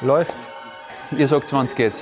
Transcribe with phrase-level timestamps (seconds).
[0.00, 0.34] Läuft.
[1.16, 1.92] Ihr sagt, wann es geht.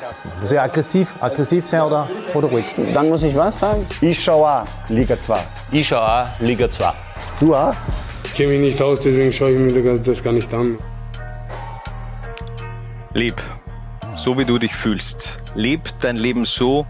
[0.40, 2.66] Muss ich aggressiv, aggressiv sein oder, oder ruhig?
[2.92, 3.86] Dann muss ich was sagen?
[4.02, 5.38] Ich schaue auch Liga 2.
[5.72, 6.92] Ich schaue auch Liga 2.
[7.40, 7.74] Du auch?
[8.24, 10.76] Ich kenne mich nicht aus, deswegen schaue ich mir das gar nicht an.
[13.14, 13.40] Leb,
[14.14, 15.38] so wie du dich fühlst.
[15.54, 16.86] Leb dein Leben so,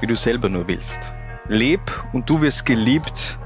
[0.00, 1.12] wie du selber nur willst.
[1.48, 1.80] Leb
[2.14, 3.38] und du wirst geliebt,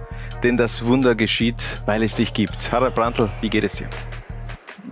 [0.44, 2.70] denn das Wunder geschieht, weil es dich gibt.
[2.70, 3.88] Harald Brandl, wie geht es dir?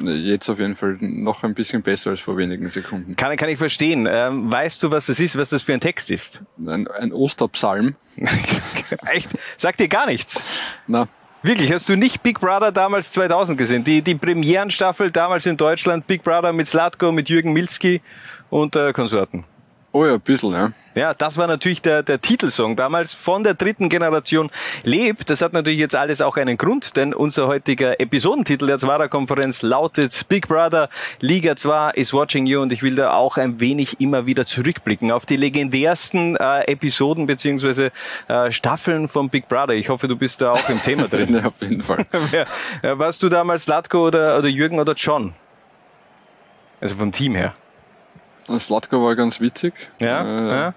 [0.01, 3.15] Jetzt auf jeden Fall noch ein bisschen besser als vor wenigen Sekunden.
[3.17, 4.09] Kann, kann ich verstehen.
[4.11, 6.41] Ähm, weißt du, was das ist, was das für ein Text ist?
[6.67, 7.97] Ein, ein Osterpsalm.
[9.07, 9.31] Echt?
[9.57, 10.43] Sagt dir gar nichts?
[10.87, 11.09] Na.
[11.45, 13.83] Wirklich, hast du nicht Big Brother damals 2000 gesehen?
[13.83, 18.01] Die, die Premierenstaffel damals in Deutschland, Big Brother mit Slatko, mit Jürgen Milski
[18.49, 19.45] und äh, Konsorten.
[19.95, 20.71] Oh ja, ein bisschen, ja.
[20.95, 24.51] Ja, das war natürlich der, der Titelsong damals von der dritten Generation
[24.85, 25.25] Leb.
[25.27, 30.29] Das hat natürlich jetzt alles auch einen Grund, denn unser heutiger Episodentitel der Zwara-Konferenz lautet
[30.29, 30.89] Big Brother
[31.21, 35.13] Liga 2 is watching you und ich will da auch ein wenig immer wieder zurückblicken
[35.13, 37.91] auf die legendärsten äh, Episoden beziehungsweise
[38.29, 39.75] äh, Staffeln von Big Brother.
[39.75, 41.35] Ich hoffe, du bist da auch im Thema drin.
[41.35, 42.05] ja, auf jeden Fall.
[42.83, 45.35] ja, warst du damals Latko oder, oder Jürgen oder John?
[46.81, 47.55] Also vom Team her.
[48.49, 49.75] Slatko war ganz witzig.
[50.01, 50.75] Ja, äh, ja.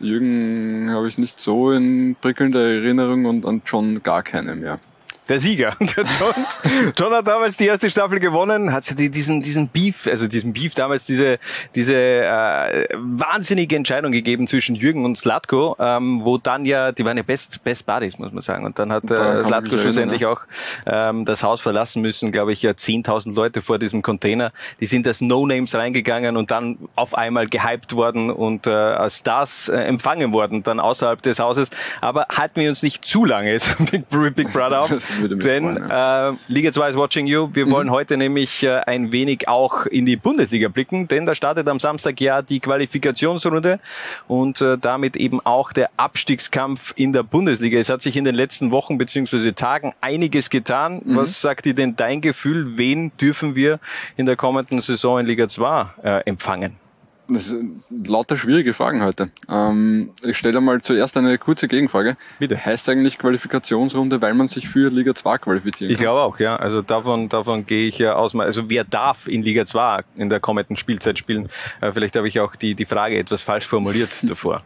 [0.00, 4.78] Jürgen habe ich nicht so in prickelnder Erinnerung und an John gar keine mehr.
[5.28, 5.74] Der Sieger.
[5.80, 10.28] Der John, John hat damals die erste Staffel gewonnen, hat sie diesen, diesen Beef, also
[10.28, 11.38] diesen Beef damals diese,
[11.74, 17.16] diese äh, wahnsinnige Entscheidung gegeben zwischen Jürgen und Slatko, ähm, wo dann ja, die waren
[17.16, 18.66] ja Best, Best Buddies, muss man sagen.
[18.66, 20.30] Und dann hat äh, Slatko schlussendlich ja.
[20.30, 20.40] auch
[20.86, 24.52] ähm, das Haus verlassen müssen, glaube ich, ja 10.000 Leute vor diesem Container.
[24.80, 29.68] Die sind als No-Names reingegangen und dann auf einmal gehypt worden und äh, als Stars
[29.68, 31.70] äh, empfangen worden, dann außerhalb des Hauses.
[32.02, 35.13] Aber halten wir uns nicht zu lange jetzt Big, Big Brother auf.
[35.22, 36.30] Denn freuen, ja.
[36.30, 37.48] äh, Liga 2 is watching you.
[37.52, 37.70] Wir mhm.
[37.70, 41.78] wollen heute nämlich äh, ein wenig auch in die Bundesliga blicken, denn da startet am
[41.78, 43.80] Samstag ja die Qualifikationsrunde
[44.28, 47.78] und äh, damit eben auch der Abstiegskampf in der Bundesliga.
[47.78, 51.02] Es hat sich in den letzten Wochen beziehungsweise Tagen einiges getan.
[51.04, 51.16] Mhm.
[51.16, 52.76] Was sagt dir denn dein Gefühl?
[52.76, 53.80] Wen dürfen wir
[54.16, 56.83] in der kommenden Saison in Liga 2 äh, empfangen?
[57.26, 59.30] Das sind lauter schwierige Fragen heute.
[59.48, 62.16] Ähm, ich stelle mal zuerst eine kurze Gegenfrage.
[62.38, 62.62] Bitte.
[62.62, 65.94] Heißt eigentlich Qualifikationsrunde, weil man sich für Liga 2 qualifizieren kann?
[65.94, 66.56] Ich glaube auch, ja.
[66.56, 68.34] Also davon, davon gehe ich ja aus.
[68.34, 71.48] Also wer darf in Liga 2 in der kommenden Spielzeit spielen?
[71.80, 74.62] Äh, vielleicht habe ich auch die, die Frage etwas falsch formuliert davor.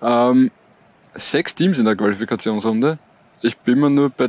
[0.00, 0.50] Ähm,
[1.14, 2.98] sechs Teams in der Qualifikationsrunde.
[3.42, 4.28] Ich bin mir nur bei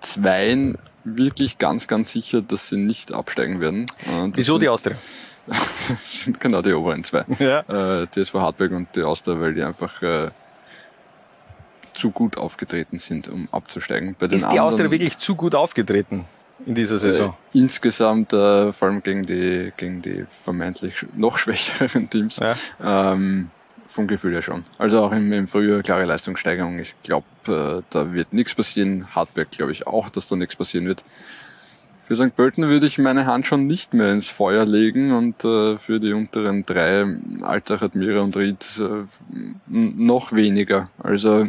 [0.00, 3.86] zweien wirklich ganz, ganz sicher, dass sie nicht absteigen werden.
[4.02, 4.96] Äh, Wieso die Austria?
[6.04, 7.24] Sind genau die oberen zwei.
[7.38, 8.02] Ja.
[8.02, 10.30] Äh, TSV Hartberg und die Austria, weil die einfach äh,
[11.94, 14.16] zu gut aufgetreten sind, um abzusteigen.
[14.18, 16.24] Bei den Ist die anderen, Austria wirklich zu gut aufgetreten
[16.66, 17.34] in dieser Saison?
[17.52, 22.38] Äh, insgesamt, äh, vor allem gegen die, gegen die vermeintlich noch schwächeren Teams.
[22.38, 22.54] Ja.
[23.12, 23.50] Ähm,
[23.86, 24.64] vom Gefühl her schon.
[24.78, 26.78] Also auch im, im Frühjahr klare Leistungssteigerung.
[26.78, 29.08] Ich glaube, äh, da wird nichts passieren.
[29.14, 31.02] Hartberg glaube ich auch, dass da nichts passieren wird.
[32.10, 32.34] Für St.
[32.34, 36.12] Pölten würde ich meine Hand schon nicht mehr ins Feuer legen und äh, für die
[36.12, 37.06] unteren drei,
[37.42, 39.06] Altach, Admira und Ried, äh,
[39.68, 40.90] noch weniger.
[40.98, 41.46] Also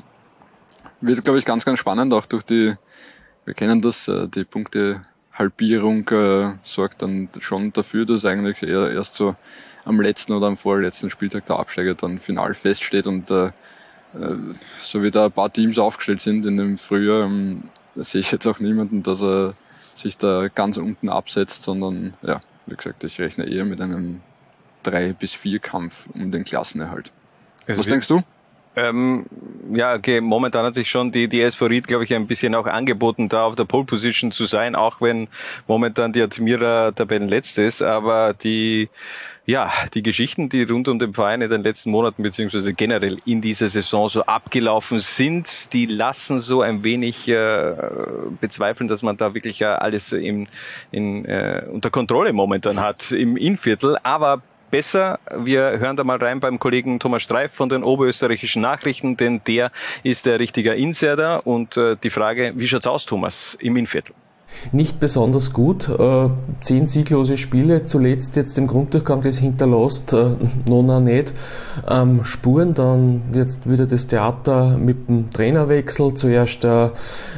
[1.02, 2.76] wird, glaube ich, ganz, ganz spannend, auch durch die,
[3.44, 9.16] wir kennen das, äh, die Punktehalbierung äh, sorgt dann schon dafür, dass eigentlich eher erst
[9.16, 9.36] so
[9.84, 13.52] am letzten oder am vorletzten Spieltag der Absteiger dann final feststeht und äh, äh,
[14.80, 17.64] so wie da ein paar Teams aufgestellt sind in dem Frühjahr, ähm,
[17.96, 19.56] sehe ich jetzt auch niemanden, dass er
[19.94, 24.22] sich da ganz unten absetzt, sondern ja, wie gesagt, ich rechne eher mit einem
[24.84, 27.12] 3 bis 4 Kampf um den Klassenerhalt.
[27.68, 28.22] Also Was denkst du?
[28.76, 29.26] Ähm,
[29.74, 32.68] ja, okay, momentan hat sich schon die, die SV Ried, glaube ich, ein bisschen auch
[32.68, 35.28] angeboten, da auf der Pole Position zu sein, auch wenn
[35.68, 38.90] momentan die Admira Tabellenletzte ist, aber die,
[39.46, 43.42] ja, die Geschichten, die rund um den Verein in den letzten Monaten beziehungsweise generell in
[43.42, 47.74] dieser Saison so abgelaufen sind, die lassen so ein wenig äh,
[48.40, 50.48] bezweifeln, dass man da wirklich ja alles in,
[50.92, 53.98] in, äh, unter Kontrolle momentan hat im Innviertel.
[54.04, 54.42] Aber
[54.72, 55.20] besser.
[55.36, 59.72] Wir hören da mal rein beim Kollegen Thomas Streif von den Oberösterreichischen Nachrichten, denn der
[60.04, 61.46] ist der richtige Insider.
[61.46, 64.16] Und äh, die Frage, wie schaut's aus, Thomas, im Innviertel?
[64.72, 65.90] Nicht besonders gut.
[65.90, 66.30] Äh,
[66.62, 70.32] zehn sieglose Spiele, zuletzt jetzt im Grunddurchgang das hinterlässt, äh,
[70.66, 71.34] Nona nicht.
[71.90, 76.14] Ähm, Spuren, dann jetzt wieder das Theater mit dem Trainerwechsel.
[76.14, 76.90] Zuerst äh,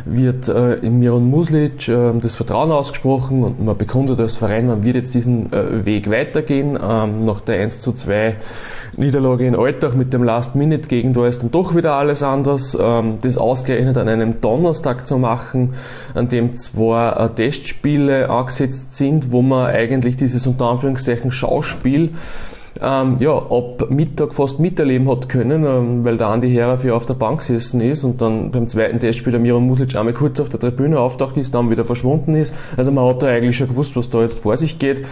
[0.05, 1.85] wird äh, im Miron Muslic
[2.21, 6.77] das Vertrauen ausgesprochen und man bekundet als Verein, man wird jetzt diesen Weg weitergehen.
[6.81, 8.35] Ähm, nach der 1 zu 2
[8.97, 12.77] Niederlage in Alltag mit dem Last-Minute-Gegentor ist dann doch wieder alles anders.
[12.79, 15.73] Ähm, das ausgerechnet an einem Donnerstag zu machen,
[16.13, 22.11] an dem zwei äh, Testspiele angesetzt sind, wo man eigentlich dieses unter Anführungszeichen Schauspiel
[22.81, 27.05] ähm, ja, ab Mittag fast miterleben hat können, ähm, weil der Andi Herauf ja auf
[27.05, 30.49] der Bank gesessen ist und dann beim zweiten Testspiel der Miro Muslic einmal kurz auf
[30.49, 32.53] der Tribüne auftaucht ist, dann wieder verschwunden ist.
[32.77, 35.03] Also man hat da eigentlich schon gewusst, was da jetzt vor sich geht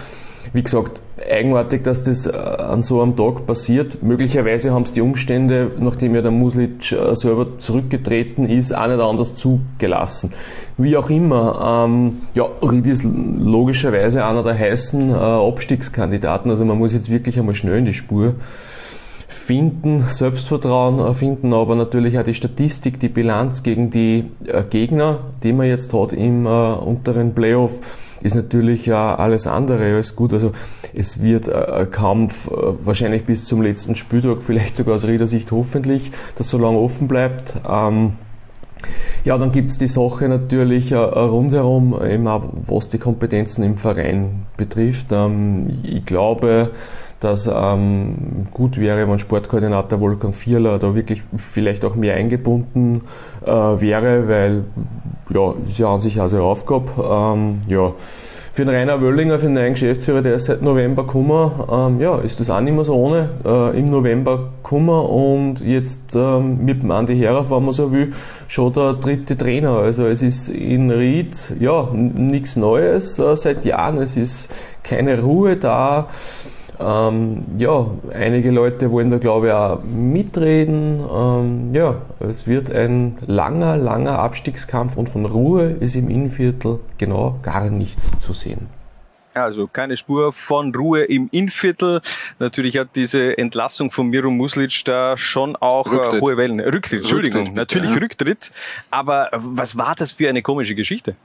[0.53, 4.03] wie gesagt, eigenartig, dass das äh, an so einem Tag passiert.
[4.03, 8.99] Möglicherweise haben es die Umstände, nachdem ja der Muslic äh, selber zurückgetreten ist, auch nicht
[8.99, 10.33] anders zugelassen.
[10.77, 16.77] Wie auch immer, ähm, ja, Ried ist logischerweise einer der heißen äh, Abstiegskandidaten, also man
[16.77, 18.35] muss jetzt wirklich einmal schnell in die Spur
[19.27, 25.53] finden, Selbstvertrauen finden, aber natürlich auch die Statistik, die Bilanz gegen die äh, Gegner, die
[25.53, 27.79] man jetzt hat im äh, unteren Playoff
[28.21, 30.33] ist natürlich ja alles andere als gut.
[30.33, 30.51] Also
[30.94, 32.51] es wird äh, ein Kampf äh,
[32.83, 37.62] wahrscheinlich bis zum letzten Spieltag, vielleicht sogar aus Riedersicht hoffentlich, dass so lange offen bleibt.
[37.68, 38.13] Ähm,
[39.23, 44.47] ja, dann gibt's die Sache natürlich äh, rundherum, eben auch was die Kompetenzen im Verein
[44.57, 45.07] betrifft.
[45.12, 46.71] Ähm, ich glaube,
[47.21, 53.03] dass ähm, gut wäre, wenn Sportkoordinator Wolfgang Vierler da wirklich vielleicht auch mehr eingebunden
[53.45, 54.63] äh, wäre, weil
[55.29, 56.89] ja, ist ja an sich auch seine Aufgabe.
[56.97, 57.94] Ähm, ja.
[58.53, 62.18] Für den Rainer Wöllinger, für den neuen Geschäftsführer, der ist seit November gekommen, ähm, ja,
[62.18, 63.29] ist das auch nicht mehr so ohne.
[63.45, 68.12] Äh, Im November gekommen und jetzt ähm, mit dem Andi Herauf, wenn man so will,
[68.50, 69.77] schon der dritte Trainer.
[69.77, 74.00] Also es ist in Ried, ja, nichts Neues äh, seit Jahren.
[74.00, 74.53] Es ist
[74.83, 76.07] keine Ruhe da.
[76.83, 80.99] Ähm, ja, einige Leute wollen da glaube ich auch mitreden.
[80.99, 87.39] Ähm, ja, es wird ein langer, langer Abstiegskampf und von Ruhe ist im Innenviertel genau
[87.41, 88.67] gar nichts zu sehen.
[89.33, 92.01] Also keine Spur von Ruhe im Innviertel.
[92.39, 96.21] Natürlich hat diese Entlassung von Miro Muslic da schon auch äh, Rücktritt.
[96.21, 96.59] hohe Wellen.
[96.59, 97.97] Rücktritt, Entschuldigung, Rücktritt, natürlich ja.
[97.97, 98.51] Rücktritt.
[98.89, 101.15] Aber was war das für eine komische Geschichte?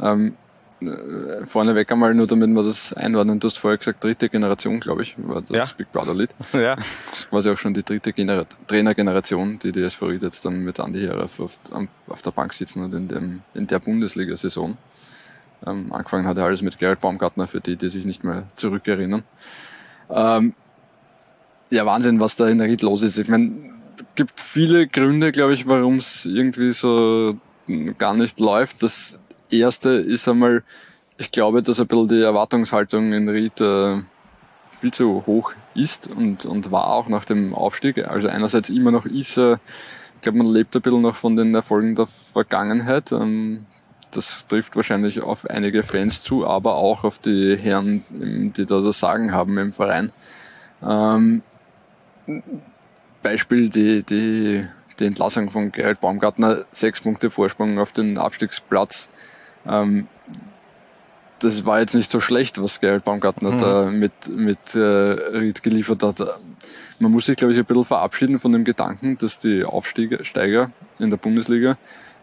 [0.00, 0.34] Ähm,
[0.80, 5.02] äh, vorneweg einmal, nur damit wir das einordnen, du hast vorher gesagt, dritte Generation, glaube
[5.02, 5.76] ich, war das ja.
[5.76, 6.30] Big Brother Lied.
[6.52, 6.76] Ja.
[6.76, 10.64] Das ist quasi auch schon die dritte Gener Trainergeneration, die die SV Ried jetzt dann
[10.64, 11.58] mit Andi Herauf auf,
[12.08, 14.76] auf der Bank sitzen und in, dem, in der Bundesliga-Saison.
[15.66, 19.24] Ähm, angefangen hat er alles mit Gerald Baumgartner, für die, die sich nicht mehr zurückerinnern.
[20.10, 20.54] Ähm,
[21.70, 23.18] ja, Wahnsinn, was da in der Ried los ist.
[23.18, 23.52] Ich meine,
[24.14, 27.36] gibt viele Gründe, glaube ich, warum es irgendwie so
[27.98, 28.82] gar nicht läuft.
[28.82, 29.17] Das
[29.50, 30.62] erste ist einmal,
[31.16, 34.02] ich glaube, dass ein bisschen die Erwartungshaltung in Ried äh,
[34.70, 38.06] viel zu hoch ist und, und war auch nach dem Aufstieg.
[38.06, 39.54] Also einerseits immer noch ist, äh,
[40.14, 43.12] ich glaube, man lebt ein bisschen noch von den Erfolgen der Vergangenheit.
[43.12, 43.66] Ähm,
[44.10, 48.98] das trifft wahrscheinlich auf einige Fans zu, aber auch auf die Herren, die da das
[48.98, 50.12] Sagen haben im Verein.
[50.82, 51.42] Ähm,
[53.22, 54.64] Beispiel die, die,
[54.98, 59.08] die Entlassung von Gerald Baumgartner, sechs Punkte Vorsprung auf den Abstiegsplatz
[59.66, 60.08] ähm,
[61.40, 63.58] das war jetzt nicht so schlecht, was Gerald Baumgartner mhm.
[63.58, 66.40] da mit, mit äh, Ried geliefert hat.
[66.98, 71.10] Man muss sich, glaube ich, ein bisschen verabschieden von dem Gedanken, dass die Aufsteiger in
[71.10, 71.72] der Bundesliga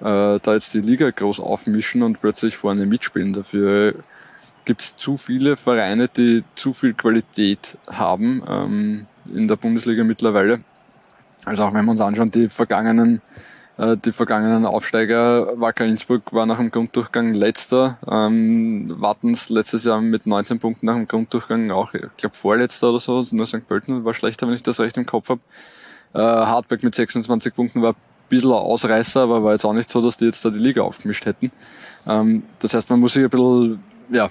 [0.02, 3.32] äh, da jetzt die Liga groß aufmischen und plötzlich vorne mitspielen.
[3.32, 3.96] Dafür
[4.66, 10.64] gibt es zu viele Vereine, die zu viel Qualität haben ähm, in der Bundesliga mittlerweile.
[11.46, 13.22] Also auch wenn wir uns anschauen, die vergangenen
[13.78, 20.26] die vergangenen Aufsteiger, Wacker Innsbruck war nach dem Grunddurchgang letzter, ähm, Wattens letztes Jahr mit
[20.26, 23.68] 19 Punkten nach dem Grunddurchgang auch, ich glaube vorletzter oder so, nur St.
[23.68, 25.42] Pölten war schlechter, wenn ich das recht im Kopf habe.
[26.14, 27.96] Äh, Hartberg mit 26 Punkten war ein
[28.30, 30.82] bisschen ein Ausreißer, aber war jetzt auch nicht so, dass die jetzt da die Liga
[30.82, 31.52] aufgemischt hätten.
[32.08, 34.30] Ähm, das heißt, man muss sich ein bisschen ja,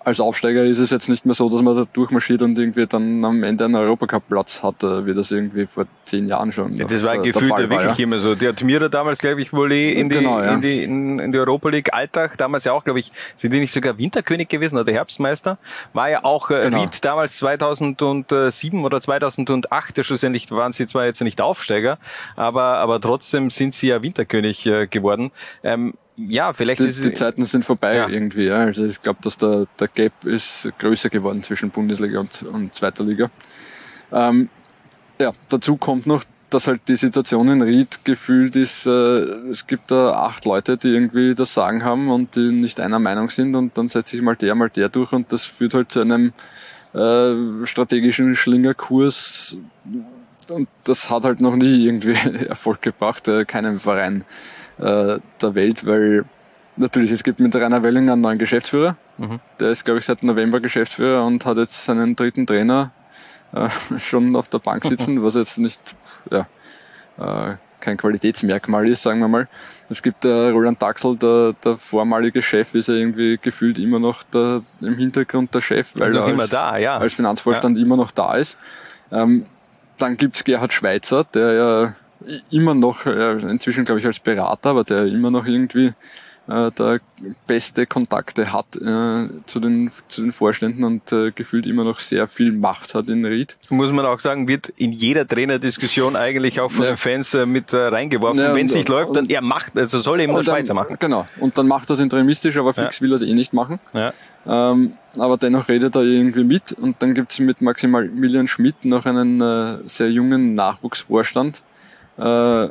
[0.00, 3.24] als Aufsteiger ist es jetzt nicht mehr so, dass man da durchmarschiert und irgendwie dann
[3.24, 6.74] am Ende einen Europacup-Platz hat, äh, wie das irgendwie vor zehn Jahren schon.
[6.76, 8.04] Ja, das war der, gefühlt der wirklich ja.
[8.04, 8.34] immer so.
[8.34, 10.54] Der hat mir damals, glaube ich, wohl eh in die, genau, ja.
[10.54, 13.58] in die, in, in die Europa League Alltag, damals ja auch, glaube ich, sind die
[13.58, 15.58] nicht sogar Winterkönig gewesen oder Herbstmeister?
[15.92, 16.82] War ja auch äh, genau.
[16.82, 21.98] Ried damals 2007 oder 2008, schlussendlich waren sie zwar jetzt nicht Aufsteiger,
[22.36, 25.32] aber, aber trotzdem sind sie ja Winterkönig äh, geworden.
[25.62, 28.08] Ähm, ja, vielleicht die, ist die Zeiten sind vorbei ja.
[28.08, 28.46] irgendwie.
[28.46, 28.58] Ja.
[28.58, 33.04] Also ich glaube, dass der, der Gap ist größer geworden zwischen Bundesliga und, und zweiter
[33.04, 33.30] Liga.
[34.12, 34.48] Ähm,
[35.20, 39.90] ja, dazu kommt noch, dass halt die Situation in Ried gefühlt ist, äh, es gibt
[39.90, 43.76] da acht Leute, die irgendwie das Sagen haben und die nicht einer Meinung sind und
[43.76, 46.32] dann setzt sich mal der, mal der durch und das führt halt zu einem
[46.92, 49.56] äh, strategischen Schlingerkurs
[50.48, 52.12] und das hat halt noch nie irgendwie
[52.48, 54.24] Erfolg gebracht, äh, keinem Verein
[54.78, 56.24] äh, der Welt, weil
[56.76, 58.96] natürlich, es gibt mit Rainer Wellinger einen neuen Geschäftsführer.
[59.18, 59.40] Mhm.
[59.60, 62.92] Der ist, glaube ich, seit November Geschäftsführer und hat jetzt seinen dritten Trainer
[63.52, 65.80] äh, schon auf der Bank sitzen, was jetzt nicht
[66.30, 66.46] ja,
[67.18, 69.48] äh, kein Qualitätsmerkmal ist, sagen wir mal.
[69.88, 74.22] Es gibt äh, Roland Daxel, der, der vormalige Chef, ist ja irgendwie gefühlt immer noch
[74.22, 76.98] der, im Hintergrund der Chef, weil er als, da, ja.
[76.98, 77.84] als Finanzvorstand ja.
[77.84, 78.58] immer noch da ist.
[79.12, 79.46] Ähm,
[79.98, 81.94] dann gibt's Gerhard Schweitzer, der ja
[82.50, 85.92] immer noch, äh, inzwischen glaube ich als Berater, aber der immer noch irgendwie
[86.46, 86.98] äh, da
[87.46, 92.28] beste Kontakte hat äh, zu, den, zu den Vorständen und äh, gefühlt immer noch sehr
[92.28, 93.56] viel Macht hat in Ried.
[93.70, 96.90] Muss man auch sagen, wird in jeder Trainerdiskussion eigentlich auch von ja.
[96.92, 98.38] den Fans äh, mit äh, reingeworfen.
[98.38, 100.96] Ja, Wenn es nicht läuft, dann er macht, also soll eben der Schweizer machen.
[101.00, 101.26] Genau.
[101.40, 103.02] Und dann macht er es interimistisch, aber fix ja.
[103.02, 103.80] will er es eh nicht machen.
[103.94, 104.12] Ja.
[104.46, 109.40] Ähm, aber dennoch redet er irgendwie mit und dann gibt's mit Maximilian Schmidt noch einen
[109.40, 111.62] äh, sehr jungen Nachwuchsvorstand,
[112.18, 112.68] äh,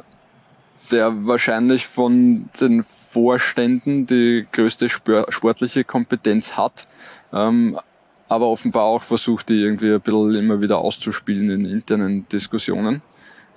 [0.91, 6.87] der wahrscheinlich von den Vorständen die größte sportliche Kompetenz hat,
[7.31, 7.79] ähm,
[8.27, 13.01] aber offenbar auch versucht, die irgendwie ein bisschen immer wieder auszuspielen in internen Diskussionen.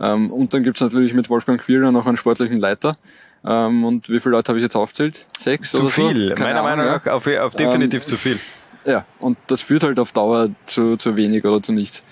[0.00, 2.96] Ähm, und dann gibt's natürlich mit Wolfgang Quierer noch einen sportlichen Leiter.
[3.44, 5.26] Ähm, und wie viele Leute habe ich jetzt aufzählt?
[5.38, 6.08] Sechs zu oder so?
[6.08, 8.38] viel, meiner Ahnung, Meinung nach auf, auf definitiv ähm, zu viel.
[8.84, 12.04] Ja, und das führt halt auf Dauer zu, zu wenig oder zu nichts.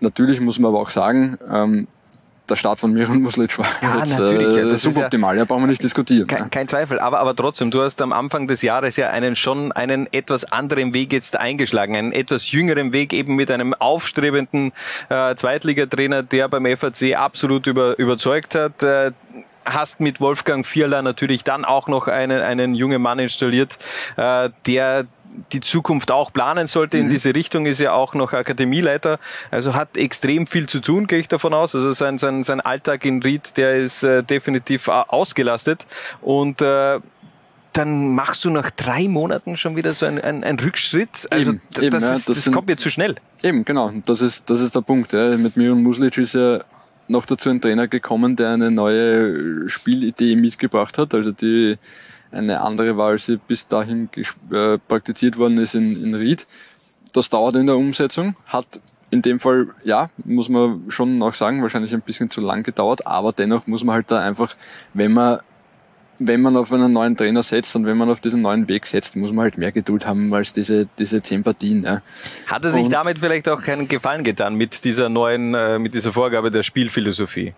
[0.00, 1.88] Natürlich muss man aber auch sagen, ähm,
[2.48, 5.82] der Start von Miran Muslic war ja, jetzt äh, suboptimal, ja, ja, brauchen wir nicht
[5.82, 6.26] diskutieren.
[6.26, 9.72] Kein, kein, Zweifel, aber, aber trotzdem, du hast am Anfang des Jahres ja einen schon
[9.72, 14.72] einen etwas anderen Weg jetzt eingeschlagen, einen etwas jüngeren Weg eben mit einem aufstrebenden
[15.08, 18.82] äh, Zweitligatrainer, der beim FAC absolut über, überzeugt hat.
[18.82, 19.12] Äh,
[19.64, 23.78] hast mit Wolfgang Vierler natürlich dann auch noch einen, einen jungen Mann installiert,
[24.16, 25.06] äh, der
[25.52, 26.98] die Zukunft auch planen sollte.
[26.98, 27.10] In mhm.
[27.10, 29.18] diese Richtung ist ja auch noch Akademieleiter.
[29.50, 31.74] Also hat extrem viel zu tun, gehe ich davon aus.
[31.74, 35.86] Also sein, sein, sein Alltag in Ried, der ist äh, definitiv ausgelastet.
[36.20, 37.00] Und äh,
[37.72, 41.26] dann machst du nach drei Monaten schon wieder so einen, einen, einen Rückschritt.
[41.30, 43.16] Also eben, das, eben, ja, das, das sind, kommt mir zu schnell.
[43.42, 43.92] Eben, genau.
[44.06, 45.12] Das ist, das ist der Punkt.
[45.12, 45.36] Ja.
[45.36, 46.60] Mit Miron Muslic ist ja
[47.08, 51.14] noch dazu ein Trainer gekommen, der eine neue Spielidee mitgebracht hat.
[51.14, 51.76] Also die
[52.30, 54.08] eine andere war, als sie bis dahin
[54.50, 56.46] äh, praktiziert worden ist in, in Ried.
[57.12, 58.66] Das dauert in der Umsetzung, hat
[59.10, 63.06] in dem Fall, ja, muss man schon auch sagen, wahrscheinlich ein bisschen zu lang gedauert,
[63.06, 64.56] aber dennoch muss man halt da einfach,
[64.92, 65.38] wenn man
[66.18, 69.16] wenn man auf einen neuen Trainer setzt und wenn man auf diesen neuen Weg setzt,
[69.16, 71.84] muss man halt mehr Geduld haben als diese, diese zehn Partien.
[71.84, 72.02] Ja.
[72.46, 75.94] Hat er sich und damit vielleicht auch keinen Gefallen getan mit dieser neuen, äh, mit
[75.94, 77.54] dieser Vorgabe der Spielphilosophie?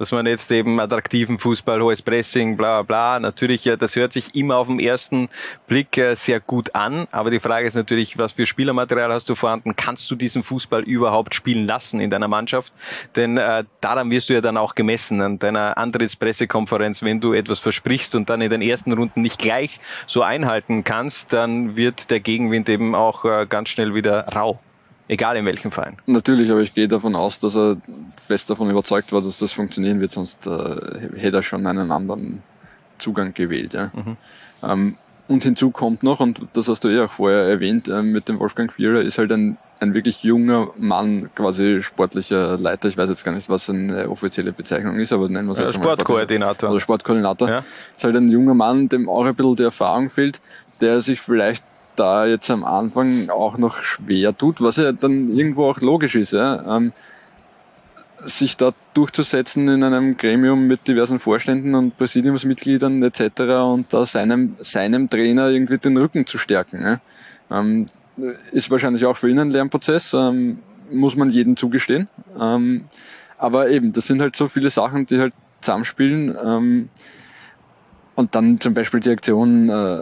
[0.00, 3.20] Dass man jetzt eben attraktiven Fußball, hohes Pressing, bla bla bla.
[3.20, 5.28] Natürlich, ja, das hört sich immer auf den ersten
[5.66, 9.34] Blick äh, sehr gut an, aber die Frage ist natürlich, was für Spielermaterial hast du
[9.34, 9.76] vorhanden?
[9.76, 12.72] Kannst du diesen Fußball überhaupt spielen lassen in deiner Mannschaft?
[13.14, 17.02] Denn äh, daran wirst du ja dann auch gemessen an deiner Antrittspressekonferenz.
[17.02, 21.34] Wenn du etwas versprichst und dann in den ersten Runden nicht gleich so einhalten kannst,
[21.34, 24.60] dann wird der Gegenwind eben auch äh, ganz schnell wieder rau.
[25.10, 25.96] Egal in welchem Verein.
[26.06, 27.78] Natürlich, aber ich gehe davon aus, dass er
[28.16, 30.76] fest davon überzeugt war, dass das funktionieren wird, sonst äh,
[31.16, 32.44] hätte er schon einen anderen
[33.00, 33.74] Zugang gewählt.
[33.74, 33.90] Ja.
[33.92, 34.16] Mhm.
[34.62, 38.28] Ähm, und hinzu kommt noch, und das hast du eh auch vorher erwähnt, äh, mit
[38.28, 42.86] dem Wolfgang Vierer ist halt ein, ein wirklich junger Mann, quasi sportlicher Leiter.
[42.86, 45.76] Ich weiß jetzt gar nicht, was eine offizielle Bezeichnung ist, aber nennen wir es jetzt
[45.76, 45.82] mal.
[45.82, 46.70] Sportkoordinator.
[46.70, 47.48] Oder Sportkoordinator.
[47.48, 47.64] Ja.
[47.96, 50.40] Ist halt ein junger Mann, dem auch ein bisschen die Erfahrung fehlt,
[50.80, 51.64] der sich vielleicht
[52.00, 56.32] da jetzt am Anfang auch noch schwer tut, was ja dann irgendwo auch logisch ist,
[56.32, 56.92] ja, ähm,
[58.22, 63.40] sich da durchzusetzen in einem Gremium mit diversen Vorständen und Präsidiumsmitgliedern etc.
[63.64, 66.82] und da seinem, seinem Trainer irgendwie den Rücken zu stärken.
[66.82, 67.00] Ja.
[67.50, 67.86] Ähm,
[68.52, 70.58] ist wahrscheinlich auch für ihn ein Lernprozess, ähm,
[70.90, 72.08] muss man jedem zugestehen.
[72.38, 72.84] Ähm,
[73.38, 76.34] aber eben, das sind halt so viele Sachen, die halt zusammenspielen.
[76.44, 76.88] Ähm,
[78.14, 80.00] und dann zum Beispiel die Aktion äh,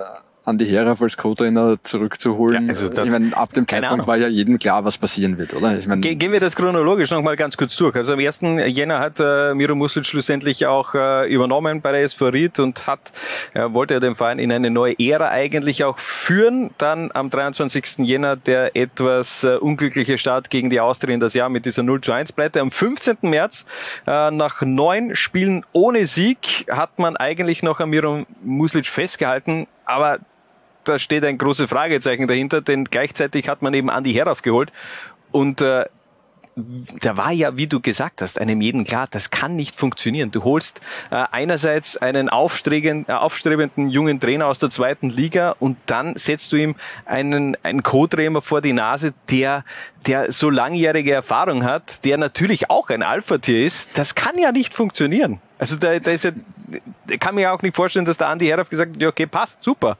[0.48, 2.66] Andi Herauf als Co-Trainer zurückzuholen.
[2.66, 4.06] Ja, also das, ich meine, ab dem Zeitpunkt Ahnung.
[4.06, 5.78] war ja jedem klar, was passieren wird, oder?
[5.78, 7.94] Ich meine, Ge gehen wir das chronologisch nochmal ganz kurz durch.
[7.94, 8.40] Also am 1.
[8.66, 13.12] Jänner hat äh, Miro Muslic schlussendlich auch äh, übernommen bei der SV Ried und hat,
[13.52, 16.70] äh, wollte er den Verein in eine neue Ära eigentlich auch führen.
[16.78, 17.98] Dann am 23.
[17.98, 22.00] Jänner der etwas äh, unglückliche Start gegen die Austria in das Jahr mit dieser 0
[22.00, 22.60] zu 1 Pleite.
[22.60, 23.18] Am 15.
[23.22, 23.66] März,
[24.06, 30.18] äh, nach neun Spielen ohne Sieg, hat man eigentlich noch an Miro Muslic festgehalten, aber
[30.88, 34.72] da steht ein großes Fragezeichen dahinter, denn gleichzeitig hat man eben Andi Herauf geholt
[35.30, 35.84] und äh,
[37.00, 40.30] da war ja, wie du gesagt hast, einem jeden klar, das kann nicht funktionieren.
[40.30, 40.80] Du holst
[41.10, 46.52] äh, einerseits einen aufstrebenden, äh, aufstrebenden jungen Trainer aus der zweiten Liga und dann setzt
[46.52, 49.64] du ihm einen, einen Co-Trainer vor die Nase, der,
[50.06, 53.96] der so langjährige Erfahrung hat, der natürlich auch ein Alpha-Tier ist.
[53.96, 55.40] Das kann ja nicht funktionieren.
[55.58, 56.30] Also da, da ist ja,
[57.08, 59.62] ich kann mir auch nicht vorstellen, dass der Andi Herauf gesagt hat, ja okay, passt,
[59.64, 59.96] super.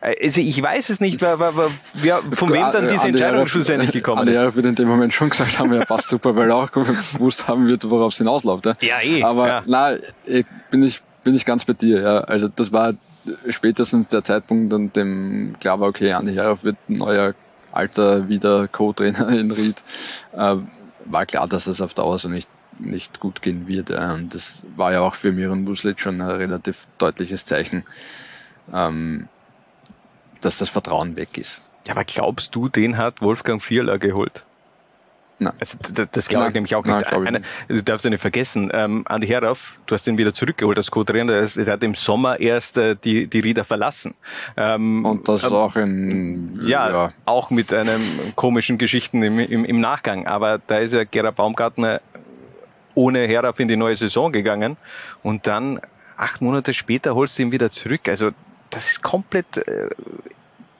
[0.00, 1.52] Also ich weiß es nicht, wer, wer,
[1.94, 4.38] wer, von wem dann diese Andi Entscheidung Herauf- schlussendlich gekommen Andi ist.
[4.38, 7.48] Herauf wird in dem Moment schon gesagt haben, ja passt super, weil er auch gewusst
[7.48, 8.66] haben wird, worauf es hinausläuft.
[8.66, 9.62] Ja, Ja, eh, Aber ja.
[9.66, 12.00] na, ich, bin ich bin ich ganz bei dir.
[12.02, 12.92] Ja, also das war
[13.48, 17.34] spätestens der Zeitpunkt, an dem klar war, okay, Andi Herauf wird ein neuer
[17.72, 19.82] alter wieder Co-Trainer in Ried.
[20.36, 20.56] Äh,
[21.06, 22.48] war klar, dass das auf Dauer so nicht
[22.80, 23.90] nicht gut gehen wird.
[23.90, 24.14] Ja.
[24.14, 27.84] Und das war ja auch für Miron Muslic schon ein relativ deutliches Zeichen,
[28.72, 29.28] ähm,
[30.40, 31.62] dass das Vertrauen weg ist.
[31.86, 34.44] Ja, aber glaubst du, den hat Wolfgang Vierler geholt?
[35.40, 35.52] Nein.
[35.60, 36.52] Also das, das glaube ich Nein.
[36.54, 37.12] nämlich auch Nein, nicht.
[37.12, 40.76] ich Eine, du darfst ja nicht vergessen, ähm, Andi Herauf, du hast ihn wieder zurückgeholt
[40.76, 44.14] als Co-Trainer, der der hat im Sommer erst äh, die, die Rieder verlassen.
[44.56, 48.00] Ähm, Und das ähm, auch in ja, auch mit einem
[48.34, 50.26] komischen Geschichten im, im, im Nachgang.
[50.26, 52.00] Aber da ist ja Gerhard Baumgartner
[53.02, 54.76] ohne Herauf in die neue Saison gegangen
[55.22, 55.80] und dann
[56.16, 58.08] acht Monate später holst du ihn wieder zurück.
[58.08, 58.30] Also
[58.70, 59.88] das ist komplett äh,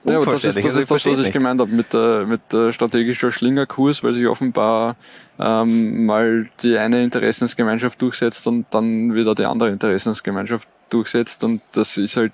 [0.03, 1.33] Ja, aber das ist, das, Also ist das, was ich nicht.
[1.33, 4.95] gemeint habe mit, der, mit der strategischer Schlingerkurs, weil sich offenbar
[5.39, 11.97] ähm, mal die eine Interessensgemeinschaft durchsetzt und dann wieder die andere Interessensgemeinschaft durchsetzt und das
[11.97, 12.33] ist halt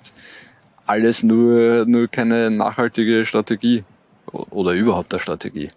[0.86, 3.84] alles nur, nur keine nachhaltige Strategie
[4.32, 5.70] oder überhaupt eine Strategie.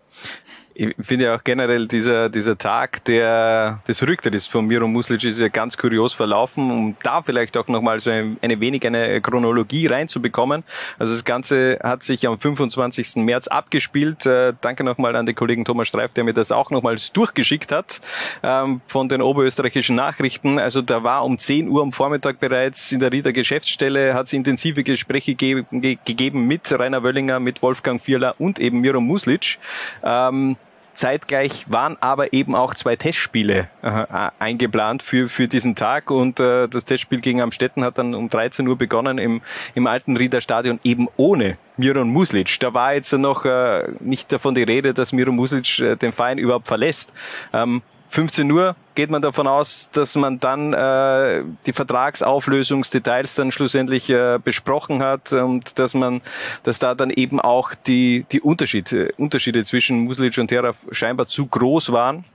[0.81, 5.37] Ich finde ja auch generell dieser, dieser Tag der, des Rücktritts von Miro Muslic ist
[5.37, 9.87] ja ganz kurios verlaufen, um da vielleicht auch nochmal so ein, eine wenig eine Chronologie
[9.87, 10.63] reinzubekommen.
[10.97, 13.17] Also das Ganze hat sich am 25.
[13.17, 14.25] März abgespielt.
[14.25, 17.99] Äh, danke nochmal an den Kollegen Thomas Streif, der mir das auch nochmals durchgeschickt hat
[18.41, 20.59] ähm, von den oberösterreichischen Nachrichten.
[20.59, 24.33] Also da war um 10 Uhr am Vormittag bereits in der Rieder Geschäftsstelle, hat es
[24.33, 29.59] intensive Gespräche ge ge gegeben mit Rainer Wöllinger, mit Wolfgang Vierler und eben Miro Muslic.
[30.05, 30.55] Ähm,
[30.99, 34.05] Zeitgleich waren aber eben auch zwei Testspiele äh,
[34.37, 38.67] eingeplant für, für diesen Tag und äh, das Testspiel gegen Amstetten hat dann um 13
[38.67, 39.41] Uhr begonnen im,
[39.75, 42.59] im alten Rieder Stadion eben ohne Miron Muslic.
[42.59, 46.37] Da war jetzt noch äh, nicht davon die Rede, dass Miron Muslic äh, den Verein
[46.37, 47.13] überhaupt verlässt.
[47.53, 54.09] Ähm, 15 Uhr geht man davon aus, dass man dann äh, die Vertragsauflösungsdetails dann schlussendlich
[54.09, 56.21] äh, besprochen hat und dass man,
[56.63, 61.45] dass da dann eben auch die die Unterschiede, Unterschiede zwischen Muslic und Teraf scheinbar zu
[61.45, 62.25] groß waren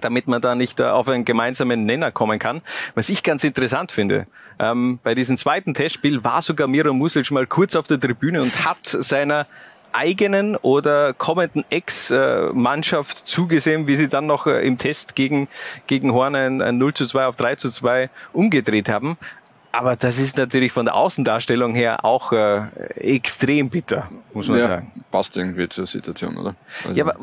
[0.00, 2.62] damit man da nicht äh, auf einen gemeinsamen Nenner kommen kann.
[2.94, 4.28] Was ich ganz interessant finde,
[4.60, 8.64] ähm, bei diesem zweiten Testspiel war sogar Miro Muslic mal kurz auf der Tribüne und
[8.64, 9.46] hat seiner
[9.92, 15.48] eigenen oder kommenden Ex-Mannschaft zugesehen, wie sie dann noch äh, im Test gegen,
[15.86, 19.18] gegen Horn ein, ein 0 zu 2 auf 3 zu 2 umgedreht haben.
[19.72, 22.62] Aber das ist natürlich von der Außendarstellung her auch äh,
[22.96, 24.92] extrem bitter, muss man ja, sagen.
[25.10, 26.54] passt irgendwie zur Situation, oder?
[26.84, 27.16] Also, Ja, aber,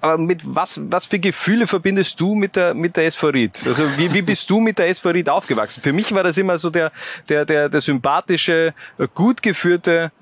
[0.00, 3.60] aber mit was, was für Gefühle verbindest du mit der, mit der SV Ried?
[3.66, 5.82] Also wie, wie bist du mit der SV Ried aufgewachsen?
[5.82, 6.92] Für mich war das immer so der,
[7.28, 8.72] der, der, der sympathische,
[9.14, 10.12] gut geführte,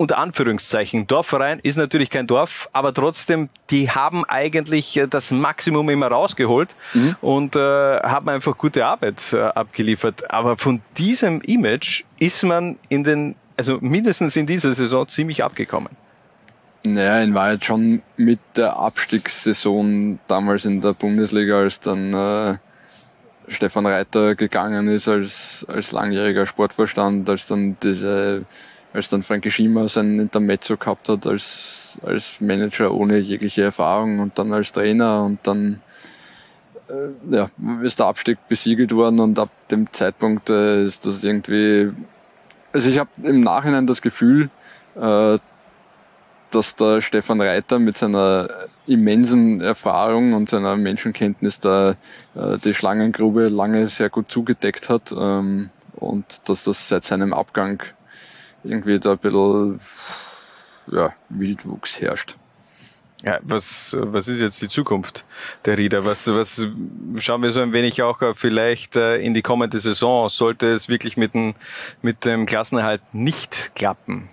[0.00, 5.90] unter Anführungszeichen, Dorfverein ist natürlich kein Dorf, aber trotzdem, die haben eigentlich äh, das Maximum
[5.90, 6.74] immer rausgeholt
[7.20, 10.30] und äh, haben einfach gute Arbeit äh, abgeliefert.
[10.30, 15.90] Aber von diesem Image ist man in den, also mindestens in dieser Saison ziemlich abgekommen.
[16.82, 22.56] Naja, in Wahrheit schon mit der Abstiegssaison damals in der Bundesliga, als dann äh,
[23.48, 28.46] Stefan Reiter gegangen ist als, als langjähriger Sportvorstand, als dann diese,
[28.92, 34.38] als dann Frankie Schima sein Intermezzo gehabt hat als, als Manager ohne jegliche Erfahrung und
[34.38, 35.80] dann als Trainer und dann
[36.88, 37.50] äh, ja,
[37.82, 41.92] ist der Abstieg besiegelt worden und ab dem Zeitpunkt äh, ist das irgendwie,
[42.72, 44.50] also ich habe im Nachhinein das Gefühl,
[44.96, 45.38] äh,
[46.50, 48.48] dass der Stefan Reiter mit seiner
[48.86, 51.90] immensen Erfahrung und seiner Menschenkenntnis da
[52.34, 57.80] äh, die Schlangengrube lange sehr gut zugedeckt hat ähm, und dass das seit seinem Abgang
[58.64, 59.80] irgendwie da ein bisschen
[60.90, 62.36] ja, Wildwuchs herrscht.
[63.22, 65.26] Ja, was, was ist jetzt die Zukunft
[65.66, 66.06] der Rieder?
[66.06, 66.66] Was, was
[67.18, 70.30] schauen wir so ein wenig auch vielleicht äh, in die kommende Saison?
[70.30, 71.54] Sollte es wirklich mit dem,
[72.00, 74.30] mit dem Klassenerhalt nicht klappen?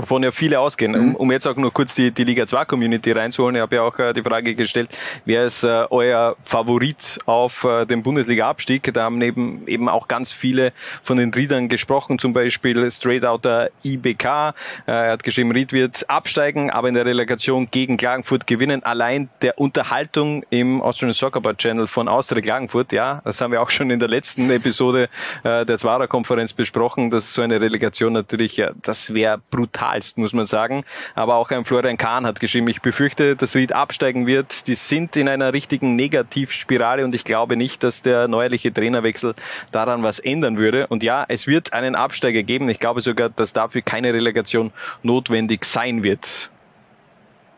[0.00, 0.94] Wovon ja viele ausgehen.
[0.94, 3.56] Um, um jetzt auch nur kurz die, die Liga 2 Community reinzuholen.
[3.56, 4.88] Ich habe ja auch äh, die Frage gestellt,
[5.26, 8.94] wer ist äh, euer Favorit auf äh, den Bundesliga-Abstieg?
[8.94, 13.68] Da haben eben, eben auch ganz viele von den Riedern gesprochen, zum Beispiel Straight Outer
[13.84, 14.24] IBK.
[14.24, 14.52] Äh,
[14.86, 18.82] er hat geschrieben, Ried wird absteigen, aber in der Relegation gegen Klagenfurt gewinnen.
[18.82, 23.60] Allein der Unterhaltung im Austrian Soccer Bar Channel von Austria Klagenfurt, ja, das haben wir
[23.60, 25.10] auch schon in der letzten Episode
[25.42, 30.18] äh, der Zwarer Konferenz besprochen, dass so eine Relegation natürlich, ja, das wäre brutal brutalst,
[30.18, 30.84] muss man sagen.
[31.14, 34.66] Aber auch ein Florian Kahn hat geschrieben, ich befürchte, dass Ried absteigen wird.
[34.68, 39.34] Die sind in einer richtigen Negativspirale und ich glaube nicht, dass der neuerliche Trainerwechsel
[39.72, 40.86] daran was ändern würde.
[40.86, 42.68] Und ja, es wird einen Absteiger geben.
[42.68, 44.72] Ich glaube sogar, dass dafür keine Relegation
[45.02, 46.50] notwendig sein wird.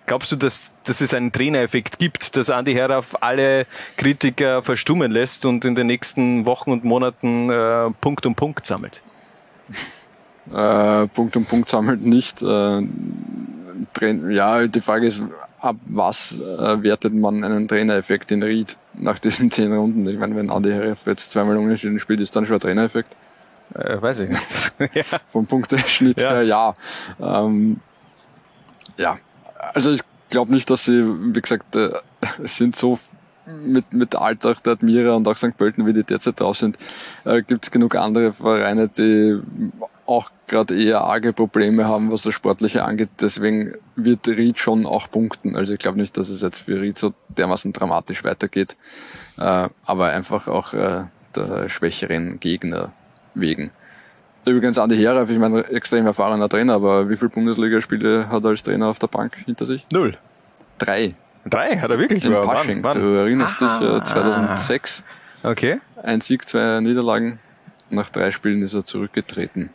[0.07, 3.67] Glaubst du, dass, dass es einen Trainereffekt gibt, dass Andi Herauf alle
[3.97, 9.01] Kritiker verstummen lässt und in den nächsten Wochen und Monaten äh, Punkt um Punkt sammelt?
[10.51, 12.43] Äh, Punkt um Punkt sammelt nicht.
[12.43, 12.83] Äh,
[14.31, 15.23] ja, die Frage ist,
[15.59, 20.07] ab was äh, wertet man einen Trainereffekt in Ried nach diesen zehn Runden?
[20.09, 23.15] Ich meine, wenn Andi Herauf jetzt zweimal unentschieden spielt, ist dann schon ein Trainereffekt?
[23.75, 24.95] Äh, weiß ich nicht.
[24.95, 25.19] ja.
[25.27, 26.31] Vom Punkteschnitt ja.
[26.31, 26.77] her, ja.
[27.21, 27.81] Ähm,
[28.97, 29.19] ja,
[29.73, 31.91] also ich glaube nicht, dass sie, wie gesagt, äh,
[32.43, 32.99] sind so
[33.47, 35.57] mit, mit Alltag der Admira und auch St.
[35.57, 36.79] Pölten, wie die derzeit drauf sind,
[37.25, 39.41] äh, gibt es genug andere Vereine, die
[40.07, 43.09] auch gerade eher arge Probleme haben, was das Sportliche angeht.
[43.21, 45.57] Deswegen wird Ried schon auch punkten.
[45.57, 48.77] Also ich glaube nicht, dass es jetzt für Ried so dermaßen dramatisch weitergeht,
[49.39, 52.93] äh, aber einfach auch äh, der schwächeren Gegner
[53.35, 53.71] wegen.
[54.45, 58.63] Übrigens Andi Herauf, ich meine, extrem erfahrener Trainer, aber wie viele Bundesligaspiele hat er als
[58.63, 59.87] Trainer auf der Bank hinter sich?
[59.93, 60.19] Null.
[60.79, 61.15] Drei.
[61.47, 61.79] Drei?
[61.79, 62.25] Hat er wirklich?
[62.25, 62.83] In Pasching.
[62.83, 63.03] Wann, wann?
[63.03, 63.79] Du erinnerst Aha.
[63.79, 65.05] dich, äh, 2006.
[65.45, 65.81] Okay.
[66.03, 67.39] Ein Sieg, zwei Niederlagen.
[67.91, 69.71] Nach drei Spielen ist er zurückgetreten.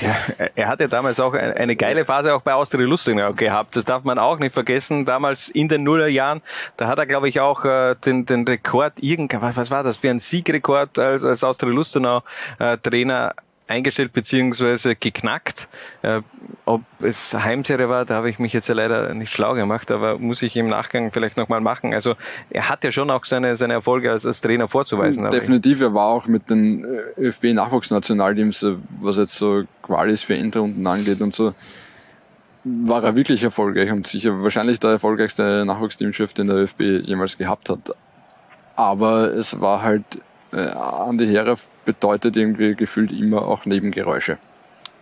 [0.00, 0.16] Ja,
[0.54, 3.74] er hatte damals auch eine geile Phase auch bei Austria Lustig gehabt.
[3.74, 5.04] Das darf man auch nicht vergessen.
[5.04, 6.42] Damals in den Nullerjahren,
[6.76, 10.10] da hat er, glaube ich, auch äh, den, den Rekord, irgendwas, was war das für
[10.10, 12.22] ein Siegrekord als, als Austria Lustenau
[12.58, 13.34] äh, Trainer
[13.68, 15.68] eingestellt beziehungsweise geknackt.
[16.02, 16.22] Äh,
[16.64, 20.18] ob es Heimserie war, da habe ich mich jetzt ja leider nicht schlau gemacht, aber
[20.18, 21.94] muss ich im Nachgang vielleicht nochmal machen.
[21.94, 22.14] Also
[22.50, 25.28] er hat ja schon auch seine, seine Erfolge als, als Trainer vorzuweisen.
[25.30, 30.86] Definitiv, er war auch mit den äh, ÖFB-Nachwuchsnationalteams, äh, was jetzt so Qualis für Endrunden
[30.86, 31.54] angeht und so,
[32.64, 37.70] war er wirklich erfolgreich und sicher wahrscheinlich der erfolgreichste Nachwuchsteamchef, den der ÖFB jemals gehabt
[37.70, 37.94] hat.
[38.74, 40.04] Aber es war halt
[40.52, 44.36] äh, an die Heere bedeutet irgendwie gefühlt immer auch Nebengeräusche.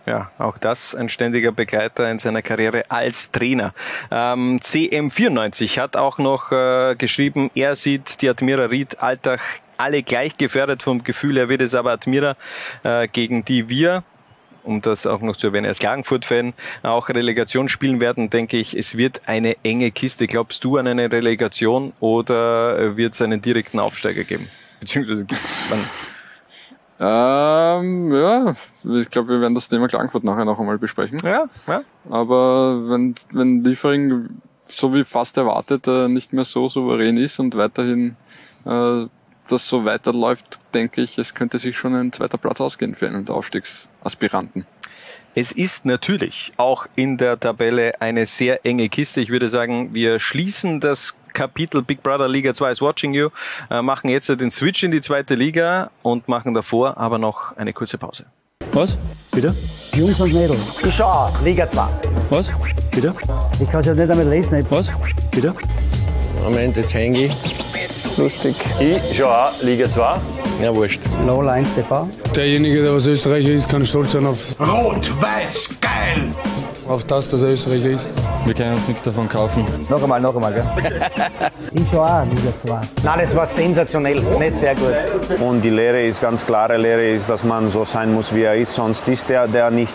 [0.07, 3.73] Ja, auch das ein ständiger Begleiter in seiner Karriere als Trainer.
[4.11, 9.41] Ähm, CM94 hat auch noch äh, geschrieben, er sieht die Admira Ried Alltag
[9.79, 12.37] alle gleich gefährdet vom Gefühl, er wird es aber Admira,
[12.85, 14.05] äh, gegen die wir
[14.63, 18.97] um das auch noch zu erwähnen, als Klagenfurt-Fan auch Relegation spielen werden, denke ich, es
[18.97, 20.27] wird eine enge Kiste.
[20.27, 24.49] Glaubst du an eine Relegation oder wird es einen direkten Aufsteiger geben?
[24.81, 26.14] Beziehungsweise gibt es
[27.01, 28.55] ähm, ja,
[28.85, 31.19] ich glaube, wir werden das Thema Klagenfurt nachher noch einmal besprechen.
[31.25, 31.83] Ja, ja.
[32.09, 37.57] Aber wenn, wenn Liefering, so wie fast erwartet, äh, nicht mehr so souverän ist und
[37.57, 38.17] weiterhin
[38.65, 39.07] äh,
[39.49, 43.25] das so weiterläuft, denke ich, es könnte sich schon ein zweiter Platz ausgehen für einen
[43.25, 44.67] der Aufstiegsaspiranten.
[45.35, 49.21] Es ist natürlich auch in der Tabelle eine sehr enge Kiste.
[49.21, 53.29] Ich würde sagen, wir schließen das Kapitel Big Brother Liga 2 is watching you,
[53.71, 57.73] äh, machen jetzt den Switch in die zweite Liga und machen davor aber noch eine
[57.75, 58.25] kurze Pause.
[58.73, 58.97] Was?
[59.31, 59.55] Bitte?
[59.95, 60.83] Jungs und Mädels.
[60.83, 61.87] Ich schau Liga 2.
[62.31, 62.51] Was?
[62.91, 63.15] Bitte?
[63.61, 64.67] Ich kann es ja nicht damit lesen.
[64.71, 64.91] Was?
[65.31, 65.55] Bitte?
[66.43, 67.33] Moment, jetzt hänge ich.
[68.17, 68.57] Lustig.
[68.81, 70.17] Ich schau auch Liga 2.
[70.63, 71.03] Ja, wurscht.
[71.27, 72.09] Lowlines TV.
[72.35, 76.33] Derjenige, der aus Österreicher ist, kann stolz sein auf, Rot-Weiß, geil!
[76.89, 78.07] auf das, dass er Österreicher ist.
[78.45, 79.65] Wir können uns nichts davon kaufen.
[79.89, 80.67] Noch einmal, noch einmal, gell?
[81.73, 82.81] ich schau auch Liga 2.
[83.03, 84.21] Nein, das war sensationell.
[84.39, 85.41] Nicht sehr gut.
[85.41, 88.55] Und die Lehre ist ganz klare Lehre ist, dass man so sein muss, wie er
[88.55, 89.95] ist, sonst ist er der nicht.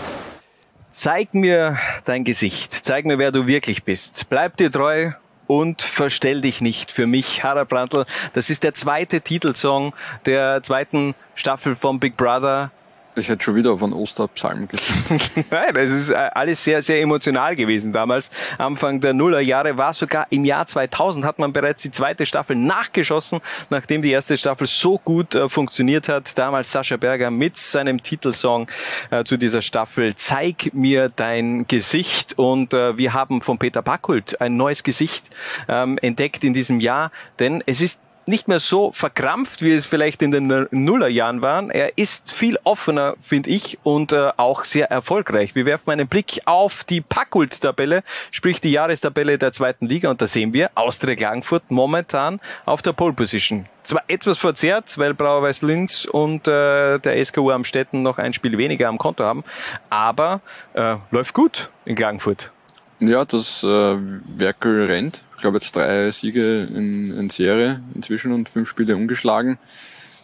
[0.91, 2.73] Zeig mir dein Gesicht.
[2.73, 4.25] Zeig mir, wer du wirklich bist.
[4.29, 5.11] Bleib dir treu
[5.45, 6.91] und verstell dich nicht.
[6.91, 9.93] Für mich, Harald Brandl, das ist der zweite Titelsong
[10.25, 12.71] der zweiten Staffel von Big Brother.
[13.19, 15.21] Ich hätte schon wieder einen Osterpsalm gesungen.
[15.51, 18.31] Nein, das ist äh, alles sehr, sehr emotional gewesen damals.
[18.57, 23.41] Anfang der Nullerjahre war sogar im Jahr 2000 hat man bereits die zweite Staffel nachgeschossen,
[23.69, 26.37] nachdem die erste Staffel so gut äh, funktioniert hat.
[26.37, 28.69] Damals Sascha Berger mit seinem Titelsong
[29.11, 34.39] äh, zu dieser Staffel Zeig mir dein Gesicht und äh, wir haben von Peter Backhult
[34.41, 35.29] ein neues Gesicht
[35.67, 37.99] ähm, entdeckt in diesem Jahr, denn es ist
[38.29, 41.69] nicht mehr so verkrampft, wie es vielleicht in den Nullerjahren waren.
[41.69, 45.55] Er ist viel offener, finde ich, und äh, auch sehr erfolgreich.
[45.55, 50.27] Wir werfen einen Blick auf die Packult-Tabelle, sprich die Jahrestabelle der zweiten Liga, und da
[50.27, 53.65] sehen wir Austria Klagenfurt momentan auf der Pole Position.
[53.83, 58.87] Zwar etwas verzerrt, weil Brauerweiß Linz und äh, der SKU Amstetten noch ein Spiel weniger
[58.87, 59.43] am Konto haben,
[59.89, 60.41] aber
[60.73, 62.51] äh, läuft gut in Klagenfurt.
[62.99, 65.23] Ja, das äh, Werkel rennt.
[65.35, 69.57] Ich glaube jetzt drei Siege in, in Serie inzwischen und fünf Spiele umgeschlagen.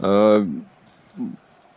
[0.01, 0.41] Äh,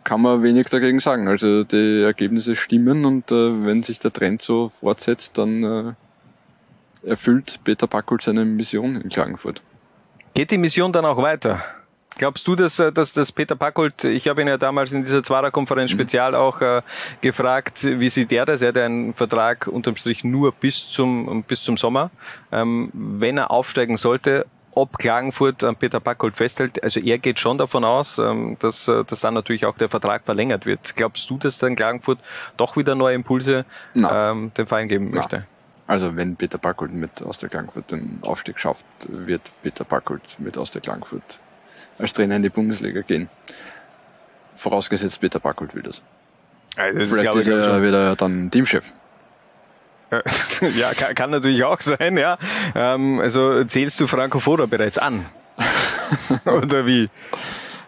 [0.03, 1.29] kann man wenig dagegen sagen.
[1.29, 7.61] Also die Ergebnisse stimmen und äh, wenn sich der Trend so fortsetzt, dann äh, erfüllt
[7.63, 9.63] Peter Backult seine Mission in Klagenfurt.
[10.35, 11.63] Geht die Mission dann auch weiter?
[12.19, 15.23] Glaubst du, dass, äh, dass, dass Peter Packold, ich habe ihn ja damals in dieser
[15.23, 15.95] Zwarer-Konferenz mhm.
[15.95, 16.83] spezial auch äh,
[17.21, 18.61] gefragt, wie sieht er das?
[18.61, 22.11] Er hat einen Vertrag unterm Strich nur bis zum, bis zum Sommer.
[22.53, 27.57] Ähm, wenn er aufsteigen sollte, ob Klagenfurt an Peter Packold festhält, also er geht schon
[27.57, 30.97] davon aus, ähm, dass, äh, dass dann natürlich auch der Vertrag verlängert wird.
[30.97, 32.19] Glaubst du, dass dann Klagenfurt
[32.57, 35.47] doch wieder neue Impulse ähm, dem Verein geben möchte?
[35.87, 40.59] Also wenn Peter Packold mit aus der Klagenfurt den Aufstieg schafft, wird Peter Packold mit
[40.59, 41.41] aus der Klagenfurt
[41.99, 43.29] als Trainer in die Bundesliga gehen.
[44.55, 46.03] Vorausgesetzt, Peter Backold will das.
[46.77, 48.93] Also das Vielleicht ist er wieder dann Teamchef.
[50.11, 52.39] ja, kann, kann, natürlich auch sein, ja.
[52.75, 55.27] Ähm, also zählst du Franco Foda bereits an?
[56.47, 57.11] Oder wie?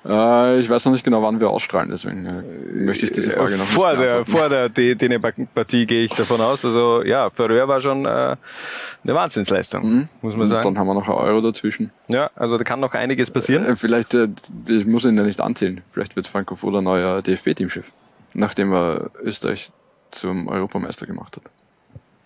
[0.04, 3.56] Äh, ich weiß noch nicht genau, wann wir ausstrahlen, deswegen äh, möchte ich diese Frage
[3.56, 6.64] noch vor nicht der Vor der Dänemark-Partie gehe ich davon aus.
[6.64, 10.08] Also ja, Verröhr war schon äh, eine Wahnsinnsleistung, mhm.
[10.22, 10.66] muss man sagen.
[10.66, 11.90] Und dann haben wir noch ein Euro dazwischen.
[12.08, 13.66] Ja, also da kann noch einiges passieren.
[13.66, 14.28] Äh, vielleicht, äh,
[14.66, 17.92] ich muss ihn ja nicht anzählen, vielleicht wird Franco Foda neuer DFB-Teamchef,
[18.32, 19.70] nachdem er Österreich
[20.10, 21.44] zum Europameister gemacht hat.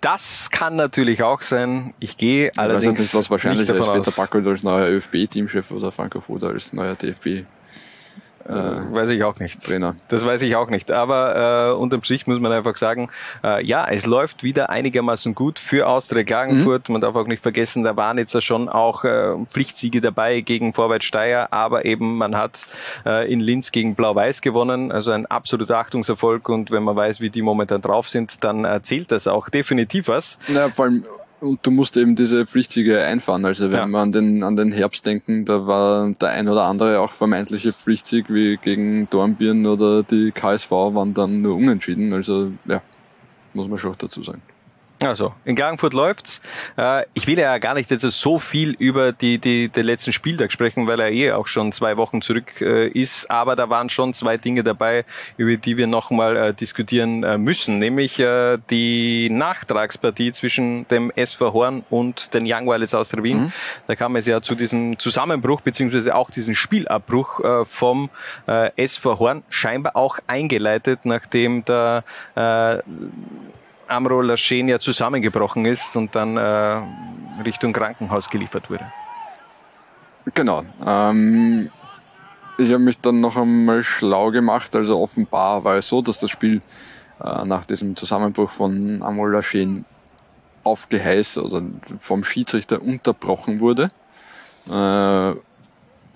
[0.00, 1.94] Das kann natürlich auch sein.
[1.98, 2.84] Ich gehe allerdings.
[2.84, 6.74] Ich weiß nicht, was wahrscheinlich ist, Peter Backold als neuer ÖFB-Teamchef oder Franco Foda als
[6.74, 7.46] neuer DFB
[8.48, 9.64] äh, weiß ich auch nicht.
[9.64, 9.96] Trainer.
[10.09, 10.90] Das weiß ich auch nicht.
[10.90, 13.11] Aber äh, unterm Strich muss man einfach sagen,
[13.42, 16.88] äh, ja, es läuft wieder einigermaßen gut für Austria Klagenfurt.
[16.88, 16.94] Mhm.
[16.94, 21.07] Man darf auch nicht vergessen, da waren jetzt schon auch äh, Pflichtsiege dabei gegen Vorwärts
[21.07, 22.66] Steyr, aber eben man hat
[23.07, 24.92] äh, in Linz gegen Blau-Weiß gewonnen.
[24.92, 29.11] Also ein absoluter Achtungserfolg und wenn man weiß, wie die momentan drauf sind, dann erzählt
[29.11, 30.38] das auch definitiv was.
[30.48, 31.04] Ja, vor allem
[31.44, 33.44] und du musst eben diese Pflichtsiege einfahren.
[33.44, 33.87] Also wenn ja.
[33.87, 37.72] wir an den, an den Herbst denken, da war der ein oder andere auch vermeintliche
[37.72, 42.12] Pflichtsieg wie gegen Dornbirn oder die KSV waren dann nur unentschieden.
[42.12, 42.83] Also ja,
[43.52, 44.42] muss man schon dazu sagen.
[45.04, 46.40] Also, in Klagenfurt läuft's.
[46.78, 50.50] Äh, ich will ja gar nicht jetzt so viel über die, die, den letzten Spieltag
[50.50, 53.30] sprechen, weil er eh auch schon zwei Wochen zurück äh, ist.
[53.30, 55.04] Aber da waren schon zwei Dinge dabei,
[55.36, 57.78] über die wir nochmal äh, diskutieren müssen.
[57.78, 58.22] Nämlich
[58.70, 63.44] die Nachtragspartie zwischen dem SV Horn und den Young Violets aus der Wien.
[63.44, 63.52] Mhm.
[63.86, 68.10] Da kam es ja zu diesem Zusammenbruch, beziehungsweise auch diesen Spielabbruch vom
[68.76, 72.04] SV Horn, scheinbar auch eingeleitet, nachdem der
[73.94, 78.92] Amro Laschen ja zusammengebrochen ist und dann äh, Richtung Krankenhaus geliefert wurde.
[80.35, 80.64] Genau.
[80.85, 81.70] Ähm,
[82.59, 84.74] ich habe mich dann noch einmal schlau gemacht.
[84.74, 86.62] Also offenbar war es so, dass das Spiel
[87.22, 89.85] äh, nach diesem Zusammenbruch von Amro Laschen
[90.62, 91.62] aufgeheißt oder
[91.98, 93.90] vom Schiedsrichter unterbrochen wurde.
[94.68, 95.35] Äh,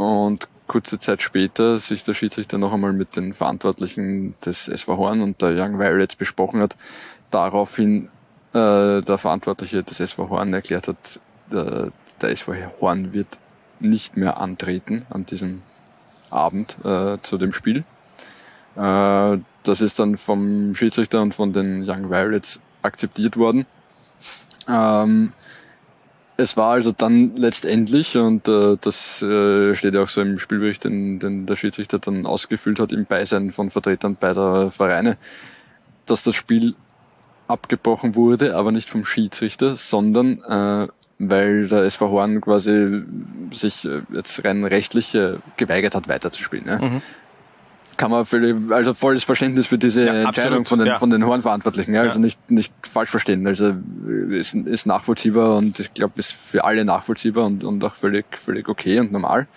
[0.02, 5.22] und kurze Zeit später sich der Schiedsrichter noch einmal mit den Verantwortlichen des SV Horn
[5.22, 6.76] und der Young Violets besprochen hat,
[7.30, 8.08] daraufhin
[8.52, 13.28] äh, der Verantwortliche des SV Horn erklärt hat, der, der SV Horn wird
[13.80, 15.62] nicht mehr antreten an diesem
[16.30, 17.84] Abend äh, zu dem Spiel.
[18.76, 23.66] Äh, das ist dann vom Schiedsrichter und von den Young Violets akzeptiert worden.
[24.68, 25.32] Ähm,
[26.36, 30.84] es war also dann letztendlich, und äh, das äh, steht ja auch so im Spielbericht,
[30.84, 35.16] den, den der Schiedsrichter dann ausgefüllt hat, im Beisein von Vertretern beider Vereine,
[36.06, 36.74] dass das Spiel
[37.48, 43.02] abgebrochen wurde, aber nicht vom Schiedsrichter, sondern äh, weil der SV Horn quasi
[43.52, 46.66] sich äh, jetzt rein rechtlich äh, geweigert hat, weiterzuspielen.
[46.66, 46.78] Ne?
[46.80, 47.02] Mhm.
[47.96, 50.98] Kann man völlig, also volles Verständnis für diese ja, Entscheidung von den, ja.
[51.00, 51.92] von den Hornverantwortlichen.
[51.94, 52.02] Ja?
[52.02, 53.44] Also nicht, nicht falsch verstehen.
[53.46, 53.74] Also
[54.08, 58.26] äh, ist, ist nachvollziehbar und ich glaube, ist für alle nachvollziehbar und, und auch völlig,
[58.38, 59.48] völlig okay und normal.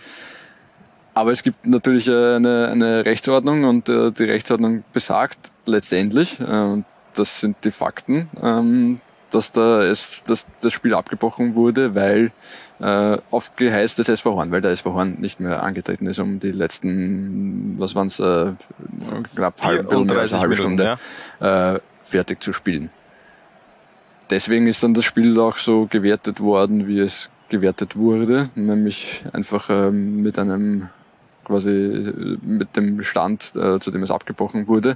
[1.13, 7.39] Aber es gibt natürlich eine, eine Rechtsordnung und äh, die Rechtsordnung besagt letztendlich, äh, das
[7.39, 12.31] sind die Fakten, ähm, dass da es, dass das Spiel abgebrochen wurde, weil
[12.79, 16.39] äh, auf Geheiß des SV Horn, weil der SV Horn nicht mehr angetreten ist, um
[16.39, 18.53] die letzten, was waren es, äh,
[19.35, 20.97] knapp halb, mehr als eine halbe Stunde
[21.39, 21.75] ja.
[21.75, 22.89] äh, fertig zu spielen.
[24.29, 29.69] Deswegen ist dann das Spiel auch so gewertet worden, wie es gewertet wurde, nämlich einfach
[29.69, 30.89] ähm, mit einem
[31.43, 34.95] quasi mit dem Stand, äh, zu dem es abgebrochen wurde.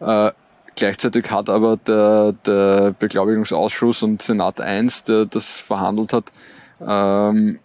[0.00, 0.32] Äh,
[0.78, 6.32] Gleichzeitig hat aber der, der Beglaubigungsausschuss und Senat 1, der das verhandelt hat,
[6.80, 7.58] ähm,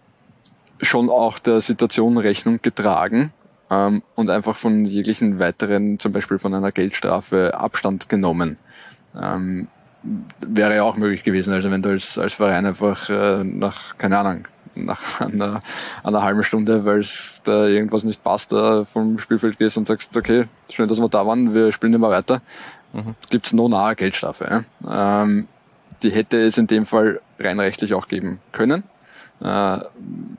[0.80, 3.32] schon auch der Situation Rechnung getragen
[3.70, 8.56] ähm, und einfach von jeglichen weiteren, zum Beispiel von einer Geldstrafe, Abstand genommen.
[9.16, 9.68] Ähm,
[10.40, 11.52] wäre ja auch möglich gewesen.
[11.52, 15.62] Also wenn du als, als Verein einfach äh, nach, keine Ahnung, nach einer,
[16.02, 20.16] einer halben Stunde, weil es da irgendwas nicht passt, da vom Spielfeld gehst und sagst,
[20.16, 22.42] okay, schön, dass wir da waren, wir spielen immer weiter,
[22.94, 23.14] mhm.
[23.30, 24.64] gibt's no nahe Geldstrafe.
[24.84, 25.22] Ja?
[25.22, 25.48] Ähm,
[26.02, 28.84] die hätte es in dem Fall rein rechtlich auch geben können.
[29.40, 29.78] Äh,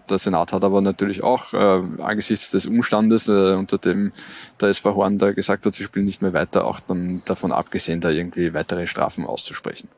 [0.10, 4.14] der Senat hat aber natürlich auch äh, angesichts des Umstandes, äh, unter dem
[4.62, 8.00] der SV Horn da gesagt hat, sie spielen nicht mehr weiter, auch dann davon abgesehen,
[8.00, 9.90] da irgendwie weitere Strafen auszusprechen.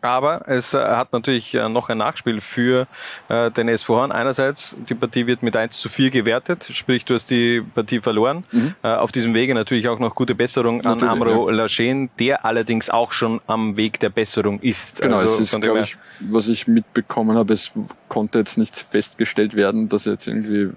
[0.00, 2.86] Aber es äh, hat natürlich äh, noch ein Nachspiel für
[3.28, 4.12] äh, den SV Horn.
[4.12, 8.44] Einerseits, die Partie wird mit 1 zu 4 gewertet, sprich du hast die Partie verloren.
[8.52, 8.74] Mhm.
[8.82, 11.56] Auf diesem Wege natürlich auch noch gute Besserung an Amro ja.
[11.56, 15.02] Laschen, der allerdings auch schon am Weg der Besserung ist.
[15.02, 17.72] Genau, also, es ist, glaube ich, was ich mitbekommen habe, es
[18.08, 20.70] konnte jetzt nicht festgestellt werden, dass jetzt irgendwie,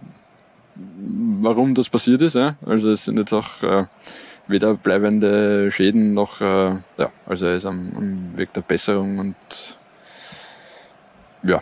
[0.75, 2.33] warum das passiert ist.
[2.33, 2.55] Ja?
[2.65, 3.61] Also es sind jetzt auch...
[3.61, 3.85] Äh,
[4.47, 9.35] weder bleibende Schäden noch, äh, ja, also er ist am, am Weg der Besserung und
[11.43, 11.61] ja,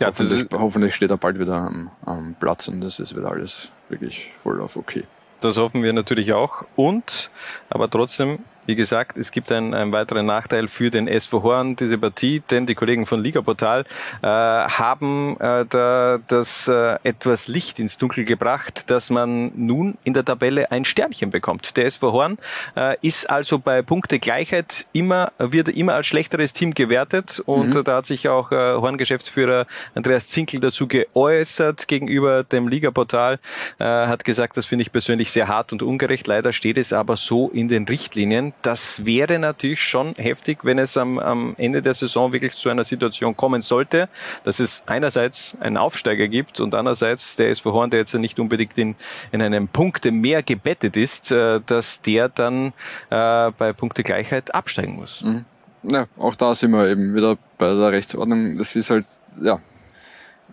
[0.00, 3.72] ja hoffentlich, hoffentlich steht er bald wieder am, am Platz und es ist wieder alles
[3.88, 5.04] wirklich voll auf okay.
[5.40, 6.64] Das hoffen wir natürlich auch.
[6.74, 7.30] Und,
[7.68, 11.98] aber trotzdem, wie gesagt, es gibt einen, einen weiteren Nachteil für den SV Horn, diese
[11.98, 13.84] Partie, denn die Kollegen von Liga Portal
[14.22, 20.14] äh, haben äh, da, das äh, etwas Licht ins Dunkel gebracht, dass man nun in
[20.14, 21.76] der Tabelle ein Sternchen bekommt.
[21.76, 22.38] Der SV Horn
[22.76, 27.84] äh, ist also bei Punktegleichheit immer, wird immer als schlechteres Team gewertet und mhm.
[27.84, 33.38] da hat sich auch äh, Horn-Geschäftsführer Andreas Zinkel dazu geäußert gegenüber dem Liga Portal,
[33.78, 36.26] äh, hat gesagt, das finde ich persönlich sehr hart und ungerecht.
[36.26, 40.96] Leider steht es aber so in den Richtlinien das wäre natürlich schon heftig, wenn es
[40.96, 44.08] am, am Ende der Saison wirklich zu einer Situation kommen sollte,
[44.44, 48.76] dass es einerseits einen Aufsteiger gibt und andererseits der SV Horn, der jetzt nicht unbedingt
[48.78, 48.94] in,
[49.32, 52.72] in einem Punkte mehr gebettet ist, äh, dass der dann
[53.10, 55.22] äh, bei Punktegleichheit absteigen muss.
[55.22, 55.44] Mhm.
[55.82, 58.56] Ja, auch da sind wir eben wieder bei der Rechtsordnung.
[58.56, 59.04] Das ist halt,
[59.42, 59.60] ja,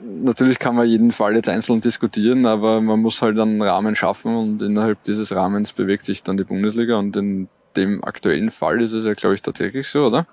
[0.03, 4.35] natürlich kann man jeden Fall jetzt einzeln diskutieren, aber man muss halt einen Rahmen schaffen
[4.35, 8.91] und innerhalb dieses Rahmens bewegt sich dann die Bundesliga und in dem aktuellen Fall ist
[8.91, 10.27] es ja, glaube ich, tatsächlich so, oder?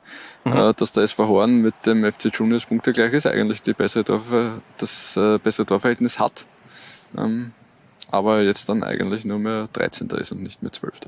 [0.44, 0.52] Mhm.
[0.52, 4.04] Äh, dass der SV Horn mit dem FC Juniors Punkte gleich ist, eigentlich die bessere
[4.04, 4.22] Dorf,
[4.78, 6.46] das äh, bessere Torverhältnis hat.
[7.16, 7.52] Ähm,
[8.10, 10.08] aber jetzt dann eigentlich nur mehr 13.
[10.10, 11.00] ist und nicht mehr 12.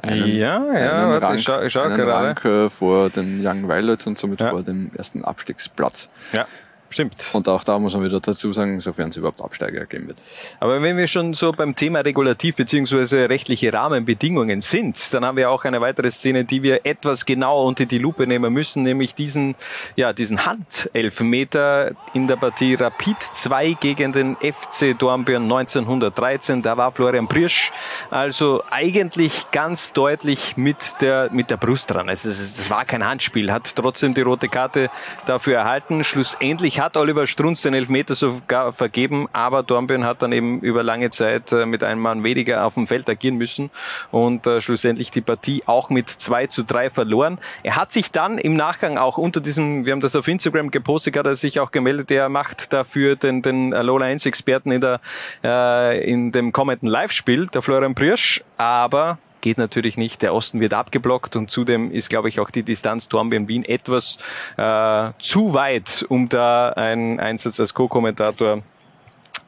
[0.00, 2.44] Einen, ja, ja, einen warte, Rang, ich schau, ich schau einen gerade.
[2.44, 4.50] Rang äh, vor den Young Violets und somit ja.
[4.50, 6.08] vor dem ersten Abstiegsplatz.
[6.32, 6.46] Ja.
[6.90, 7.28] Stimmt.
[7.34, 10.18] Und auch da muss man wieder dazu sagen, sofern es überhaupt Absteiger geben wird.
[10.58, 15.50] Aber wenn wir schon so beim Thema Regulativ beziehungsweise rechtliche Rahmenbedingungen sind, dann haben wir
[15.50, 19.54] auch eine weitere Szene, die wir etwas genauer unter die Lupe nehmen müssen, nämlich diesen,
[19.96, 26.62] ja, diesen Handelfmeter in der Partie Rapid 2 gegen den FC Dornbirn 1913.
[26.62, 27.70] Da war Florian Priersch
[28.10, 32.08] also eigentlich ganz deutlich mit der, mit der Brust dran.
[32.08, 34.88] Also es war kein Handspiel, hat trotzdem die rote Karte
[35.26, 36.02] dafür erhalten.
[36.02, 41.10] Schlussendlich hat Oliver Strunz den Elfmeter sogar vergeben, aber Dornbirn hat dann eben über lange
[41.10, 43.70] Zeit äh, mit einem Mann weniger auf dem Feld agieren müssen
[44.10, 47.38] und äh, schlussendlich die Partie auch mit 2 zu 3 verloren.
[47.62, 51.16] Er hat sich dann im Nachgang auch unter diesem, wir haben das auf Instagram gepostet,
[51.16, 55.00] hat er sich auch gemeldet, er macht dafür den, den Lola 1 Experten in der,
[55.44, 60.22] äh, in dem kommenden Live-Spiel, der Florian Priersch, aber geht natürlich nicht.
[60.22, 64.18] Der Osten wird abgeblockt und zudem ist, glaube ich, auch die Distanz Dornbirn-Wien etwas
[64.56, 68.62] äh, zu weit, um da einen Einsatz als Co-Kommentator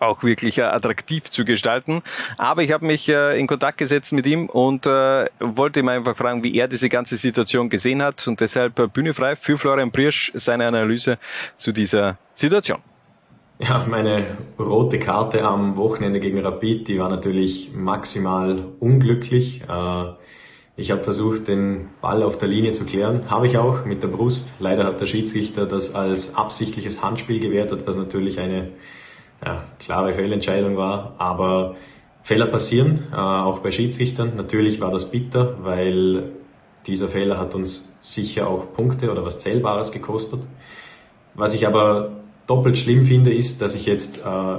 [0.01, 2.03] auch wirklich äh, attraktiv zu gestalten.
[2.39, 6.17] Aber ich habe mich äh, in Kontakt gesetzt mit ihm und äh, wollte ihm einfach
[6.17, 9.93] fragen, wie er diese ganze Situation gesehen hat und deshalb äh, Bühne frei für Florian
[9.93, 11.19] Priersch seine Analyse
[11.57, 12.81] zu dieser Situation.
[13.63, 19.63] Ja, meine rote Karte am Wochenende gegen Rapid, die war natürlich maximal unglücklich.
[19.69, 20.05] Äh,
[20.77, 23.31] ich habe versucht, den Ball auf der Linie zu klären.
[23.31, 24.51] Habe ich auch mit der Brust.
[24.61, 28.71] Leider hat der Schiedsrichter das als absichtliches Handspiel gewertet, was natürlich eine
[29.45, 31.17] ja, klare Fehlentscheidung war.
[31.19, 31.77] Aber
[32.23, 34.37] Fehler passieren, äh, auch bei Schiedsrichtern.
[34.37, 36.31] Natürlich war das bitter, weil
[36.87, 40.41] dieser Fehler hat uns sicher auch Punkte oder was Zählbares gekostet.
[41.35, 42.20] Was ich aber
[42.51, 44.59] doppelt schlimm finde, ist, dass ich jetzt äh,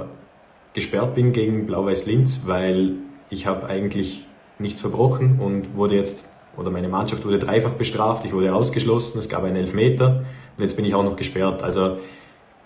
[0.72, 2.94] gesperrt bin gegen Blau-Weiß Linz, weil
[3.28, 4.26] ich habe eigentlich
[4.58, 6.26] nichts verbrochen und wurde jetzt,
[6.56, 10.24] oder meine Mannschaft wurde dreifach bestraft, ich wurde ausgeschlossen, es gab einen Elfmeter
[10.56, 11.62] und jetzt bin ich auch noch gesperrt.
[11.62, 11.98] Also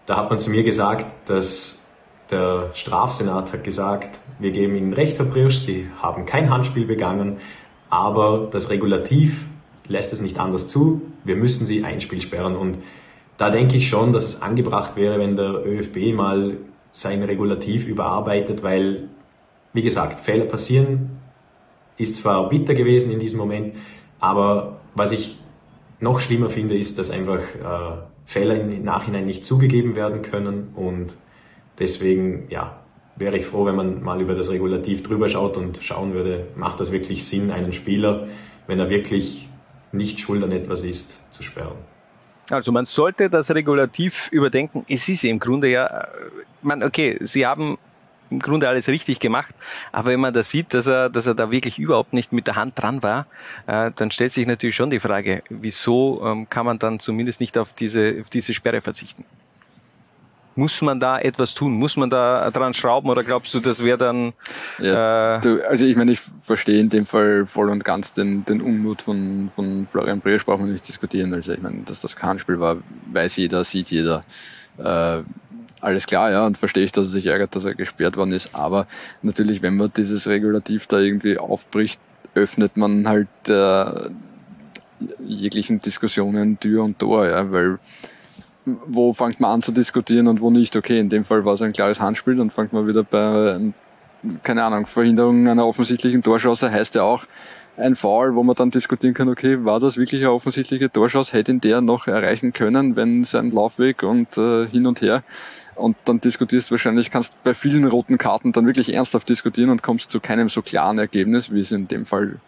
[0.07, 1.85] da hat man zu mir gesagt, dass
[2.31, 7.39] der Strafsenat hat gesagt, wir geben Ihnen Recht, Herr Briosch, Sie haben kein Handspiel begangen,
[7.91, 9.45] aber das Regulativ
[9.89, 12.79] lässt es nicht anders zu, wir müssen Sie ein Spiel sperren und
[13.37, 16.59] da denke ich schon, dass es angebracht wäre, wenn der ÖFB mal
[16.93, 19.09] sein Regulativ überarbeitet, weil,
[19.73, 21.19] wie gesagt, Fehler passieren,
[21.99, 23.75] ist zwar bitter gewesen in diesem Moment,
[24.19, 25.39] aber was ich
[26.01, 31.17] noch schlimmer finde, ist, dass einfach äh, Fehler im Nachhinein nicht zugegeben werden können und
[31.79, 32.81] deswegen, ja,
[33.17, 36.81] wäre ich froh, wenn man mal über das Regulativ drüber schaut und schauen würde, macht
[36.81, 38.29] das wirklich Sinn, einen Spieler,
[38.67, 39.49] wenn er wirklich
[39.93, 41.79] nicht schuld an etwas ist, zu sperren.
[42.51, 44.85] Also man sollte das Regulativ überdenken.
[44.89, 46.07] Es ist im Grunde ja, äh,
[46.63, 47.79] man, okay, Sie haben
[48.31, 49.55] im Grunde alles richtig gemacht.
[49.93, 52.57] Aber wenn man da sieht, dass er, dass er da wirklich überhaupt nicht mit der
[52.57, 53.27] Hand dran war,
[53.67, 57.57] äh, dann stellt sich natürlich schon die Frage, wieso ähm, kann man dann zumindest nicht
[57.59, 59.25] auf diese, auf diese Sperre verzichten?
[60.57, 61.75] Muss man da etwas tun?
[61.75, 64.33] Muss man da dran schrauben oder glaubst du, das wäre dann...
[64.79, 68.45] Ja, äh, du, also ich meine, ich verstehe in dem Fall voll und ganz den,
[68.47, 71.33] den Unmut von, von Florian Bresch, brauchen wir nicht diskutieren.
[71.35, 72.79] Also ich meine, dass das kein Spiel war,
[73.13, 74.25] weiß jeder, sieht jeder.
[74.79, 75.23] Äh,
[75.81, 78.55] alles klar, ja, und verstehe ich, dass er sich ärgert, dass er gesperrt worden ist.
[78.55, 78.87] Aber
[79.23, 82.01] natürlich, wenn man dieses Regulativ da irgendwie aufbricht,
[82.35, 84.11] öffnet man halt äh,
[85.25, 87.79] jeglichen Diskussionen Tür und Tor, ja, weil
[88.87, 90.77] wo fängt man an zu diskutieren und wo nicht.
[90.77, 93.73] Okay, in dem Fall war es ein klares Handspiel, dann fängt man wieder bei,
[94.43, 97.25] keine Ahnung, Verhinderung einer offensichtlichen Torschance heißt ja auch,
[97.79, 101.33] ein Foul, wo man dann diskutieren kann, okay, war das wirklich eine offensichtliche Torschance?
[101.33, 105.23] Hätte ihn der noch erreichen können, wenn sein Laufweg und äh, hin und her
[105.77, 110.11] und dann diskutierst wahrscheinlich, kannst bei vielen roten Karten dann wirklich ernsthaft diskutieren und kommst
[110.11, 112.41] zu keinem so klaren Ergebnis, wie es in dem Fall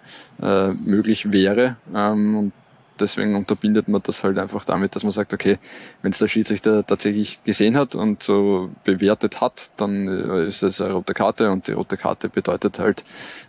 [0.43, 1.77] äh, möglich wäre.
[1.95, 2.53] Ähm, und
[3.01, 5.59] deswegen unterbindet man das halt einfach damit, dass man sagt, okay,
[6.03, 10.81] wenn es der Schiedsrichter tatsächlich gesehen hat und so bewertet hat, dann äh, ist es
[10.81, 13.05] eine rote Karte und die rote Karte bedeutet halt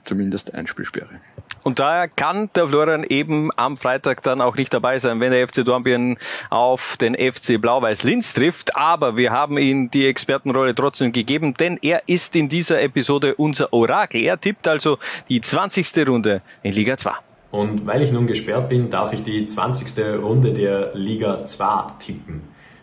[0.05, 1.19] zumindest Einspielsperre.
[1.63, 5.47] Und daher kann der Florian eben am Freitag dann auch nicht dabei sein, wenn der
[5.47, 6.17] FC Dornbirn
[6.49, 8.75] auf den FC Blau-Weiß Linz trifft.
[8.75, 13.73] Aber wir haben ihm die Expertenrolle trotzdem gegeben, denn er ist in dieser Episode unser
[13.73, 14.21] Orakel.
[14.21, 16.07] Er tippt also die 20.
[16.07, 17.11] Runde in Liga 2.
[17.51, 19.97] Und weil ich nun gesperrt bin, darf ich die 20.
[20.21, 22.41] Runde der Liga 2 tippen.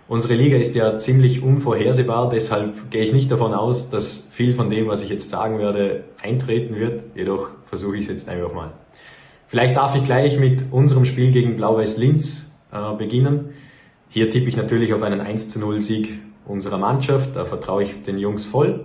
[0.09, 4.71] Unsere Liga ist ja ziemlich unvorhersehbar, deshalb gehe ich nicht davon aus, dass viel von
[4.71, 7.17] dem, was ich jetzt sagen werde, eintreten wird.
[7.17, 8.73] Jedoch versuche ich es jetzt einfach mal.
[9.49, 13.55] Vielleicht darf ich gleich mit unserem Spiel gegen Blau-Weiß Linz äh, beginnen.
[14.09, 17.35] Hier tippe ich natürlich auf einen 1 zu 0 Sieg unserer Mannschaft.
[17.35, 18.85] Da vertraue ich den Jungs voll.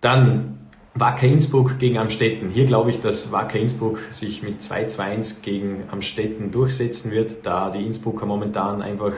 [0.00, 0.61] Dann
[0.94, 2.50] Wacker Innsbruck gegen Amstetten.
[2.50, 7.46] Hier glaube ich, dass Wacker Innsbruck sich mit 2 zu 1 gegen Amstetten durchsetzen wird,
[7.46, 9.14] da die Innsbrucker momentan einfach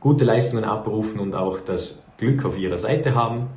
[0.00, 3.48] gute Leistungen abrufen und auch das Glück auf ihrer Seite haben.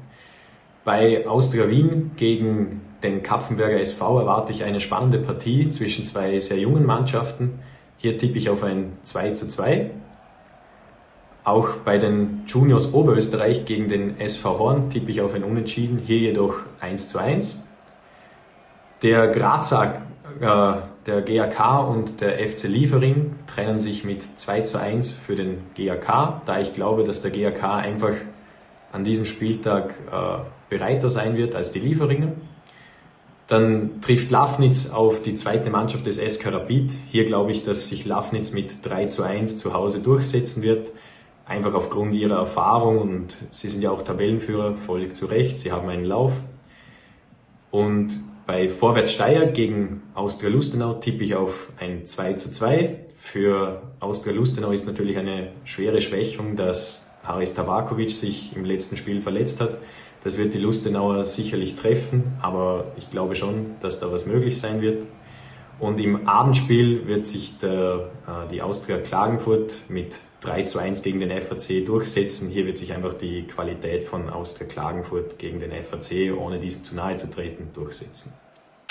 [0.84, 6.60] Bei Austria Wien gegen den Kapfenberger SV erwarte ich eine spannende Partie zwischen zwei sehr
[6.60, 7.60] jungen Mannschaften.
[7.96, 9.92] Hier tippe ich auf ein 2 zu 2.
[11.44, 16.18] Auch bei den Juniors Oberösterreich gegen den SV Horn tippe ich auf ein Unentschieden, hier
[16.20, 17.62] jedoch 1 zu 1.
[19.02, 20.04] Der Grazer,
[20.40, 20.74] äh,
[21.06, 26.46] der GAK und der FC Liefering trennen sich mit 2 zu 1 für den GAK,
[26.46, 28.14] da ich glaube, dass der GAK einfach
[28.94, 30.38] an diesem Spieltag äh,
[30.70, 32.32] bereiter sein wird als die Lieferinger.
[33.48, 36.94] Dann trifft Lafnitz auf die zweite Mannschaft des SK Rapid.
[37.10, 40.94] Hier glaube ich, dass sich Lafnitz mit 3 zu 1 zu Hause durchsetzen wird
[41.46, 45.90] einfach aufgrund ihrer Erfahrung und sie sind ja auch Tabellenführer, völlig zu Recht, sie haben
[45.90, 46.32] einen Lauf.
[47.72, 53.00] Und bei Vorwärts Steyr gegen Austria Lustenau tippe ich auf ein 2 zu 2.
[53.18, 59.22] Für Austria Lustenau ist natürlich eine schwere Schwächung, dass Haris Tabakovic sich im letzten Spiel
[59.22, 59.78] verletzt hat.
[60.24, 64.82] Das wird die Lustenauer sicherlich treffen, aber ich glaube schon, dass da was möglich sein
[64.82, 65.04] wird.
[65.80, 71.20] Und im Abendspiel wird sich der, äh, die Austria Klagenfurt mit 3 zu 1 gegen
[71.20, 72.50] den FAC durchsetzen.
[72.50, 76.96] Hier wird sich einfach die Qualität von Austria Klagenfurt gegen den FAC, ohne diesen zu
[76.96, 78.34] nahe zu treten, durchsetzen.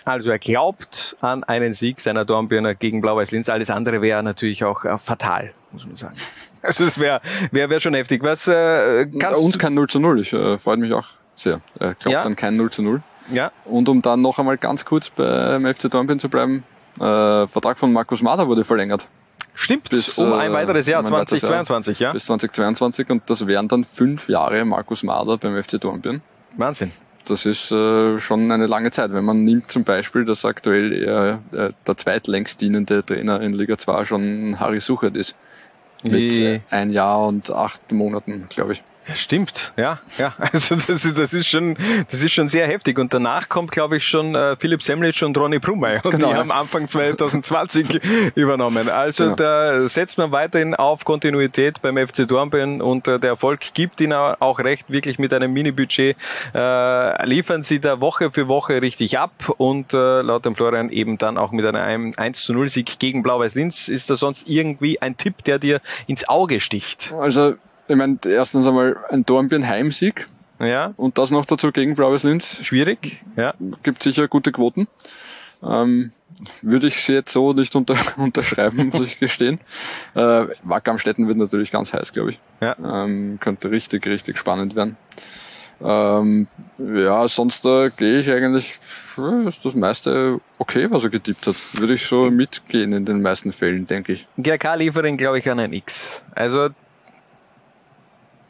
[0.04, 3.48] Also er glaubt an einen Sieg seiner Dornbirner gegen Blau-Weiß Linz.
[3.48, 6.14] Alles andere wäre natürlich auch äh, fatal, muss man sagen.
[6.64, 8.22] Also es wäre wär, wär schon heftig.
[8.22, 10.20] Was äh, kannst Und kein 0 zu 0.
[10.20, 11.60] Ich äh, freue mich auch sehr.
[11.80, 12.22] Er glaubt ja.
[12.22, 13.02] an kein 0 zu 0.
[13.32, 13.50] Ja.
[13.64, 16.62] Und um dann noch einmal ganz kurz beim FC Dornbirn zu bleiben,
[17.00, 19.08] äh, Vertrag von Markus Mader wurde verlängert.
[19.54, 22.12] Stimmt, bis, um ein weiteres Jahr, um 2022, Jahr, ja.
[22.12, 26.22] Bis 2022 und das wären dann fünf Jahre Markus Mader beim FC Dornbirn.
[26.56, 26.92] Wahnsinn.
[27.26, 29.12] Das ist äh, schon eine lange Zeit.
[29.12, 33.78] Wenn man nimmt zum Beispiel, dass aktuell eher, äh, der zweitlängst dienende Trainer in Liga
[33.78, 35.36] 2 schon Harry Suchert ist.
[36.02, 36.60] Mit Wie?
[36.70, 38.82] ein Jahr und acht Monaten, glaube ich.
[39.14, 40.32] Stimmt, ja, ja.
[40.52, 41.76] Also das ist, das ist schon,
[42.10, 42.98] das ist schon sehr heftig.
[42.98, 45.98] Und danach kommt, glaube ich, schon äh, Philipp Semlitsch und Ronny Brumey.
[46.02, 48.00] Und Genau, die haben Anfang 2020
[48.34, 48.88] übernommen.
[48.88, 49.36] Also Genau.
[49.36, 54.12] da setzt man weiterhin auf Kontinuität beim FC Dornbirn und äh, der Erfolg gibt ihnen
[54.12, 56.16] auch recht, wirklich mit einem Mini-Budget
[56.54, 61.18] äh, liefern sie da Woche für Woche richtig ab und äh, laut dem Florian eben
[61.18, 63.88] dann auch mit einem 1 zu 0 Sieg gegen Blau-Weiß Linz.
[63.88, 67.12] Ist da sonst irgendwie ein Tipp, der dir ins Auge sticht?
[67.18, 67.54] Also,
[67.88, 70.28] ich meine, erstens einmal ein Dornbirn Heimsieg.
[70.58, 70.94] Ja.
[70.96, 72.64] Und das noch dazu gegen Blaues Linz.
[72.64, 73.54] Schwierig, ja.
[73.82, 74.86] Gibt sicher gute Quoten.
[75.62, 76.12] Ähm,
[76.62, 79.60] würde ich sie jetzt so nicht unter, unterschreiben, muss ich gestehen.
[80.14, 82.40] Äh, Wacker am Städten wird natürlich ganz heiß, glaube ich.
[82.60, 82.76] Ja.
[82.78, 84.96] Ähm, könnte richtig, richtig spannend werden.
[85.84, 86.46] Ähm,
[86.78, 88.78] ja, sonst äh, gehe ich eigentlich,
[89.18, 91.56] äh, ist das meiste okay, was er getippt hat.
[91.74, 94.28] Würde ich so mitgehen in den meisten Fällen, denke ich.
[94.38, 96.22] GRK liefern, glaube ich, an ein X.
[96.34, 96.68] Also,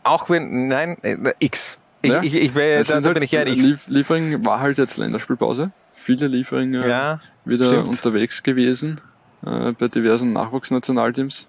[0.05, 1.79] auch wenn, nein, äh, X.
[2.03, 2.23] Ich, Ja.
[2.23, 3.45] ich, ich, wär, da, halt, bin ich X.
[3.55, 5.71] Lief Liefering war halt jetzt Länderspielpause.
[5.95, 7.89] Viele Liefering äh, Ja, wieder stimmt.
[7.89, 9.01] unterwegs gewesen
[9.47, 11.47] äh, bei diversen Nachwuchsnationalteams.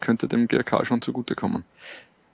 [0.00, 1.64] Könnte dem GRK schon zugutekommen.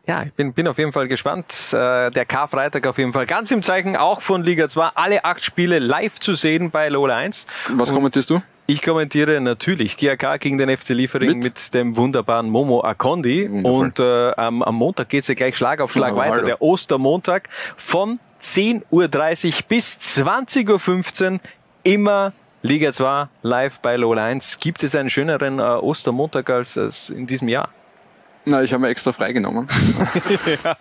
[0.07, 1.73] Ja, ich bin, bin auf jeden Fall gespannt.
[1.73, 4.89] Äh, der Karfreitag auf jeden Fall ganz im Zeichen auch von Liga 2.
[4.97, 7.47] Alle acht Spiele live zu sehen bei Lola 1.
[7.75, 8.43] Was Und kommentierst du?
[8.67, 11.75] Ich kommentiere natürlich GAK gegen den FC Liefering mit, Mit?
[11.75, 13.49] dem wunderbaren Momo Akondi.
[13.51, 13.81] Wundervoll.
[13.87, 16.33] Und äh, am, am Montag geht's ja gleich Schlag auf Schlag Ja, weiter.
[16.37, 16.47] hallo.
[16.47, 21.41] Der Ostermontag von 10.30 Uhr bis 20.15 Uhr
[21.83, 22.33] immer
[22.63, 24.59] Liga 2 live bei Lola 1.
[24.61, 27.69] Gibt es einen schöneren äh, Ostermontag als, als in diesem Jahr?
[28.45, 29.69] Na, ich habe mir extra freigenommen,
[30.65, 30.77] ja,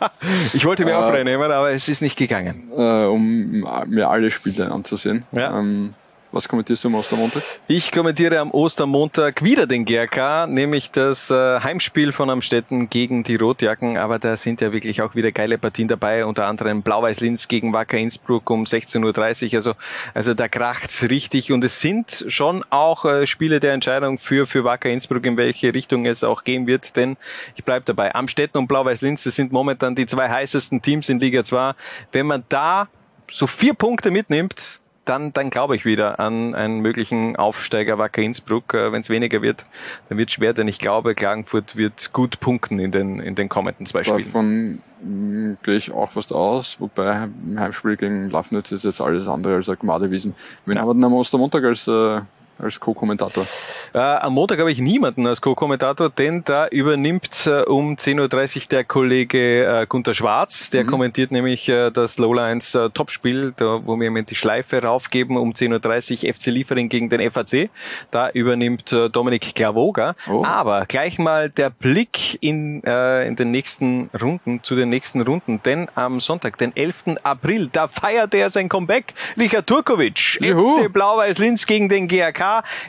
[0.52, 2.72] ich wollte mir auch Äh, frei nehmen, aber es ist nicht gegangen.
[2.76, 5.26] äh, um mir alle Spiele anzusehen.
[5.32, 5.60] Ja.
[5.60, 5.94] Ähm,
[6.32, 7.44] was kommentierst du am Ostermontag?
[7.68, 13.36] Ich kommentiere am Ostermontag wieder den GRK, nämlich das äh, Heimspiel von Amstetten gegen die
[13.36, 13.98] Rotjacken.
[13.98, 17.98] Aber da sind ja wirklich auch wieder geile Partien dabei, unter anderem Blau-Weiß-Linz gegen Wacker
[17.98, 19.56] Innsbruck um 16.30 Uhr.
[19.56, 19.74] Also,
[20.14, 21.52] also da kracht's richtig.
[21.52, 25.74] Und es sind schon auch äh, Spiele der Entscheidung für, für Wacker Innsbruck, in welche
[25.74, 26.96] Richtung es auch gehen wird.
[26.96, 27.18] Denn
[27.56, 28.16] ich bleib dabei.
[28.16, 31.74] Amstetten und Blau-Weiß-Linz, das sind momentan die zwei heißesten Teams in Liga 2.
[32.12, 32.88] Wenn man da
[33.30, 34.81] so vier Punkte mitnimmt,
[35.12, 38.74] dann, dann glaube ich wieder an einen möglichen Aufsteiger Wacker Innsbruck.
[38.74, 39.66] Äh, Wenn es weniger wird,
[40.08, 43.50] dann wird es schwer, denn ich glaube, Klagenfurt wird gut punkten in den, in den
[43.50, 44.24] kommenden zwei Spielen.
[44.24, 49.28] Davon mh, gehe ich auch fast aus, wobei im Heimspiel gegen Lafnitz ist jetzt alles
[49.28, 50.34] andere als Gmadewiesen.
[50.66, 52.22] Wen haben wir denn am Ostermontag als, äh,
[52.62, 53.46] als Co-Kommentator?
[53.94, 58.62] Äh, am Montag habe ich niemanden als Co-Kommentator, denn da übernimmt äh, um 10.30 Uhr
[58.72, 60.70] der Kollege äh, Gunter Schwarz.
[60.70, 65.38] Der kommentiert nämlich äh, das Lowlines äh, Topspiel, da, wo wir im die Schleife raufgeben,
[65.38, 67.70] um 10.30 Uhr FC Liefering gegen den FAC.
[68.12, 70.16] Da übernimmt äh, Dominik Klavoga.
[70.30, 70.44] Oh.
[70.46, 75.62] Aber gleich mal der Blick in, äh, in den nächsten Runden, zu den nächsten Runden,
[75.64, 77.18] denn am Sonntag, den 11.
[77.24, 79.14] April, da feiert er sein Comeback.
[79.38, 80.78] Richard Turkovic, Juhu.
[80.78, 82.40] FC Blau-Weiß Linz gegen den GAK.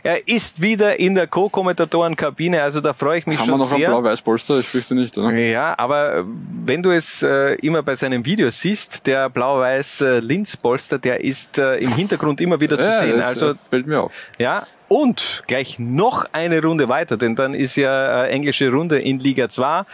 [0.03, 3.73] Er ist wieder in der Co-Kommentatorenkabine, also da freue ich mich Haben wir schon noch
[3.73, 3.89] ein sehr.
[3.89, 4.59] Blau-Weiß-Polster?
[4.61, 5.33] Ich fürchte nicht, oder?
[5.33, 6.25] Ja, aber äh,
[6.65, 11.59] wenn du es äh, immer bei seinen Videos siehst, der blau-weiß äh, Linz-Polster, der ist
[11.59, 13.17] äh, im Hintergrund immer wieder zu Ja, sehen.
[13.17, 14.13] das, Also fällt mir auf.
[14.39, 19.19] ja, und gleich noch eine Runde weiter, denn dann ist ja äh, englische Runde in
[19.19, 19.85] Liga 2.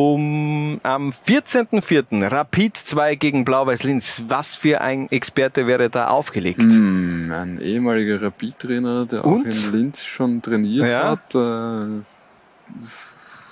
[0.00, 2.28] Um am 14.04.
[2.30, 4.22] Rapid 2 gegen Blau-Weiß Linz.
[4.28, 6.60] Was für ein Experte wäre da aufgelegt?
[6.60, 9.46] Hm, ein ehemaliger Rapid-Trainer, der Und?
[9.46, 11.12] auch in Linz schon trainiert Ja.
[11.12, 11.34] hat.
[11.34, 12.02] Äh,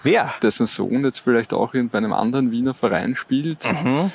[0.03, 0.35] Wer?
[0.43, 3.65] dessen Sohn jetzt vielleicht auch in, bei einem anderen Wiener Verein spielt.
[3.73, 4.11] Mhm.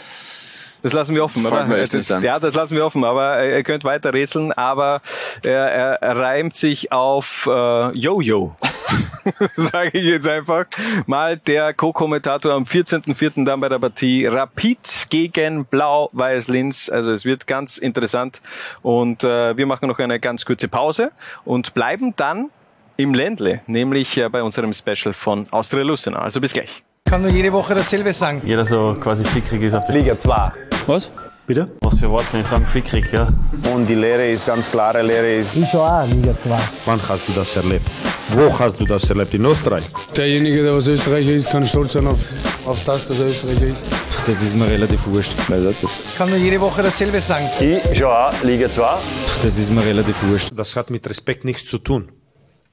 [0.81, 1.97] Das lassen wir offen, Fällt oder?
[1.97, 2.23] nicht ein.
[2.23, 5.01] ja, das lassen wir offen, aber ihr könnt weiter rätseln, aber
[5.43, 8.55] er, er reimt sich auf äh, Jojo.
[9.55, 10.65] Sage ich jetzt einfach.
[11.05, 13.45] Mal der Co-Kommentator am 14.04.
[13.45, 16.89] dann bei der Partie Rapid gegen Blau-Weiß Linz.
[16.89, 18.41] Also es wird ganz interessant
[18.81, 21.11] und äh, wir machen noch eine ganz kurze Pause
[21.45, 22.49] und bleiben dann
[22.97, 26.19] im Ländle, nämlich äh, bei unserem Special von Austria Lustenau.
[26.19, 26.83] Also bis gleich.
[27.05, 28.41] Ich kann nur jede Woche dasselbe sagen.
[28.45, 30.68] Jeder so quasi fickrig ist auf der Liga 2.
[30.89, 31.11] Was?
[31.45, 31.69] Bitte?
[31.81, 32.65] Was für Wort kann ich sagen?
[32.65, 33.27] Fickrig, ja.
[33.71, 36.59] Und die Lehre ist ganz klare Lehre ist, Ich schaue auch Liga 2.
[36.85, 37.85] Wann hast du das erlebt?
[38.29, 39.31] Wo hast du das erlebt?
[39.35, 39.83] In Österreich?
[40.17, 42.19] Derjenige, der aus Österreicher ist, kann stolz sein auf,
[42.65, 43.83] auf das, dass er Österreicher ist.
[44.25, 45.35] Das ist mir relativ wurscht.
[45.39, 47.47] Ich kann nur jede Woche dasselbe sagen.
[47.59, 48.97] Ich schaue auch Liga 2.
[49.43, 50.49] Das ist mir relativ wurscht.
[50.55, 52.11] Das hat mit Respekt nichts zu tun.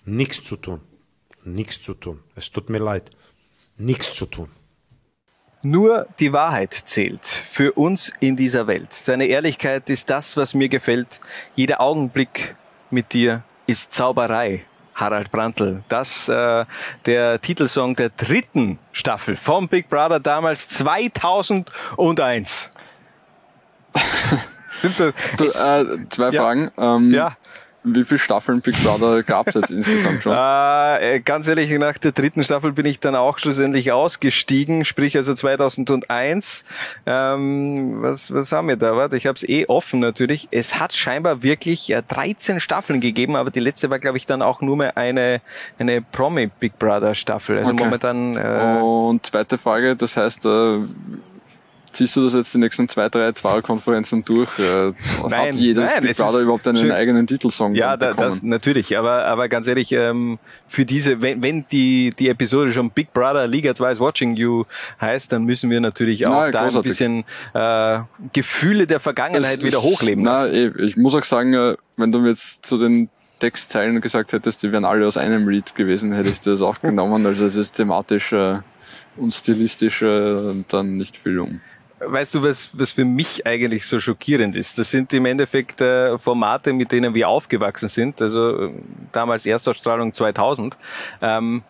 [0.06, 0.80] Nichts zu tun.
[1.44, 2.20] Nichts zu tun.
[2.34, 3.10] Es tut mir leid.
[3.76, 4.48] Nichts zu tun.
[5.62, 8.92] Nur die Wahrheit zählt für uns in dieser Welt.
[8.92, 11.20] Seine Ehrlichkeit ist das, was mir gefällt.
[11.54, 12.54] Jeder Augenblick
[12.90, 14.64] mit dir ist Zauberei.
[14.96, 15.84] Harald Brandl.
[15.88, 16.64] Das äh,
[17.04, 22.70] der Titelsong der dritten Staffel vom Big Brother damals 2001.
[24.82, 25.04] du,
[25.44, 26.42] äh, zwei ja.
[26.42, 26.70] Fragen.
[26.78, 27.36] Ähm, ja.
[27.88, 30.36] Wie viele Staffeln Big Brother gab es jetzt insgesamt schon?
[30.96, 35.34] Äh, ganz ehrlich, nach der dritten Staffel bin ich dann auch schlussendlich ausgestiegen, sprich also
[35.34, 36.64] 2001.
[37.04, 38.96] Ähm, was, was haben wir da?
[38.96, 40.48] Warte, ich habe es eh offen natürlich.
[40.50, 44.42] Es hat scheinbar wirklich äh, 13 Staffeln gegeben, aber die letzte war, glaube ich, dann
[44.42, 45.40] auch nur mehr eine,
[45.78, 47.58] eine Promi Big Brother Staffel.
[47.58, 47.84] Also okay.
[47.84, 48.36] momentan.
[48.36, 50.78] Äh, Und zweite Frage, das heißt, äh,
[51.92, 54.50] Ziehst du das jetzt die nächsten zwei, drei Zwarer-Konferenzen durch?
[54.58, 54.92] Äh,
[55.28, 56.92] nein, hat jedes nein, Big Brother überhaupt einen schön.
[56.92, 61.64] eigenen Titelsong Ja, da, das natürlich, aber, aber ganz ehrlich, ähm, für diese, wenn, wenn
[61.72, 64.64] die, die Episode schon Big Brother Liga 2 is watching you
[65.00, 67.00] heißt, dann müssen wir natürlich auch na, da großartig.
[67.00, 67.24] ein bisschen
[67.54, 68.00] äh,
[68.32, 70.52] Gefühle der Vergangenheit ich, wieder hochleben lassen.
[70.52, 73.08] Na, eh, ich muss auch sagen, äh, wenn du mir jetzt zu den
[73.38, 77.26] Textzeilen gesagt hättest, die wären alle aus einem Read gewesen, hätte ich das auch genommen.
[77.26, 78.60] Also es ist thematisch äh,
[79.16, 81.60] und stilistisch äh, dann nicht viel um
[82.00, 84.78] weißt du, was, was für mich eigentlich so schockierend ist?
[84.78, 88.20] Das sind im Endeffekt äh, Formate, mit denen wir aufgewachsen sind.
[88.20, 88.70] Also äh,
[89.12, 90.76] damals Erstausstrahlung 2000.
[91.22, 91.62] Ähm,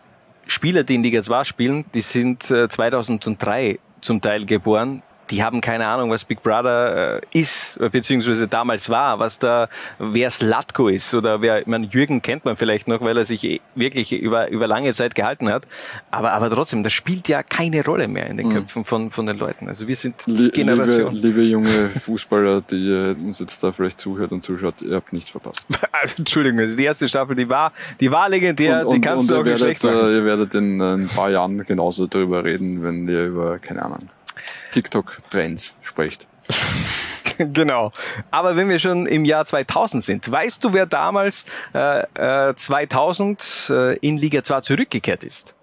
[0.45, 5.61] Spieler, die in Liga 2 spielen, die sind äh, 2003 zum Teil geboren die haben
[5.61, 9.69] keine Ahnung, was Big Brother äh, ist, beziehungsweise damals war, was da,
[9.99, 13.61] wer Slatko ist oder wer, man Jürgen kennt man vielleicht noch, weil er sich eh
[13.75, 15.67] wirklich über, über lange Zeit gehalten hat.
[16.11, 18.53] Aber, aber trotzdem, das spielt ja keine Rolle mehr in den mhm.
[18.53, 19.67] Köpfen von, von den Leuten.
[19.67, 21.13] Also wir sind die Generation.
[21.13, 25.13] Liebe, liebe junge Fußballer, die äh, uns jetzt da vielleicht zuhört und zuschaut, ihr habt
[25.13, 25.65] nicht verpasst.
[25.99, 29.31] Also, Entschuldigung, also die erste Staffel, die war, die war legendär, und, und, die kannst
[29.31, 29.97] du auch nicht schlecht sagen.
[29.97, 33.83] Äh, ihr werdet in äh, ein paar Jahren genauso darüber reden, wenn ihr über, keine
[33.83, 34.07] Ahnung,
[34.71, 36.27] TikTok-Trends spricht.
[37.37, 37.91] genau.
[38.31, 43.67] Aber wenn wir schon im Jahr 2000 sind, weißt du, wer damals äh, äh, 2000
[43.69, 45.53] äh, in Liga 2 zurückgekehrt ist?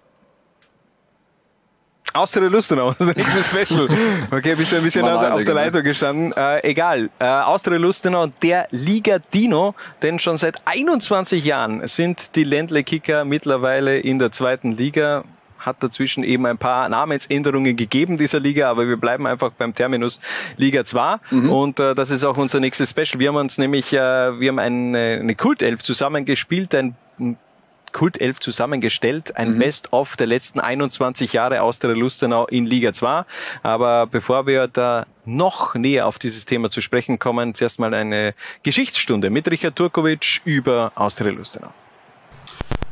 [2.13, 3.89] Austria Lustenau, das nächste Special.
[4.31, 6.33] Okay, bist du ein bisschen auf, auf, der Leitung gestanden.
[6.33, 7.11] Äh, egal.
[7.19, 13.25] Äh, Austria Lustenau, der Liga Dino, denn schon seit 21 Jahren sind die Ländle Kicker
[13.25, 15.25] mittlerweile in der zweiten Liga
[15.65, 20.21] hat dazwischen eben ein paar Namensänderungen gegeben dieser Liga, aber wir bleiben einfach beim Terminus
[20.57, 21.51] Liga 2 mhm.
[21.51, 23.19] und äh, das ist auch unser nächstes Special.
[23.19, 23.99] Wir haben uns nämlich, äh,
[24.41, 26.97] wir haben eine, eine Kultelf zusammengespielt, ein
[27.95, 29.61] Kultelf zusammengestellt, ein mhm.
[29.61, 33.25] Best-of der letzten 21 Jahre aus der Lustenau in Liga 2.
[33.63, 38.35] Aber bevor wir da noch näher auf dieses Thema zu sprechen kommen, zuerst mal eine
[38.65, 41.73] Geschichtsstunde mit Richard Turkovic über Austria Lustenau.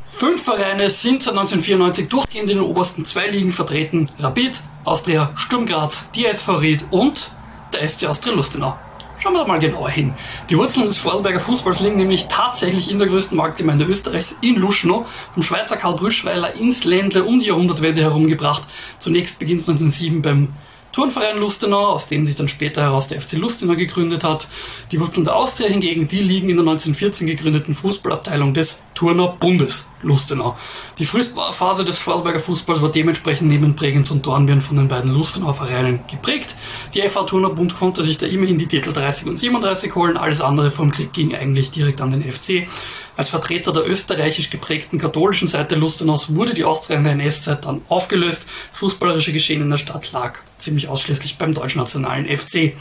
[0.05, 4.09] Fünf Vereine sind seit 1994 durchgehend in den obersten zwei Ligen vertreten.
[4.19, 7.31] Rapid, Austria, Sturm Graz, die SV Ried und
[7.73, 8.77] der SC Austria Lustenau.
[9.19, 10.13] Schauen wir da mal genauer hin.
[10.49, 15.07] Die Wurzeln des Vorarlberger Fußballs liegen nämlich tatsächlich in der größten Marktgemeinde Österreichs, in Luschnow,
[15.31, 18.63] vom Schweizer Karl Brüschweiler ins Ländle um die Jahrhundertwende herumgebracht.
[18.99, 20.49] Zunächst beginnt es 1907 beim
[20.93, 24.47] Turnverein Lustenau, aus dem sich dann später heraus der FC Lustenau gegründet hat.
[24.91, 29.87] Die Wurzeln der Austria hingegen, die liegen in der 1914 gegründeten Fußballabteilung des Turner Bundes
[30.03, 30.55] Lustenau.
[30.99, 35.55] Die Frühphase des Vorarlberger Fußballs war dementsprechend neben Bregenz und Dornbirn von den beiden Lustenauer
[35.55, 36.55] Vereinen geprägt.
[36.93, 40.41] Die FH Turner Bund konnte sich da immerhin die Titel 30 und 37 holen, alles
[40.41, 42.67] andere vom Krieg ging eigentlich direkt an den FC.
[43.15, 47.81] Als Vertreter der österreichisch geprägten katholischen Seite Lustenaus wurde die Austria in der NS-Zeit dann
[47.87, 48.47] aufgelöst.
[48.69, 52.73] Das fußballerische Geschehen in der Stadt lag ziemlich ausschließlich beim deutschnationalen FC.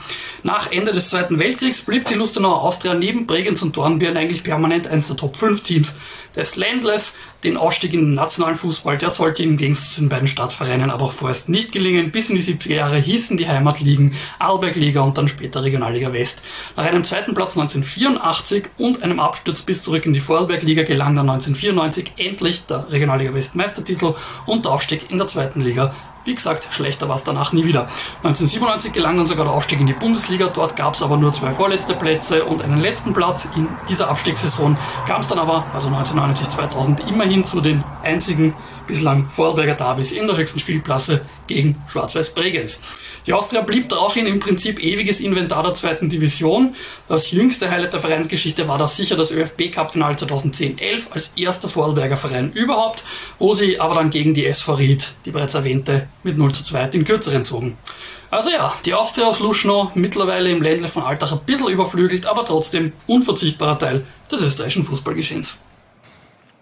[0.43, 4.87] Nach Ende des Zweiten Weltkriegs blieb die Lustenauer Austria neben Bregenz und Dornbirn eigentlich permanent
[4.87, 5.95] eines der Top 5 Teams
[6.37, 7.15] des Landless.
[7.45, 11.07] Den Ausstieg in den nationalen Fußball, der sollte im Gegensatz zu den beiden Stadtvereinen aber
[11.07, 12.13] auch vorerst nicht gelingen.
[12.13, 16.43] Bis in die 70er Jahre hießen die Heimatligen Arlbergliga und dann später Regionalliga West.
[16.77, 21.29] Nach einem zweiten Platz 1984 und einem Absturz bis zurück in die Vorarlbergliga gelang dann
[21.29, 24.15] 1994 endlich der Regionalliga West Meistertitel
[24.47, 25.95] und der Aufstieg in der zweiten Liga
[26.25, 27.83] wie gesagt, schlechter war es danach nie wieder.
[28.23, 30.49] 1997 gelang dann sogar der Aufstieg in die Bundesliga.
[30.49, 33.49] Dort gab es aber nur zwei vorletzte Plätze und einen letzten Platz.
[33.57, 38.55] In dieser Abstiegssaison kam es dann aber, also 1999-2000, immerhin zu den einzigen
[38.87, 42.81] bislang Vorarlberger Derbys in der höchsten Spielklasse gegen Schwarz-Weiß Bregenz.
[43.27, 46.75] Die Austria blieb daraufhin im Prinzip ewiges Inventar der zweiten Division.
[47.09, 52.53] Das jüngste Highlight der Vereinsgeschichte war das sicher das ÖFB-Cup-Finale 2010-11 als erster Vorarlberger Verein
[52.53, 53.05] überhaupt,
[53.39, 56.89] wo sie aber dann gegen die SV Ried, die bereits erwähnte, mit 0 zu 2
[56.89, 57.79] den kürzeren zogen.
[58.33, 62.47] Also ja, die Austria aus Luschnow, mittlerweile im Ländle von Altach ein bisschen überflügelt, aber
[62.47, 65.59] trotzdem unverzichtbarer Teil des österreichischen Fußballgeschehens.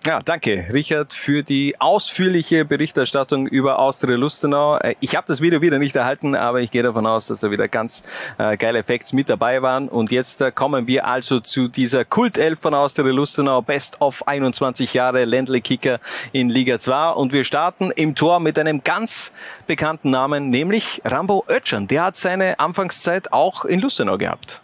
[0.06, 4.78] Ja, danke, Richard, für die ausführliche Berichterstattung über Austria Lustenau.
[4.78, 7.50] Äh, ich habe das Video wieder nicht erhalten, aber ich gehe davon aus, dass da
[7.50, 8.02] wieder ganz
[8.38, 9.90] äh, geile Facts mit dabei waren.
[9.90, 14.94] Und jetzt äh, kommen wir also zu dieser Kultelf von Austria Lustenau, Best of 21
[14.94, 16.00] Jahre Ländle Kicker
[16.32, 17.10] in Liga 2.
[17.10, 19.32] Und wir starten im Tor mit einem ganz
[19.66, 21.88] bekannten Namen, nämlich Rambo Oetschan.
[21.88, 24.62] Der hat seine Anfangszeit auch in Lustenau gehabt.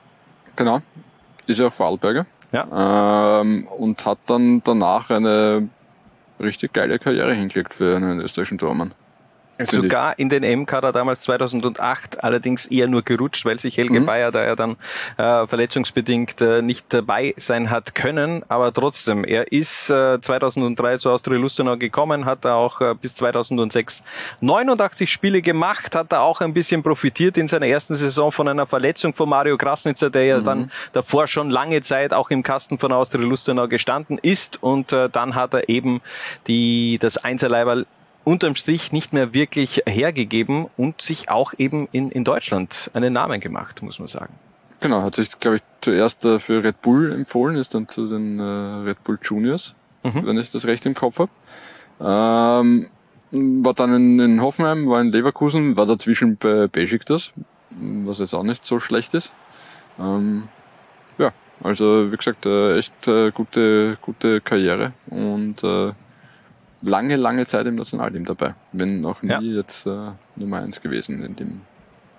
[0.57, 0.81] Genau,
[1.47, 2.25] ist ja auch Vorarlberger.
[2.57, 3.41] Ja.
[3.41, 5.69] Ähm, und hat dann danach eine
[6.41, 8.95] richtig geile Karriere hingelegt für einen österreichischen Tormann.
[9.59, 14.07] Sogar in den M-Kader damals 2008 allerdings eher nur gerutscht, weil sich Helge mhm.
[14.07, 14.77] Bayer da ja dann
[15.17, 18.43] äh, verletzungsbedingt äh, nicht dabei sein hat können.
[18.49, 23.15] Aber trotzdem, er ist äh, 2003 zu Austria Lustenau gekommen, hat da auch äh, bis
[23.15, 24.03] 2006
[24.41, 28.67] 89 Spiele gemacht, hat da auch ein bisschen profitiert in seiner ersten Saison von einer
[28.67, 30.45] Verletzung von Mario Krasnitzer, der ja mhm.
[30.45, 34.63] dann davor schon lange Zeit auch im Kasten von Austria Lustenau gestanden ist.
[34.63, 36.03] Und äh, dann hat er eben
[36.47, 37.87] die, das Einserleiberl
[38.27, 43.41] unterm Strich nicht mehr wirklich hergegeben und sich auch eben in, in Deutschland einen Namen
[43.41, 44.35] gemacht, muss man sagen.
[44.81, 48.41] Genau, hat sich, glaube ich, zuerst äh, für Red Bull empfohlen, ist dann zu den
[48.41, 50.27] äh, Red Bull Juniors, mhm.
[50.27, 51.31] wenn ich das recht im Kopf habe.
[52.01, 52.89] Ähm,
[53.31, 57.33] war dann in, in Hoffenheim, war in Leverkusen, war dazwischen bei Besiktas,
[57.71, 59.33] was jetzt auch nicht so schlecht ist.
[60.01, 60.49] Ähm,
[61.17, 61.31] ja,
[61.63, 65.93] also wie gesagt, äh, echt äh, gute, gute Karriere und äh,
[66.87, 68.55] lange, lange Zeit im Nationalteam dabei.
[68.73, 69.41] Wenn noch nie ja.
[69.41, 71.61] jetzt äh, Nummer eins gewesen in dem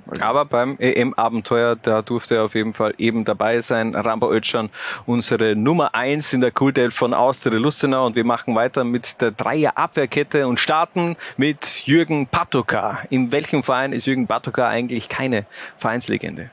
[0.10, 0.26] Alter.
[0.26, 3.94] Aber beim EM-Abenteuer, da durfte er auf jeden Fall eben dabei sein.
[3.94, 4.70] Rambo Özcan,
[5.06, 8.06] unsere Nummer eins in der Kultelf von Austria Lustenau.
[8.06, 13.00] Und wir machen weiter mit der Dreier-Abwehrkette und starten mit Jürgen Patoka.
[13.10, 15.46] In welchem Verein ist Jürgen Patoka eigentlich keine
[15.78, 16.52] Vereinslegende?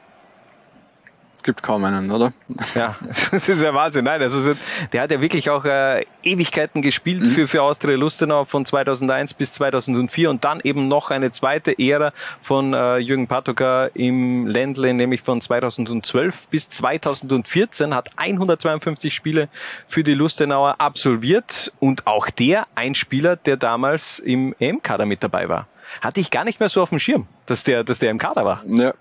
[1.45, 2.33] Gibt kaum einen, oder?
[2.75, 4.05] Ja, das ist ja Wahnsinn.
[4.05, 4.55] Nein, also
[4.93, 7.31] der hat ja wirklich auch äh, Ewigkeiten gespielt mhm.
[7.31, 12.13] für, für Austria Lustenau von 2001 bis 2004 und dann eben noch eine zweite Ära
[12.43, 19.49] von äh, Jürgen Patoka im Ländle, nämlich von 2012 bis 2014, hat 152 Spiele
[19.87, 25.49] für die Lustenauer absolviert und auch der ein Spieler, der damals im EM-Kader mit dabei
[25.49, 25.69] war.
[26.01, 28.45] Hatte ich gar nicht mehr so auf dem Schirm, dass der, dass der im Kader
[28.45, 28.63] war.
[28.67, 28.95] Ja,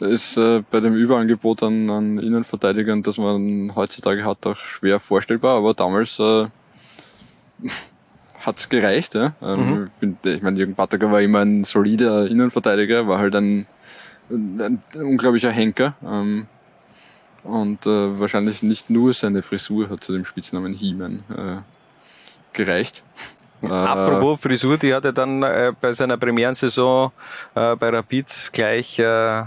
[0.00, 5.56] ist äh, bei dem Überangebot an, an Innenverteidigern, das man heutzutage hat, auch schwer vorstellbar,
[5.56, 6.46] aber damals äh,
[8.40, 9.14] hat's gereicht.
[9.14, 9.32] Ja?
[9.42, 10.16] Ähm, mhm.
[10.24, 13.66] ich, ich meine, Jürgen Battager war immer ein solider Innenverteidiger, war halt ein,
[14.30, 15.94] ein, unglaublicher Henker.
[16.04, 16.46] Ähm,
[17.42, 21.56] und äh, wahrscheinlich nicht nur seine Frisur hat zu dem Spitznamen He-Man äh,
[22.52, 23.04] gereicht.
[23.62, 27.12] Apropos Frisur, die hat er dann äh, bei seiner Premierensaison
[27.54, 29.44] äh, bei Rapid gleich äh,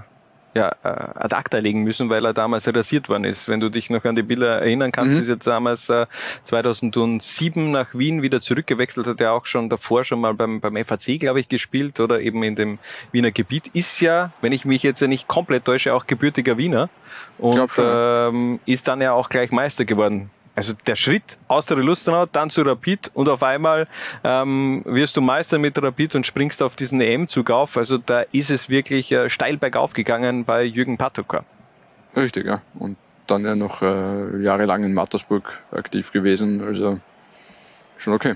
[0.59, 3.47] ja, äh, ad acta legen müssen, weil er damals rasiert worden ist.
[3.47, 5.21] Wenn du dich noch an die Bilder erinnern kannst, mhm.
[5.21, 6.05] ist jetzt damals äh,
[6.43, 11.19] 2007 nach Wien wieder zurückgewechselt, hat er auch schon davor schon mal beim, beim FAC,
[11.19, 12.77] glaube ich, gespielt oder eben in dem
[13.13, 13.67] Wiener Gebiet.
[13.67, 16.89] Ist ja, wenn ich mich jetzt ja nicht komplett täusche, auch gebürtiger Wiener
[17.37, 20.29] und ähm, ist dann ja auch gleich Meister geworden
[20.59, 23.87] also der Schritt aus der Lustenau, dann zu Rapid und auf einmal
[24.25, 27.77] ähm, wirst du Meister mit Rapid und springst auf diesen EM-Zug auf.
[27.77, 31.45] Also da ist es wirklich äh, steil bergauf gegangen bei Jürgen Patoka.
[32.13, 32.61] Richtig, ja.
[32.77, 32.97] Und
[33.27, 36.61] dann ja noch äh, jahrelang in Mattersburg aktiv gewesen.
[36.61, 36.99] Also
[37.97, 38.35] schon okay.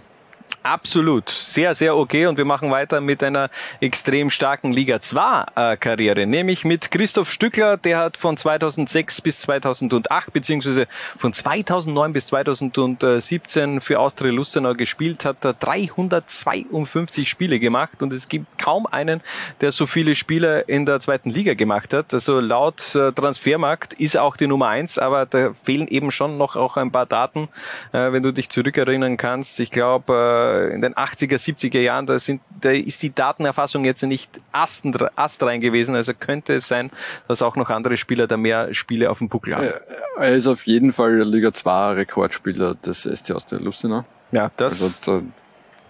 [0.64, 1.30] Absolut.
[1.30, 2.26] Sehr, sehr okay.
[2.26, 3.50] Und wir machen weiter mit einer
[3.82, 7.76] extrem starken Liga 2 äh, Karriere, nämlich mit Christoph Stückler.
[7.76, 10.88] Der hat von 2006 bis 2008 beziehungsweise
[11.20, 18.30] von 2009 bis 2017 für Austria Lustenau gespielt, hat er 352 Spiele gemacht und es
[18.30, 19.20] gibt kaum einen,
[19.60, 22.14] der so viele Spiele in der zweiten Liga gemacht hat.
[22.14, 26.38] Also laut äh, Transfermarkt ist er auch die Nummer eins, aber da fehlen eben schon
[26.38, 27.50] noch auch ein paar Daten,
[27.92, 29.60] äh, wenn du dich zurückerinnern kannst.
[29.60, 34.30] Ich glaube, in den 80er, 70er Jahren, da, sind, da ist die Datenerfassung jetzt nicht
[34.52, 35.96] astrein gewesen.
[35.96, 36.92] Also könnte es sein,
[37.28, 39.70] dass auch noch andere Spieler da mehr Spiele auf dem Buckel haben.
[40.18, 44.06] Er ist auf jeden Fall Liga 2 Rekordspieler des SC aus der Lustenau.
[44.32, 44.82] Ja, das.
[44.82, 45.26] Also da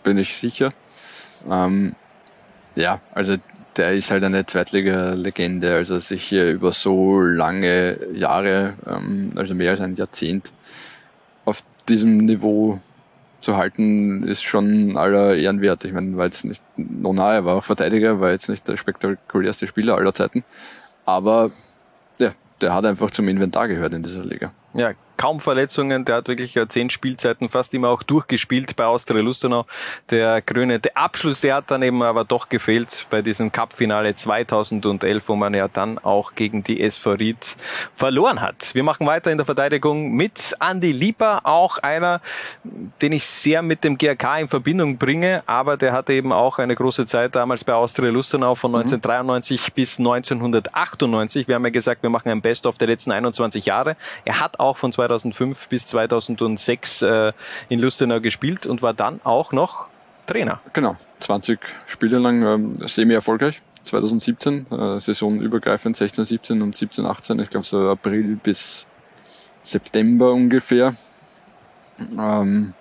[0.03, 0.73] bin ich sicher.
[1.49, 1.95] Ähm,
[2.75, 3.35] ja, also
[3.77, 9.71] der ist halt eine Zweitliga-Legende, also sich hier über so lange Jahre, ähm, also mehr
[9.71, 10.51] als ein Jahrzehnt,
[11.45, 12.79] auf diesem Niveau
[13.43, 15.85] zu halten, ist schon aller Ehren wert.
[15.85, 19.67] Ich meine, war jetzt nicht, no nahe, war auch Verteidiger, war jetzt nicht der spektakulärste
[19.67, 20.43] Spieler aller Zeiten.
[21.05, 21.51] Aber
[22.17, 22.31] ja,
[22.61, 24.51] der hat einfach zum Inventar gehört in dieser Liga.
[24.73, 26.03] Ja, kaum Verletzungen.
[26.03, 29.65] Der hat wirklich äh, zehn Spielzeiten fast immer auch durchgespielt bei Austria Lustenau.
[30.09, 35.37] Der krönende Abschluss, der hat dann eben aber doch gefehlt bei diesem Cup-Finale 2011, wo
[35.37, 37.55] man ja dann auch gegen die SV Ried
[37.95, 38.75] verloren hat.
[38.75, 42.19] Wir machen weiter in der Verteidigung mit Andy Lieper, auch einer,
[43.01, 46.75] den ich sehr mit dem GRK in Verbindung bringe, aber der hatte eben auch eine
[46.75, 49.73] große Zeit damals bei Austria Lustenau von 1993 mhm.
[49.73, 51.47] bis 1998.
[51.47, 53.95] Wir haben ja gesagt, wir machen ein Best-of der letzten 21 Jahre.
[54.25, 57.33] Er hat auch von 2005 bis 2006 äh,
[57.69, 59.87] in Lustenau gespielt und war dann auch noch
[60.25, 60.61] Trainer.
[60.73, 63.61] Genau, 20 Spiele lang ähm, semi-erfolgreich.
[63.83, 68.87] 2017, äh, saisonübergreifend 16, 17 und 17, 18, ich glaube so April bis
[69.61, 70.95] September ungefähr.
[72.17, 72.73] Ähm,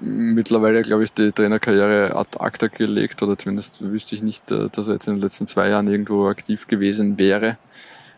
[0.00, 4.88] mittlerweile, glaube ich, die Trainerkarriere ad acta gelegt oder zumindest wüsste ich nicht, äh, dass
[4.88, 7.56] er jetzt in den letzten zwei Jahren irgendwo aktiv gewesen wäre.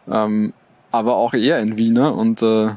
[0.09, 0.55] Ähm,
[0.91, 2.71] aber auch er ein Wiener und äh,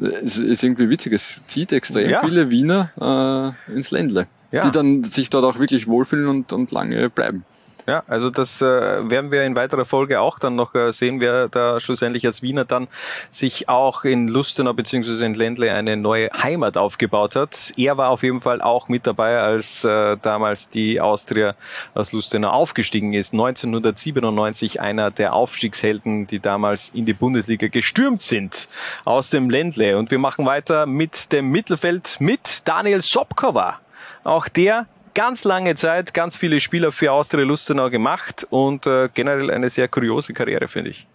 [0.00, 2.20] es ist irgendwie witzig, es zieht extrem ja.
[2.20, 4.62] viele Wiener äh, ins Ländle, ja.
[4.62, 7.44] die dann sich dort auch wirklich wohlfühlen und, und lange bleiben.
[7.86, 11.48] Ja, also das äh, werden wir in weiterer Folge auch dann noch äh, sehen, wer
[11.48, 12.88] da schlussendlich als Wiener dann
[13.30, 17.72] sich auch in Lustenau beziehungsweise in Ländle eine neue Heimat aufgebaut hat.
[17.76, 21.54] Er war auf jeden Fall auch mit dabei, als äh, damals die Austria
[21.94, 23.32] aus Lustenau aufgestiegen ist.
[23.32, 28.68] 1997 einer der Aufstiegshelden, die damals in die Bundesliga gestürmt sind
[29.04, 29.96] aus dem Ländle.
[29.96, 33.78] Und wir machen weiter mit dem Mittelfeld mit Daniel Sobkova.
[34.24, 34.86] Auch der
[35.16, 39.88] ganz lange Zeit ganz viele Spieler für Austria Lustenau gemacht und äh, generell eine sehr
[39.88, 41.08] kuriose Karriere, finde ich.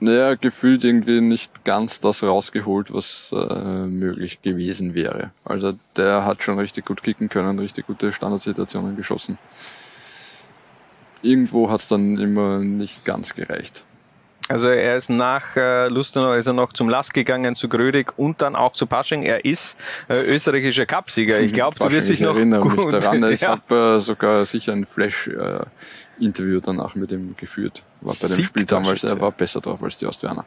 [0.00, 5.30] Naja, gefühlt irgendwie nicht ganz das rausgeholt, was äh, möglich gewesen wäre.
[5.44, 9.38] Also der hat schon richtig gut kicken können, richtig gute Standardsituationen geschossen.
[11.22, 13.86] Irgendwo hat es dann immer nicht ganz gereicht.
[14.48, 18.42] Also er ist nach äh, Lustenau ist er noch zum Lask gegangen, zu Grödig und
[18.42, 19.22] dann auch zu Pasching.
[19.22, 19.76] Er ist
[20.08, 21.40] äh, österreichischer Cupsieger.
[21.40, 22.76] Ich glaube, du wirst dich noch erinnere gut.
[22.76, 23.24] mich daran.
[23.36, 23.48] Ich ja.
[23.48, 27.82] habe äh, sogar sicher ein Flash-Interview äh, danach mit ihm geführt.
[28.00, 30.44] War bei dem Spiel damals, er war besser drauf als die Austrianer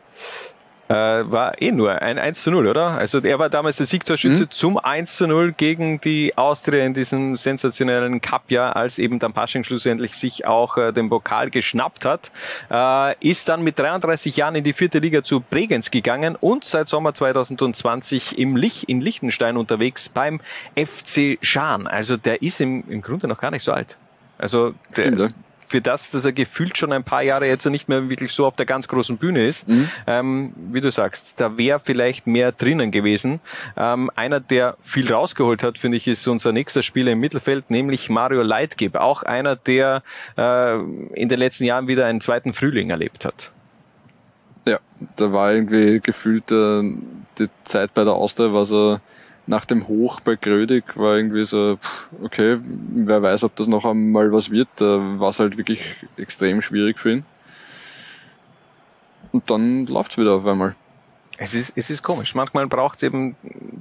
[0.90, 2.90] äh, war eh nur ein 1 zu 0, oder?
[2.90, 4.52] Also er war damals der Siegtorschütze mhm.
[4.52, 9.64] zum 1 zu 0 gegen die Austria in diesem sensationellen Cup-Jahr, als eben dann Pasching
[9.64, 12.32] schlussendlich sich auch äh, den Pokal geschnappt hat.
[12.72, 16.88] Äh, ist dann mit 33 Jahren in die vierte Liga zu Bregenz gegangen und seit
[16.88, 20.42] Sommer 2020 im Lich, in Liechtenstein unterwegs beim
[20.76, 21.86] FC Schaan.
[21.86, 23.96] Also der ist im, im Grunde noch gar nicht so alt.
[24.40, 25.36] Also der, Stimmt,
[25.70, 28.56] für das, dass er gefühlt schon ein paar Jahre jetzt nicht mehr wirklich so auf
[28.56, 29.90] der ganz großen Bühne ist, mhm.
[30.08, 33.40] ähm, wie du sagst, da wäre vielleicht mehr drinnen gewesen.
[33.78, 38.10] Ähm, einer, der viel rausgeholt hat, finde ich, ist unser nächster Spieler im Mittelfeld, nämlich
[38.10, 38.96] Mario Leitgeb.
[38.96, 40.02] Auch einer, der
[40.38, 40.80] äh,
[41.14, 43.52] in den letzten Jahren wieder einen zweiten Frühling erlebt hat.
[44.66, 44.80] Ja,
[45.16, 46.82] da war irgendwie gefühlt äh,
[47.38, 49.02] die Zeit bei der Austria, was er
[49.50, 51.80] nach dem Hoch bei Grödig war irgendwie so,
[52.22, 54.68] okay, wer weiß, ob das noch einmal was wird.
[54.76, 57.26] Da war es halt wirklich extrem schwierig für ihn.
[59.32, 60.76] Und dann läuft's wieder auf einmal.
[61.42, 62.36] Es ist, es ist komisch.
[62.36, 63.38] Manchmal braucht es eben,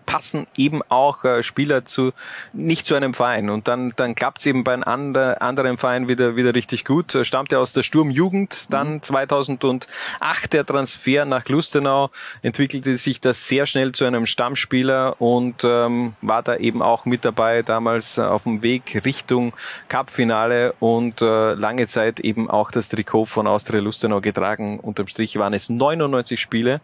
[0.06, 2.12] passen eben auch äh, Spieler zu,
[2.52, 3.50] nicht zu einem Verein.
[3.50, 7.16] Und dann, dann klappt es eben bei einem andre, anderen Verein wieder, wieder richtig gut.
[7.16, 8.72] Äh, stammt ja aus der Sturmjugend.
[8.72, 9.02] Dann mhm.
[9.02, 12.10] 2008 der Transfer nach Lustenau.
[12.42, 17.24] Entwickelte sich das sehr schnell zu einem Stammspieler und ähm, war da eben auch mit
[17.24, 19.52] dabei, damals äh, auf dem Weg Richtung
[19.88, 24.78] Cupfinale und äh, lange Zeit eben auch das Trikot von Austria Lustenau getragen.
[24.78, 26.80] Unterm Strich waren es 99 Spiele.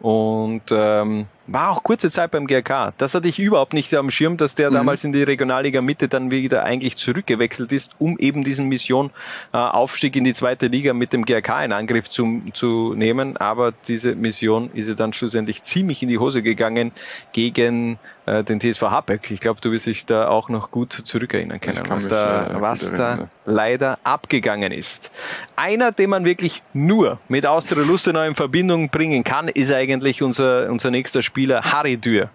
[0.00, 2.92] Und und ähm, war auch kurze Zeit beim GRK.
[2.98, 4.74] Das hatte ich überhaupt nicht am Schirm, dass der mhm.
[4.74, 9.10] damals in die Regionalliga Mitte dann wieder eigentlich zurückgewechselt ist, um eben diesen Mission
[9.52, 13.36] äh, Aufstieg in die zweite Liga mit dem GRK in Angriff zu, zu nehmen.
[13.38, 16.92] Aber diese Mission ist ja dann schlussendlich ziemlich in die Hose gegangen
[17.32, 19.30] gegen äh, den TSV Habeck.
[19.30, 23.28] Ich glaube, du wirst dich da auch noch gut zurückerinnern können, was da, was da
[23.46, 25.10] leider abgegangen ist.
[25.56, 30.70] Einer, den man wirklich nur mit Austria Lustenau in Verbindung bringen kann, ist eigentlich unser,
[30.70, 32.30] unser nächster Spieler Spieler Harry Dürr.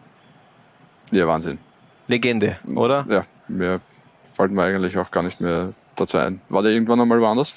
[1.12, 1.58] Ja, Wahnsinn.
[2.08, 3.06] Legende, oder?
[3.10, 3.82] Ja, mir
[4.24, 6.40] fällt mir eigentlich auch gar nicht mehr dazu ein.
[6.48, 7.54] War der irgendwann einmal woanders?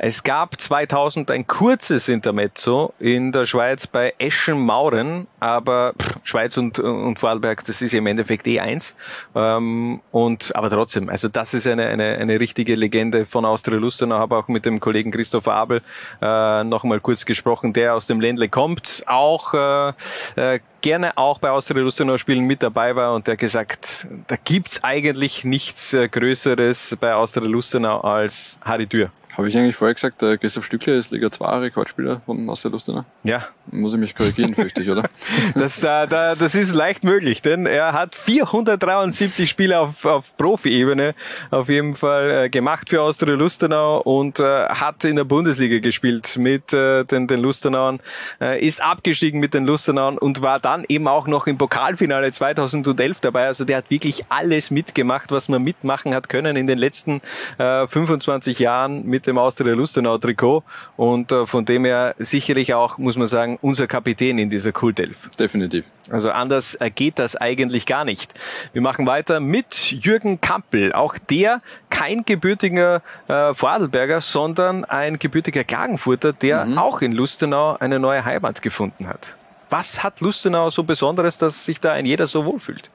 [0.00, 6.78] Es gab 2000 ein kurzes Intermezzo in der Schweiz bei Eschen-Mauren, aber pff, Schweiz und,
[6.78, 8.94] und Vorarlberg, das ist im Endeffekt eh eins.
[9.34, 14.18] Ähm, und, aber trotzdem, also das ist eine, eine, eine richtige Legende von Austria Lustenau.
[14.18, 15.82] Habe auch mit dem Kollegen Christopher Abel
[16.22, 19.88] äh, noch mal kurz gesprochen, der aus dem Ländle kommt, auch äh,
[20.36, 24.84] äh, gerne auch bei Austria Lustenau Spielen mit dabei war und der gesagt, da gibt's
[24.84, 29.10] eigentlich nichts äh, Größeres bei Austria Lustenau als Harry Dürr.
[29.38, 33.04] Habe ich eigentlich vorher gesagt, der Christoph Stückler ist Liga 2 Rekordspieler von Austria Lustenau?
[33.22, 33.46] Ja.
[33.70, 35.08] Muss ich mich korrigieren, fürchte ich, oder?
[35.54, 41.14] Das, da, da, das ist leicht möglich, denn er hat 473 Spiele auf, auf Profi-Ebene
[41.50, 46.36] auf jeden Fall äh, gemacht für Austria Lustenau und äh, hat in der Bundesliga gespielt
[46.36, 48.00] mit äh, den, den Lustenauern,
[48.40, 53.20] äh, ist abgestiegen mit den Lustenauern und war dann eben auch noch im Pokalfinale 2011
[53.20, 53.46] dabei.
[53.46, 57.20] Also der hat wirklich alles mitgemacht, was man mitmachen hat können in den letzten
[57.58, 60.64] äh, 25 Jahren mit dem Austria Lustenau Trikot
[60.96, 65.30] und äh, von dem her sicherlich auch, muss man sagen, unser Kapitän in dieser Kultelf.
[65.38, 65.86] Definitiv.
[66.10, 68.34] Also anders geht das eigentlich gar nicht.
[68.72, 70.92] Wir machen weiter mit Jürgen Kampel.
[70.92, 71.60] Auch der
[71.90, 76.78] kein gebürtiger äh, Vorarlberger, sondern ein gebürtiger Klagenfurter, der mhm.
[76.78, 79.36] auch in Lustenau eine neue Heimat gefunden hat.
[79.70, 82.90] Was hat Lustenau so Besonderes, dass sich da ein jeder so wohlfühlt?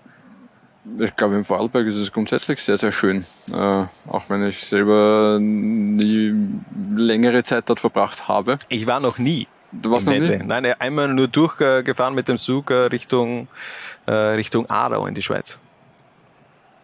[0.99, 3.25] Ich glaube, im Vorarlberg ist es grundsätzlich sehr, sehr schön.
[3.51, 6.33] Äh, auch wenn ich selber nie
[6.95, 8.57] längere Zeit dort verbracht habe.
[8.67, 9.47] Ich war noch nie.
[9.71, 10.37] Du warst noch nie?
[10.43, 13.47] Nein, einmal nur durchgefahren mit dem Zug äh, Richtung,
[14.05, 15.57] äh, Richtung Aarau in die Schweiz.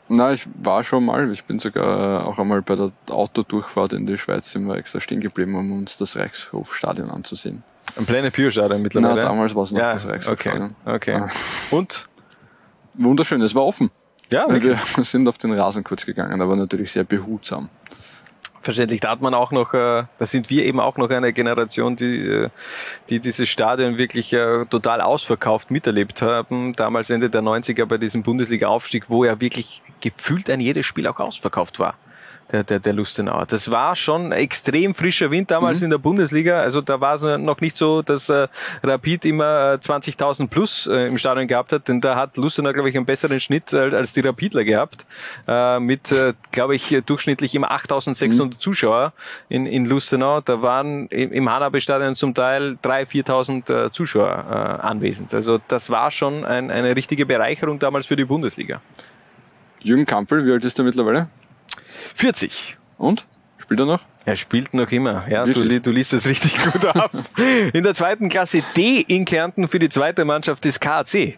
[0.07, 1.31] Na, ich war schon mal.
[1.31, 5.21] Ich bin sogar auch einmal bei der Autodurchfahrt in die Schweiz sind wir extra stehen
[5.21, 7.63] geblieben, um uns das Reichshofstadion anzusehen.
[7.95, 9.15] Ein Planet Pure Stadion mittlerweile?
[9.15, 10.75] Na, damals war es noch ja, das Reichshofstadion.
[10.85, 11.31] Okay, okay.
[11.69, 12.08] Und?
[12.93, 13.91] Wunderschön, es war offen.
[14.29, 14.77] Ja, wirklich?
[14.97, 17.69] Wir sind auf den Rasen kurz gegangen, aber natürlich sehr behutsam.
[18.61, 21.95] Verständlich, da hat man auch noch, äh, da sind wir eben auch noch eine Generation,
[21.95, 22.49] die, äh,
[23.09, 26.75] die dieses Stadion wirklich äh, total ausverkauft miterlebt haben.
[26.75, 31.19] Damals Ende der 90er bei diesem Bundesliga-Aufstieg, wo ja wirklich gefühlt ein jedes Spiel auch
[31.19, 31.95] ausverkauft war
[32.51, 33.45] der, der, der Lustenauer.
[33.45, 35.85] Das war schon extrem frischer Wind damals mhm.
[35.85, 36.61] in der Bundesliga.
[36.61, 38.47] Also da war es noch nicht so, dass äh,
[38.83, 42.95] Rapid immer 20.000 plus äh, im Stadion gehabt hat, denn da hat Lustenau, glaube ich,
[42.95, 45.05] einen besseren Schnitt als, als die Rapidler gehabt.
[45.47, 48.59] Äh, mit, äh, glaube ich, durchschnittlich immer 8.600 mhm.
[48.59, 49.13] Zuschauer
[49.47, 50.41] in, in Lustenau.
[50.41, 55.33] Da waren im, im Hanabe-Stadion zum Teil 3.000, 4.000 äh, Zuschauer äh, anwesend.
[55.33, 58.81] Also das war schon ein, eine richtige Bereicherung damals für die Bundesliga.
[59.81, 61.29] Jürgen Kampel, wie alt ist er mittlerweile?
[62.15, 62.77] 40.
[62.97, 63.27] Und?
[63.57, 64.01] Spielt er noch?
[64.25, 65.27] Er spielt noch immer.
[65.29, 67.11] Ja, du, du liest es richtig gut ab.
[67.73, 71.37] In der zweiten Klasse D in Kärnten für die zweite Mannschaft des KAC.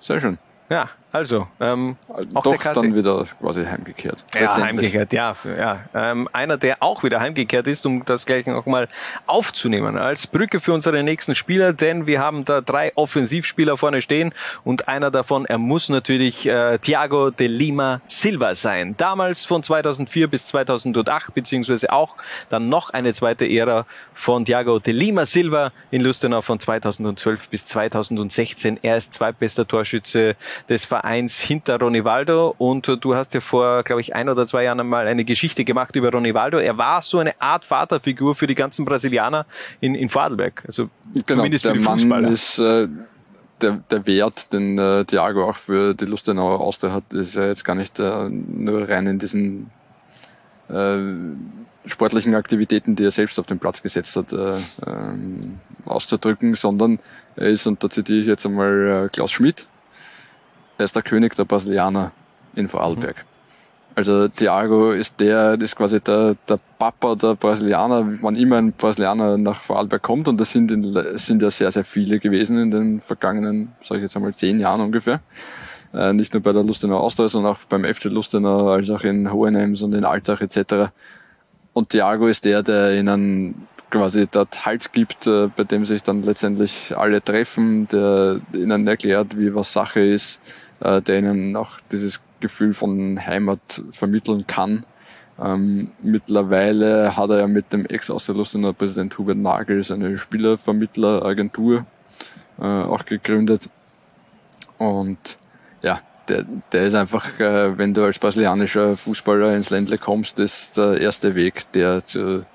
[0.00, 0.38] Sehr schön.
[0.70, 1.94] Ja, also, ähm,
[2.34, 4.24] auch Doch der dann wieder quasi heimgekehrt.
[4.34, 5.36] Ja, heimgekehrt, ja.
[5.44, 5.84] ja.
[5.94, 8.88] Ähm, einer, der auch wieder heimgekehrt ist, um das gleich noch mal
[9.28, 14.34] aufzunehmen, als Brücke für unsere nächsten Spieler, denn wir haben da drei Offensivspieler vorne stehen
[14.64, 18.96] und einer davon, er muss natürlich äh, Thiago de Lima Silva sein.
[18.96, 22.16] Damals von 2004 bis 2008, beziehungsweise auch
[22.48, 27.66] dann noch eine zweite Ära von Thiago de Lima Silva in Lustenau von 2012 bis
[27.66, 28.80] 2016.
[28.82, 30.34] Er ist zweitbester Torschütze
[30.68, 34.64] des Vereins Vereins hinter Ronivaldo und du hast ja vor, glaube ich, ein oder zwei
[34.64, 36.56] Jahren einmal eine Geschichte gemacht über Ronivaldo.
[36.56, 39.44] Er war so eine Art Vaterfigur für die ganzen Brasilianer
[39.80, 42.22] in, in Vorarlberg, also genau, zumindest für die Fußballer.
[42.22, 42.88] Mann ist, äh,
[43.60, 47.64] der, der Wert, den äh, Thiago auch für die Lustenauer Austria hat, ist ja jetzt
[47.66, 49.70] gar nicht äh, nur rein in diesen
[50.70, 50.96] äh,
[51.86, 56.98] sportlichen Aktivitäten, die er selbst auf den Platz gesetzt hat, äh, ähm, auszudrücken, sondern
[57.36, 59.66] er ist, und da zitiere ich jetzt einmal äh, Klaus Schmidt,
[60.78, 62.12] er ist der König der Brasilianer
[62.54, 63.16] in Vorarlberg.
[63.16, 63.34] Mhm.
[63.96, 69.38] Also Thiago ist der, ist quasi der, der Papa der Brasilianer, wann immer ein Brasilianer
[69.38, 70.26] nach Vorarlberg kommt.
[70.26, 74.02] Und das sind, in, sind ja sehr, sehr viele gewesen in den vergangenen, sage ich
[74.04, 75.20] jetzt einmal, zehn Jahren ungefähr.
[75.92, 79.30] Äh, nicht nur bei der Lustenau Austria, sondern auch beim FC Lustenau, als auch in
[79.32, 80.90] Hohenems und in Altach etc.
[81.72, 86.24] Und Thiago ist der, der ihnen quasi dort Halt gibt, äh, bei dem sich dann
[86.24, 90.40] letztendlich alle treffen, der ihnen erklärt, wie was Sache ist,
[90.80, 94.84] äh, der ihnen auch dieses Gefühl von Heimat vermitteln kann.
[95.42, 101.86] Ähm, mittlerweile hat er ja mit dem Ex-Austerlustener Präsident Hubert Nagel seine Spielervermittleragentur
[102.60, 103.68] äh, auch gegründet.
[104.78, 105.38] Und
[105.82, 110.76] ja, der, der ist einfach, äh, wenn du als brasilianischer Fußballer ins Ländle kommst, ist
[110.76, 112.46] der erste Weg, der zu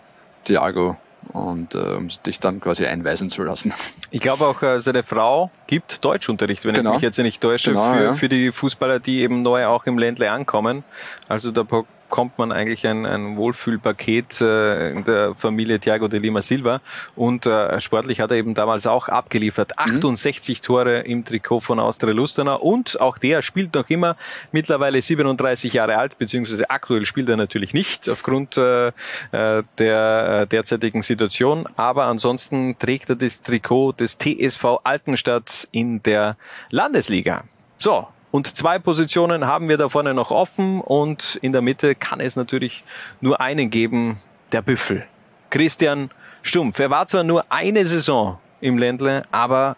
[0.46, 0.98] Thiago
[1.34, 3.74] und äh, um dich dann quasi einweisen zu lassen.
[4.12, 6.92] Ich glaube auch, äh, seine Frau gibt Deutschunterricht, wenn genau.
[6.92, 8.14] ich mich jetzt nicht täusche, genau, für, ja.
[8.14, 10.84] für die Fußballer, die eben neu auch im Ländle ankommen.
[11.28, 11.64] Also da
[12.10, 16.82] bekommt man eigentlich ein, ein Wohlfühlpaket äh, in der Familie Thiago de Lima Silva.
[17.16, 19.78] Und äh, sportlich hat er eben damals auch abgeliefert.
[19.78, 22.57] 68 Tore im Trikot von Austria Lustenau.
[22.57, 24.18] Und auch der spielt noch immer
[24.51, 30.47] mittlerweile 37 Jahre alt, beziehungsweise aktuell spielt er natürlich nicht aufgrund äh, äh der äh,
[30.47, 31.70] derzeitigen Situation.
[31.76, 36.38] Aber ansonsten trägt er das Trikot des TSV Altenstadt in der
[36.72, 37.43] Landesliga.
[37.78, 42.20] So, und zwei Positionen haben wir da vorne noch offen und in der Mitte kann
[42.20, 42.84] es natürlich
[43.22, 44.22] nur einen geben,
[44.52, 45.06] der Büffel.
[45.50, 46.12] Christian
[46.42, 46.80] Stumpf.
[46.80, 49.76] Er war zwar nur eine Saison im Ländle, aber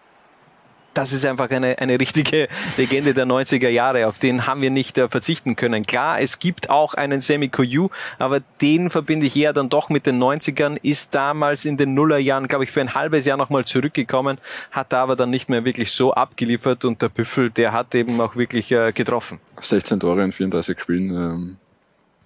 [0.94, 4.98] das ist einfach eine, eine richtige Legende der 90er Jahre, auf den haben wir nicht
[4.98, 5.86] äh, verzichten können.
[5.86, 7.89] Klar, es gibt auch einen Semi Koyu,
[8.20, 12.48] aber den verbinde ich eher dann doch mit den 90ern, ist damals in den Nullerjahren,
[12.48, 14.38] glaube ich, für ein halbes Jahr nochmal zurückgekommen,
[14.72, 18.20] hat da aber dann nicht mehr wirklich so abgeliefert und der Büffel, der hat eben
[18.20, 19.39] auch wirklich äh, getroffen.
[19.60, 21.58] 16 Tore in 34 Spielen, ähm,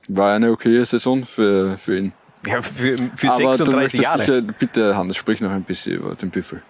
[0.07, 2.13] war eine okaye Saison für, für ihn.
[2.45, 4.23] Ja, für, für aber 36 du Jahre.
[4.23, 6.61] Sicher, bitte, Hannes, sprich noch ein bisschen über den Büffel.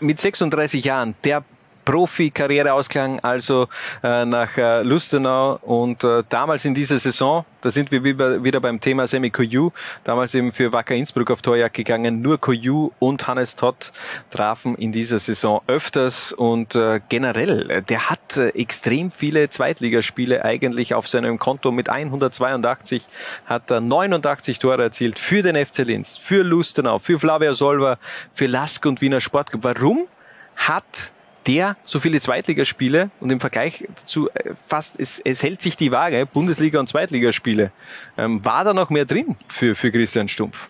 [0.00, 1.44] Mit 36 Jahren, der
[1.88, 3.66] Profi-Karriereausklang also
[4.02, 5.58] äh, nach äh, Lustenau.
[5.62, 9.70] Und äh, damals in dieser Saison, da sind wir wieder, wieder beim Thema Semi Koyu,
[10.04, 13.90] damals eben für Wacker Innsbruck auf Torjagd gegangen, nur Koyu und Hannes Todd
[14.30, 16.34] trafen in dieser Saison öfters.
[16.34, 21.72] Und äh, generell, äh, der hat äh, extrem viele Zweitligaspiele eigentlich auf seinem Konto.
[21.72, 23.08] Mit 182
[23.46, 27.98] hat er 89 Tore erzielt für den FC Linz, für Lustenau, für Flavia Solver,
[28.34, 29.64] für Lask und Wiener Sportclub.
[29.64, 30.06] Warum
[30.54, 31.12] hat
[31.46, 35.90] der so viele Zweitligaspiele und im Vergleich dazu äh, fast, es, es hält sich die
[35.90, 37.72] Waage, Bundesliga und Zweitligaspiele.
[38.16, 40.68] Ähm, war da noch mehr drin für, für Christian Stumpf?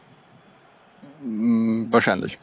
[1.23, 2.39] Mm, Wahrscheinlich.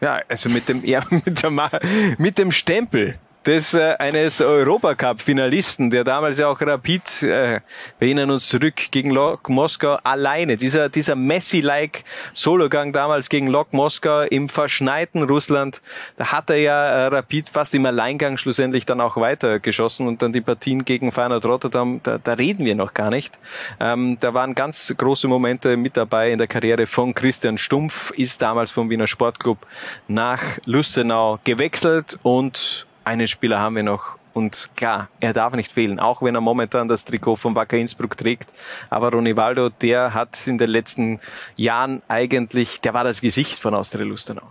[0.00, 1.80] Ja, also mit dem, ja, mit, der,
[2.18, 7.60] mit dem Stempel des äh, eines Europacup-Finalisten, der damals ja auch Rapid, äh,
[7.98, 10.58] wir erinnern uns zurück, gegen Lok Moskau alleine.
[10.58, 15.80] Dieser, dieser Messi-like Sologang damals gegen Lok Moskau im verschneiten Russland,
[16.18, 20.34] da hat er ja äh, Rapid fast im Alleingang schlussendlich dann auch weitergeschossen und dann
[20.34, 23.38] die Partien gegen Feyenoord Rotterdam, da, da reden wir noch gar nicht.
[23.80, 28.42] Ähm, da waren ganz große Momente mit dabei in der Karriere von Christian Stumpf, ist
[28.42, 29.66] damals vom Wiener Sportclub
[30.08, 34.18] nach Lustenau gewechselt und einen Spieler haben wir noch.
[34.32, 38.16] Und klar, er darf nicht fehlen, auch wenn er momentan das Trikot von Wacker Innsbruck
[38.16, 38.52] trägt.
[38.88, 41.20] Aber Ronivaldo, der hat in den letzten
[41.56, 44.42] Jahren eigentlich, der war das Gesicht von Austria Lustenau.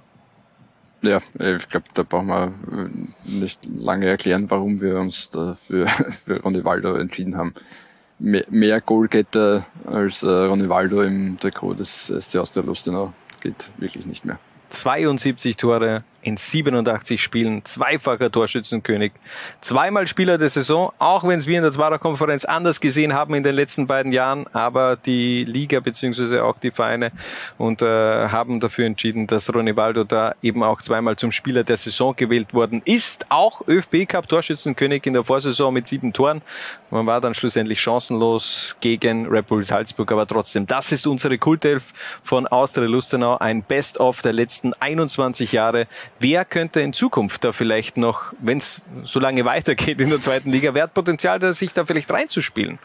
[1.01, 2.53] Ja, ich glaube, da brauchen wir
[3.23, 5.87] nicht lange erklären, warum wir uns da für,
[6.25, 7.53] für Ronivaldo entschieden haben.
[8.21, 14.25] Mehr, mehr Goalgetter als äh, Ronivaldo im Trikot des SC Austria Lustenau geht wirklich nicht
[14.25, 14.39] mehr.
[14.69, 19.11] 72 Tore in 87 Spielen, zweifacher Torschützenkönig,
[19.61, 23.33] zweimal Spieler der Saison, auch wenn es wir in der Zwarer Konferenz anders gesehen haben
[23.33, 27.11] in den letzten beiden Jahren, aber die Liga beziehungsweise auch die Vereine
[27.57, 27.85] und äh,
[28.29, 32.83] haben dafür entschieden, dass Ronivaldo da eben auch zweimal zum Spieler der Saison gewählt worden
[32.85, 36.43] ist, auch ÖFB Cup Torschützenkönig in der Vorsaison mit sieben Toren.
[36.91, 41.93] Man war dann schlussendlich chancenlos gegen Red Bull Salzburg, aber trotzdem, das ist unsere Kultelf
[42.23, 45.87] von Austria Lustenau, ein Best-of der letzten 21 Jahre.
[46.19, 50.51] Wer könnte in Zukunft da vielleicht noch, wenn es so lange weitergeht in der zweiten
[50.51, 52.77] Liga, wer hat Potenzial, da sich da vielleicht reinzuspielen?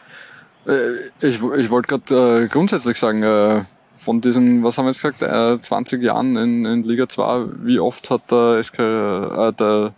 [0.67, 3.65] Äh, ich, ich wollte gerade äh, grundsätzlich sagen, äh,
[3.95, 7.79] von diesen, was haben wir jetzt gesagt, äh, 20 Jahren in, in Liga 2, wie
[7.79, 9.93] oft hat der, SK, äh, der,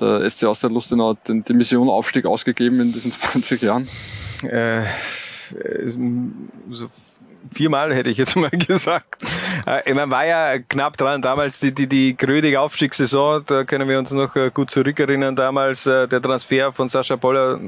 [0.00, 3.88] der SC Austria Lustenau den, die Mission Aufstieg ausgegeben in diesen 20 Jahren?
[4.42, 4.86] Äh,
[6.70, 6.88] so
[7.52, 9.22] viermal hätte ich jetzt mal gesagt.
[9.66, 13.98] Äh, man war ja knapp dran, damals die, die, die grödige Aufstiegssaison, da können wir
[13.98, 17.60] uns noch äh, gut zurückerinnern, damals äh, der Transfer von Sascha Boller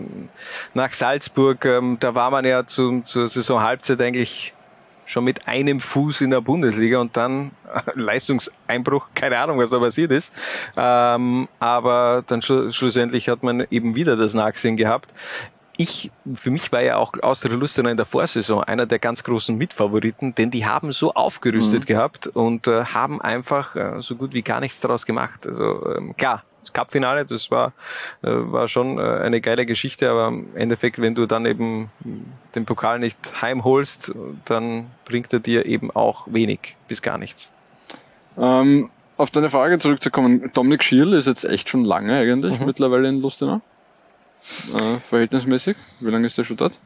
[0.74, 4.54] nach Salzburg, ähm, da war man ja zu, zur Saisonhalbzeit eigentlich
[5.06, 7.52] schon mit einem Fuß in der Bundesliga und dann
[7.94, 10.32] Leistungseinbruch, keine Ahnung, was da passiert ist.
[10.76, 15.12] Ähm, aber dann schlu schlussendlich hat man eben wieder das Nachsehen gehabt
[15.76, 19.56] ich, für mich war ja auch Austria Lustenau in der Vorsaison einer der ganz großen
[19.56, 21.86] Mitfavoriten, denn die haben so aufgerüstet mhm.
[21.86, 25.46] gehabt und äh, haben einfach äh, so gut wie gar nichts daraus gemacht.
[25.46, 27.72] Also ähm, klar, das Cup-Finale, das war,
[28.22, 31.90] äh, war schon äh, eine geile Geschichte, aber im Endeffekt, wenn du dann eben
[32.54, 34.12] den Pokal nicht heimholst,
[34.44, 37.50] dann bringt er dir eben auch wenig bis gar nichts.
[38.38, 42.66] Ähm, auf deine Frage zurückzukommen, Dominik Schierl ist jetzt echt schon lange eigentlich mhm.
[42.66, 43.60] mittlerweile in Lustenau
[44.74, 45.76] äh, verhältnismäßig?
[46.00, 46.78] Wie lange ist der schon dort?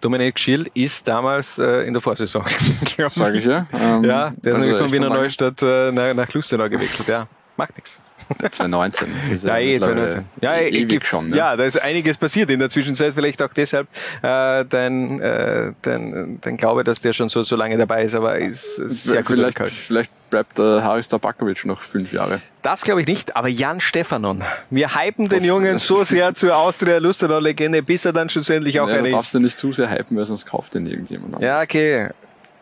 [0.00, 2.44] Dominik Schill ist damals äh, in der Vorsaison.
[3.08, 3.66] Sag ich ja.
[3.72, 7.26] Ähm, ja, der ist also nämlich von Wiener Neustadt äh, nach, nach Lustenau gewechselt, ja.
[7.56, 8.00] Macht nichts.
[8.36, 9.08] 2019.
[9.20, 10.24] Das ist Ja, mittlerweile 2019.
[10.40, 11.30] Ja, eh, ewig schon.
[11.30, 11.36] ne?
[11.36, 13.14] Ja, da ist einiges passiert in der Zwischenzeit.
[13.14, 13.88] Vielleicht auch deshalb
[14.22, 18.38] äh, dein, äh, dein, dein Glaube, dass der schon so, so lange dabei ist, aber
[18.38, 19.70] ist, ist sehr gut vielleicht, erkannt.
[19.70, 22.40] vielleicht bleibt äh, Haris Tabakovic noch fünf Jahre.
[22.62, 24.44] Das glaube ich nicht, aber Jan Stefanon.
[24.70, 28.88] Wir hypen den Jungen so sehr zur Austria Lustenau Legende, bis er dann schlussendlich auch
[28.88, 29.14] ja, eine du ist.
[29.14, 31.42] darfst du nicht zu sehr hypen, weil sonst kauft den irgendjemand an.
[31.42, 32.10] Ja, okay.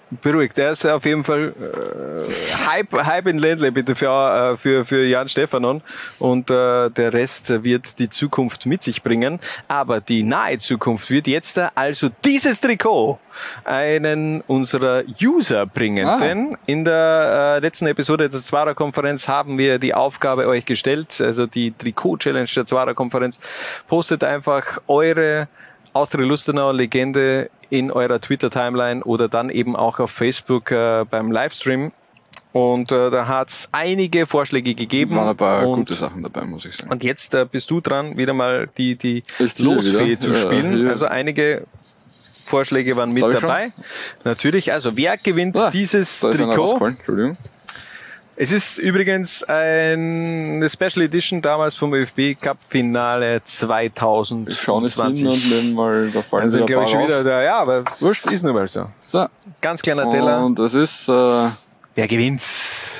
[0.08, 4.84] Beruhigt, der ist auf jeden Fall äh, Hype, Hype in Ländle bitte für, äh, für,
[4.84, 5.82] für Jan Stefanon
[6.20, 9.40] und äh, der Rest wird die Zukunft mit sich bringen.
[9.66, 13.18] Aber die nahe Zukunft wird jetzt also dieses Trikot
[13.64, 16.06] einen unserer User bringen.
[16.06, 16.18] Ah.
[16.18, 21.46] Denn in der äh, letzten Episode der Zwarer-Konferenz haben wir die Aufgabe euch gestellt, also
[21.46, 23.40] die Trikot-Challenge der Zwarer-Konferenz.
[23.88, 25.48] Postet einfach eure
[25.96, 31.92] Austria Lustenau Legende in eurer Twitter-Timeline oder dann eben auch auf Facebook äh, beim Livestream.
[32.52, 35.16] Und äh, da hat's einige Vorschläge gegeben.
[35.16, 36.90] Waren ein paar und, gute Sachen dabei, muss ich sagen.
[36.90, 39.22] und jetzt äh, bist du dran, wieder mal die, die
[39.58, 40.72] Losfee zu Ja, spielen.
[40.76, 40.90] hier.
[40.90, 41.66] also einige
[42.44, 43.72] Vorschläge waren mit Darf dabei.
[44.24, 46.78] Natürlich, also wer gewinnt Ah, dieses Trikot?
[48.38, 54.48] Es ist übrigens ein, eine Special Edition damals vom ÖFB Cup Finale 2020.
[54.48, 57.42] Ich schaue nicht hin und nehme mal, da fallen Also glaube ich schon wieder da,
[57.42, 58.88] ja, aber wurscht, ist nun mal so.
[59.00, 59.26] So.
[59.62, 60.44] Ganz kleiner Teller.
[60.44, 61.48] Und das ist, äh,
[61.94, 62.92] Wer gewinnt's?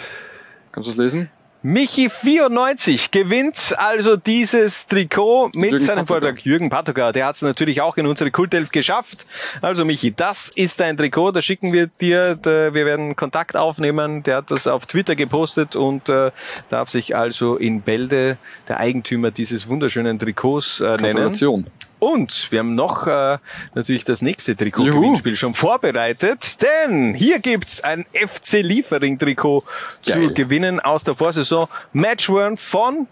[0.72, 1.30] kannst du es lesen?
[1.66, 6.20] Michi94 gewinnt also dieses Trikot mit Jürgen seinem Patogar.
[6.30, 6.44] Vortrag.
[6.47, 9.26] Jürgen Patogar, der hat es natürlich auch in unsere Kultelf geschafft.
[9.62, 12.36] Also Michi, das ist dein Trikot, das schicken wir dir.
[12.40, 14.22] Da- Wir werden Kontakt aufnehmen.
[14.22, 16.30] Der hat das auf Twitter gepostet und äh,
[16.70, 18.38] darf sich also in Bälde
[18.68, 21.02] der Eigentümer dieses wunderschönen Trikots äh, nennen.
[21.02, 21.66] Gratulation.
[22.07, 23.39] Und wir haben noch äh,
[23.74, 29.65] natürlich das nächste Trikot-Gewinnspiel schon vorbereitet, denn hier gibt's ein FC Liefering-Trikot
[30.03, 31.66] zu gewinnen aus der Vorsaison.
[31.93, 33.09] Matchworn von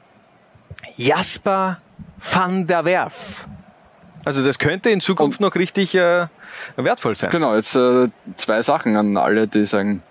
[0.97, 1.81] Jasper
[2.21, 3.49] van der Werf.
[4.25, 6.29] Also das könnte in Zukunft noch richtig äh,
[6.77, 7.31] wertvoll sein.
[7.31, 10.05] Genau, jetzt äh, zwei Sachen an alle, die sagen,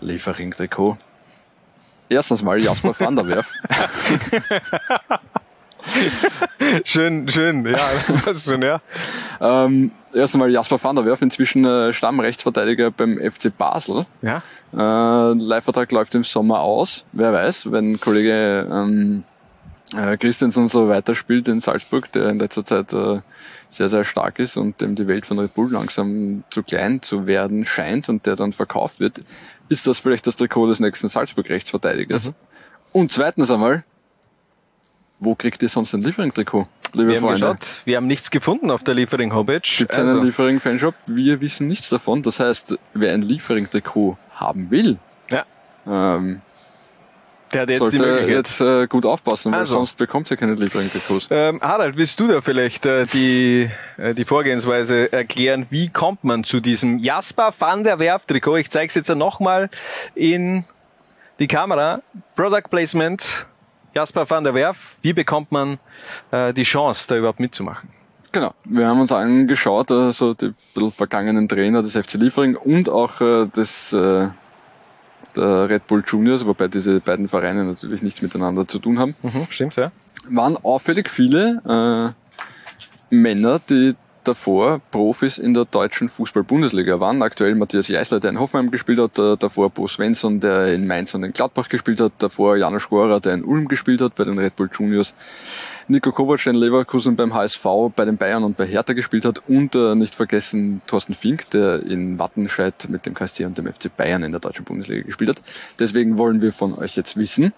[0.00, 0.96] Liefering-Trikot.
[2.08, 3.52] Erstens mal Jasper van der Werf.
[6.84, 7.88] schön, schön, ja,
[8.24, 8.80] das schon, ja.
[9.40, 14.06] Ähm, erst einmal Jasper van der Werf, inzwischen äh, Stammrechtsverteidiger beim FC Basel.
[14.22, 14.42] Ja.
[14.72, 17.04] Äh, Leihvertrag läuft im Sommer aus.
[17.12, 19.24] Wer weiß, wenn Kollege ähm,
[19.96, 23.20] äh, Christensen so weiterspielt in Salzburg, der in letzter Zeit äh,
[23.70, 27.26] sehr, sehr stark ist und dem die Welt von Red Bull langsam zu klein zu
[27.26, 29.22] werden scheint und der dann verkauft wird,
[29.68, 32.32] ist das vielleicht das Trikot des nächsten Salzburg-Rechtsverteidigers.
[32.92, 33.84] Und zweitens einmal,
[35.20, 37.40] wo kriegt ihr sonst ein Liefering-Trikot, liebe Wir haben Freunde?
[37.40, 39.60] geschaut, wir haben nichts gefunden auf der Liefering-Homepage.
[39.78, 40.94] Gibt es einen Also, Liefering-Fanshop?
[41.08, 42.22] Wir wissen nichts davon.
[42.22, 44.98] Das heißt, wer ein Liefering-Trikot haben will,
[45.30, 45.44] Ja.
[45.86, 46.40] ähm,
[47.52, 48.28] der hat jetzt die sollte Möglichkeit.
[48.36, 49.72] jetzt äh, gut aufpassen, weil Also.
[49.72, 51.28] sonst bekommt ihr keine Liefering-Trikots.
[51.30, 55.66] Ähm, Harald, willst du da vielleicht äh, die, äh, die Vorgehensweise erklären?
[55.70, 58.58] Wie kommt man zu diesem Jasper van der Werf Trikot?
[58.58, 59.70] Ich zeige es jetzt nochmal
[60.14, 60.64] in
[61.40, 62.02] die Kamera.
[62.36, 63.46] Product Placement,
[63.98, 64.96] Jasper van der Werf.
[65.02, 65.80] Wie bekommt man
[66.30, 67.88] äh, die Chance, da überhaupt mitzumachen?
[68.30, 73.20] Genau, wir haben uns angeschaut, also die bisschen vergangenen Trainer des FC Liefering und auch
[73.20, 74.28] äh, des äh,
[75.34, 79.16] der Red Bull Juniors, wobei diese beiden Vereine natürlich nichts miteinander zu tun haben.
[79.22, 79.90] Mhm, stimmt, ja.
[80.30, 82.14] waren auffällig viele
[83.10, 87.22] äh, Männer, die davor Profis in der deutschen Fußball-Bundesliga waren.
[87.22, 91.14] Aktuell Matthias Jeißler, der in Hoffenheim gespielt hat, äh, davor Bo Svensson, der in Mainz
[91.14, 94.38] und in Gladbach gespielt hat, davor Janusz Skorer, der in Ulm gespielt hat bei den
[94.38, 95.14] Red Bull Juniors,
[95.88, 97.64] Nico Kovac, der in Leverkusen beim HSV,
[97.96, 101.82] bei den Bayern und bei Hertha gespielt hat und äh, nicht vergessen Thorsten Fink, der
[101.82, 105.42] in Wattenscheid mit dem KSC und dem FC Bayern in der deutschen Bundesliga gespielt hat.
[105.78, 107.54] Deswegen wollen wir von euch jetzt wissen,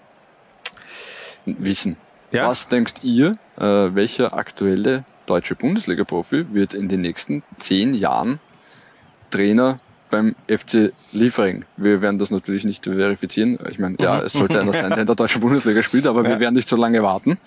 [1.45, 1.97] wissen,
[2.31, 2.47] Ja.
[2.47, 8.39] was denkt ihr, äh, welcher aktuelle deutsche Bundesliga-Profi wird in den nächsten zehn Jahren
[9.29, 9.79] Trainer
[10.09, 11.63] beim FC Liefering?
[11.77, 13.57] Wir werden das natürlich nicht verifizieren.
[13.69, 14.25] Ich meine, ja, Mhm.
[14.25, 16.39] es sollte einer sein, der in der deutschen Bundesliga spielt, aber wir Ja.
[16.41, 17.37] werden nicht so lange warten,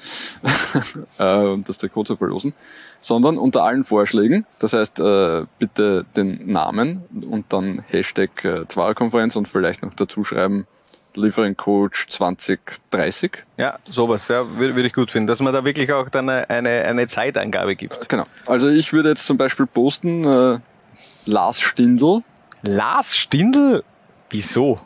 [1.19, 2.55] äh, um das Trikot zu verlosen,
[3.02, 9.36] sondern unter allen Vorschlägen, das heißt, äh, bitte den Namen und dann Hashtag äh, Zwarer-Konferenz
[9.36, 10.66] und vielleicht noch dazu schreiben,
[11.16, 13.32] Liefering Coach 2030.
[13.57, 16.85] Ja, sowas, ja, würde würd ich gut finden, dass man da wirklich auch dann eine,
[16.85, 18.09] eine, Zeitangabe gibt.
[18.09, 18.24] Genau.
[18.47, 20.59] Also ich würde jetzt zum Beispiel posten, äh,
[21.27, 22.23] Lars Stindl.
[22.62, 23.85] Lars Stindl?
[24.31, 24.81] Wieso?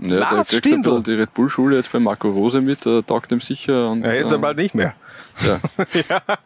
[0.00, 1.02] Ja, der Lars kriegt ein Stindl?
[1.02, 3.90] die Red Bull Schule jetzt bei Marco Rose mit, äh, taugt ihm sicher.
[3.90, 4.94] Und, Ja, jetzt äh, aber bald nicht mehr.
[5.44, 5.60] Ja.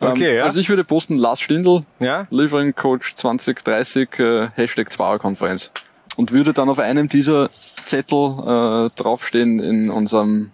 [0.00, 0.44] Okay, ähm, ja.
[0.44, 2.26] Also ich würde posten Lars Stindl, Ja.
[2.30, 5.72] Liefering Coach 2030, äh, Hashtag Zwarer-Konferenz.
[6.16, 7.50] Und würde dann auf einem dieser
[7.86, 10.50] Zettel äh, draufstehen in unserem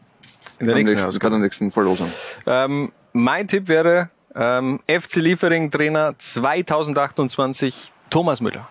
[0.59, 2.11] In der nächsten nächsten, der nächsten Verlosung.
[2.47, 8.69] Ähm, mein Tipp wäre ähm, FC Liefering Trainer 2028 Thomas Müller.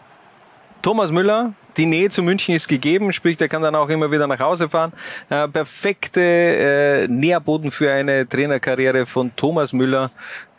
[0.82, 4.28] Thomas Müller, die Nähe zu München ist gegeben, sprich, der kann dann auch immer wieder
[4.28, 4.94] nach Hause fahren.
[5.30, 10.12] Äh, perfekte äh, Nährboden für eine Trainerkarriere von Thomas Müller,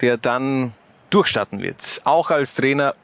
[0.02, 0.72] der dann
[1.08, 2.02] durchstarten wird.
[2.04, 2.94] Auch als Trainer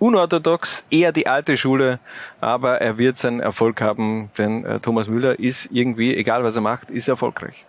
[0.00, 2.00] unorthodox, eher die alte Schule,
[2.40, 6.62] aber er wird seinen Erfolg haben, denn äh, Thomas Müller ist irgendwie, egal was er
[6.62, 7.64] macht, ist erfolgreich.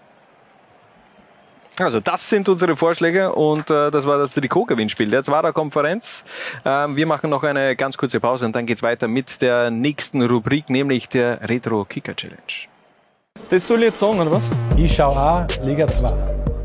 [1.80, 6.26] Also das sind unsere Vorschläge und äh, das war das Trikot-Gewinnspiel der Zwarer Konferenz.
[6.66, 10.22] Ähm, wir machen noch eine ganz kurze Pause und dann geht's weiter mit der nächsten
[10.22, 12.68] Rubrik, nämlich der Retro Kicker Challenge.
[13.52, 14.50] Das soll ich jetzt sagen, oder was?
[14.78, 16.08] Ich schau auch Liga 2.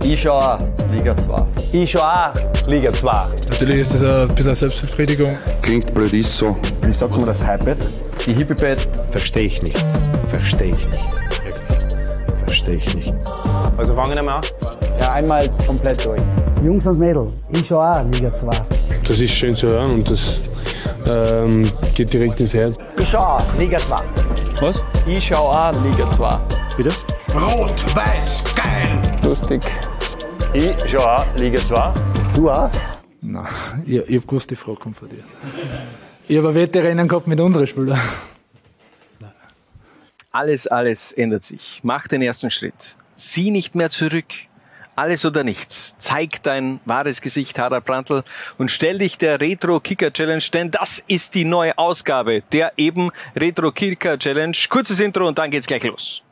[0.05, 0.59] Ich schau auch
[0.93, 1.47] Liga 2.
[1.73, 2.33] Ich schau auch
[2.69, 3.13] Liga 2.
[3.51, 5.37] Natürlich ist das ein bisschen eine Selbstbefriedigung.
[5.63, 6.57] Klingt blöd, ist so.
[6.83, 7.79] Wie sagt man das Highbett?
[8.25, 8.87] Die Hippie-Bett.
[9.11, 9.85] Verstehe ich nicht.
[10.27, 11.05] Verstehe ich nicht.
[11.45, 11.99] Wirklich.
[12.45, 13.15] Verstehe ich nicht.
[13.77, 14.45] Also fangen wir mal an.
[15.01, 16.23] Ja, einmal komplett durch.
[16.63, 18.53] Jungs und Mädels, ich schau auch Liga 2.
[19.09, 20.43] Das ist schön zu hören und das
[21.09, 22.77] ähm, geht direkt ins Herz.
[23.07, 24.03] Ich schau auch Liga 2.
[24.61, 24.83] Was?
[25.07, 26.41] Ich schau auch Liga 2.
[26.77, 26.91] Bitte?
[27.37, 29.21] Rot, weiß, geil.
[29.23, 29.63] Lustig.
[30.53, 31.95] Ich schau auch Liga 2.
[32.35, 32.69] Du auch?
[33.21, 33.47] Nein,
[33.87, 35.23] ich, ich hab gewusst, die Frage kommt von dir.
[36.27, 38.01] Ich habe ein Wettrennen gehabt mit unseren Spielern.
[40.33, 41.79] Alles, alles ändert sich.
[41.85, 42.97] Mach den ersten Schritt.
[43.15, 44.35] Sieh nicht mehr zurück.
[44.97, 45.95] Alles oder nichts.
[45.99, 48.25] Zeig dein wahres Gesicht, Harald Brandl,
[48.57, 53.11] und stell dich der Retro Kicker Challenge, denn das ist die neue Ausgabe der eben
[53.37, 54.57] Retro Kicker Challenge.
[54.71, 56.23] Kurzes Intro und dann geht's gleich los.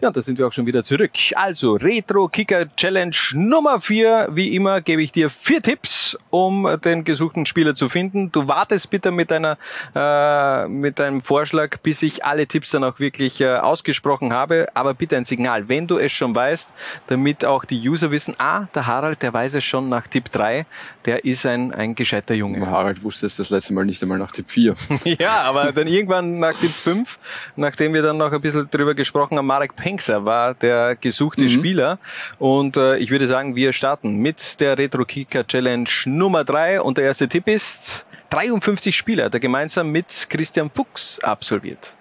[0.00, 1.10] Ja, und da sind wir auch schon wieder zurück.
[1.34, 4.28] Also, Retro Kicker Challenge Nummer 4.
[4.30, 8.30] Wie immer gebe ich dir vier Tipps, um den gesuchten Spieler zu finden.
[8.30, 9.58] Du wartest bitte mit deiner,
[9.96, 14.68] äh, mit deinem Vorschlag, bis ich alle Tipps dann auch wirklich äh, ausgesprochen habe.
[14.74, 16.72] Aber bitte ein Signal, wenn du es schon weißt,
[17.08, 20.64] damit auch die User wissen, ah, der Harald, der weiß es schon nach Tipp 3.
[21.06, 22.64] Der ist ein, ein gescheiter Junge.
[22.70, 24.76] Harald wusste es das letzte Mal nicht einmal nach Tipp 4.
[25.18, 27.18] ja, aber dann irgendwann nach Tipp 5,
[27.56, 31.48] nachdem wir dann noch ein bisschen drüber gesprochen haben, Marek Penkser war der gesuchte Mhm.
[31.48, 31.98] Spieler.
[32.38, 36.82] Und äh, ich würde sagen, wir starten mit der Retro Kicker Challenge Nummer 3.
[36.82, 41.94] Und der erste Tipp ist, 53 Spieler hat er gemeinsam mit Christian Fuchs absolviert.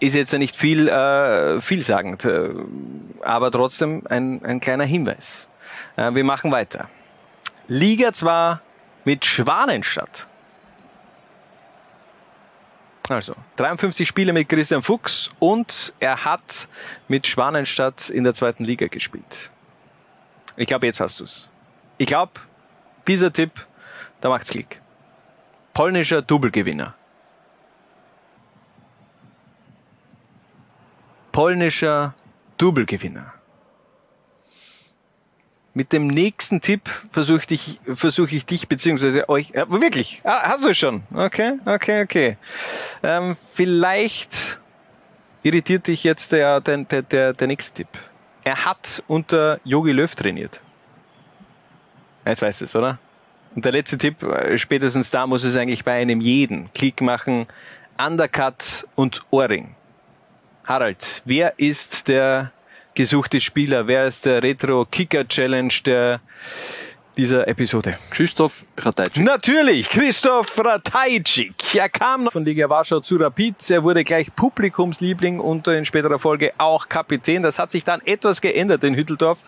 [0.00, 2.48] Ist jetzt nicht viel äh, vielsagend, äh,
[3.20, 5.48] aber trotzdem ein, ein kleiner Hinweis.
[5.96, 6.88] Äh, wir machen weiter.
[7.68, 8.60] Liga 2
[9.04, 10.26] mit Schwanenstadt.
[13.08, 16.68] Also, 53 Spiele mit Christian Fuchs und er hat
[17.06, 19.50] mit Schwanenstadt in der zweiten Liga gespielt.
[20.56, 21.50] Ich glaube, jetzt hast du's.
[21.98, 22.32] Ich glaube,
[23.06, 23.66] dieser Tipp,
[24.20, 24.80] da macht's Klick.
[25.74, 26.94] Polnischer Double-Gewinner.
[31.32, 32.14] Polnischer
[32.56, 33.34] Double-Gewinner.
[35.76, 39.50] Mit dem nächsten Tipp versuche ich, versuch ich dich beziehungsweise euch.
[39.50, 40.22] Ja, wirklich?
[40.22, 41.02] Ah, hast du es schon?
[41.12, 42.36] Okay, okay, okay.
[43.02, 44.60] Ähm, vielleicht
[45.42, 47.88] irritiert dich jetzt der, der, der, der, der nächste Tipp.
[48.44, 50.60] Er hat unter Yogi Löw trainiert.
[52.24, 52.98] Jetzt weißt du es, oder?
[53.56, 57.46] Und der letzte Tipp, äh, spätestens da muss es eigentlich bei einem jeden Klick machen.
[57.98, 59.74] Undercut und Ohrring.
[60.64, 62.52] Harald, wer ist der
[62.94, 63.86] gesuchte Spieler?
[63.86, 66.20] Wer ist der Retro Kicker Challenge der
[67.16, 67.96] dieser Episode?
[68.10, 69.24] Christoph Ratajczyk.
[69.24, 71.74] Natürlich, Christoph Ratajczyk.
[71.74, 73.70] Er kam von Liga Warschau zu Rapid.
[73.70, 77.42] Er wurde gleich Publikumsliebling und in späterer Folge auch Kapitän.
[77.42, 79.38] Das hat sich dann etwas geändert in Hütteldorf,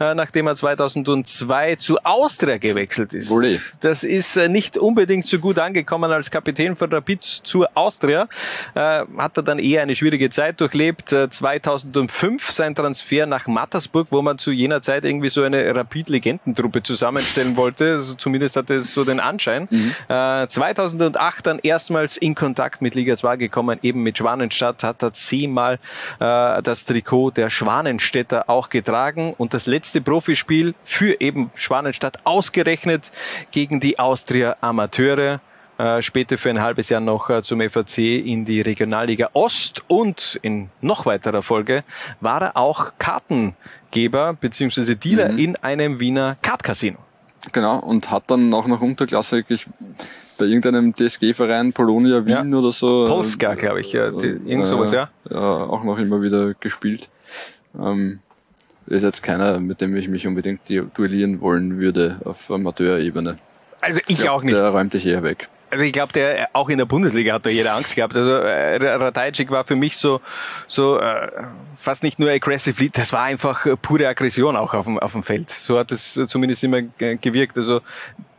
[0.00, 3.30] äh, nachdem er 2002 zu Austria gewechselt ist.
[3.30, 3.60] Olé.
[3.80, 8.28] Das ist äh, nicht unbedingt so gut angekommen als Kapitän von Rapid zur Austria.
[8.74, 11.12] Äh, Hat er dann eher eine schwierige Zeit durchlebt.
[11.12, 16.82] Äh, 2005 sein Transfer nach Mattersburg, wo man zu jener Zeit irgendwie so eine Rapid-Legendentruppe
[17.16, 17.94] zusammenstellen wollte.
[17.94, 19.68] Also zumindest hatte es so den Anschein.
[20.08, 25.12] Äh, 2008 dann erstmals in Kontakt mit Liga 2 gekommen, eben mit Schwanenstadt, hat er
[25.12, 25.78] zehnmal
[26.20, 33.12] äh, das Trikot der Schwanenstädter auch getragen und das letzte Profispiel für eben Schwanenstadt ausgerechnet
[33.50, 35.40] gegen die Austria Amateure.
[35.78, 40.38] Äh, später für ein halbes Jahr noch äh, zum FAC in die Regionalliga Ost und
[40.40, 41.84] in noch weiterer Folge
[42.22, 44.94] war er auch Kartengeber bzw.
[44.94, 45.38] Dealer Mhm.
[45.38, 46.96] in einem Wiener Kartcasino.
[47.52, 49.66] Genau, und hat dann auch noch Unterklasse ich,
[50.38, 53.06] bei irgendeinem DSG-Verein, Polonia Wien oder so.
[53.08, 55.08] Polska, glaube ich, ja, die, irgend sowas, ja.
[55.30, 55.38] ja.
[55.38, 57.08] Auch noch immer wieder gespielt.
[57.78, 58.18] Ähm,
[58.86, 63.38] ist jetzt keiner, mit dem ich mich unbedingt du- duellieren wollen würde auf Amateurebene.
[63.80, 64.54] Also ich glaub, auch nicht.
[64.54, 65.48] Der räumt dich eher weg.
[65.70, 68.16] Also ich glaube, der auch in der Bundesliga hat da jeder Angst gehabt.
[68.16, 70.20] Also äh, Ratajczyk war für mich so
[70.66, 71.30] so äh,
[71.78, 75.22] fast nicht nur aggressively, das war einfach äh, pure Aggression auch auf dem, auf dem
[75.22, 75.50] Feld.
[75.50, 77.56] So hat es zumindest immer gewirkt.
[77.56, 77.80] Also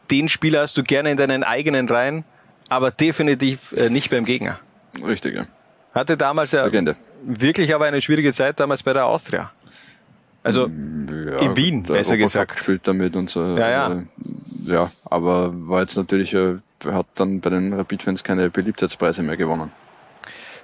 [0.10, 2.24] den Spieler hast du gerne in deinen eigenen Reihen,
[2.70, 4.60] aber definitiv äh, nicht beim Gegner.
[5.06, 5.46] Richtig, ja.
[5.94, 6.96] Hatte damals ja Legende.
[7.24, 9.52] wirklich aber eine schwierige Zeit damals bei der Austria.
[10.48, 12.54] Also Ja, in Wien, der besser gesagt.
[12.56, 13.44] gespielt damit und so.
[13.44, 13.92] Ja, ja.
[13.94, 14.04] Äh,
[14.66, 16.56] ja, aber war jetzt natürlich, äh,
[16.86, 19.72] hat dann bei den Rapid-Fans keine Beliebtheitspreise mehr gewonnen.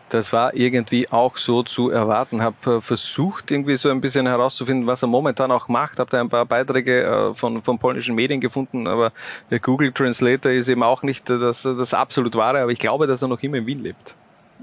[0.09, 2.41] Das war irgendwie auch so zu erwarten.
[2.41, 5.99] Habe äh, versucht, irgendwie so ein bisschen herauszufinden, was er momentan auch macht.
[5.99, 9.11] Habe da ein paar Beiträge von, von polnischen Medien gefunden, aber
[9.49, 12.61] der Google Translator ist eben auch nicht das, das absolut wahre.
[12.61, 14.15] Aber ich glaube, dass er noch immer in Wien lebt.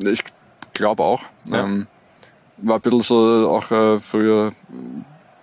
[0.02, 0.22] Ich
[0.72, 1.22] glaube auch.
[1.46, 1.64] Ja.
[1.64, 1.86] Ähm,
[2.58, 4.52] war ein bisschen so auch äh, früher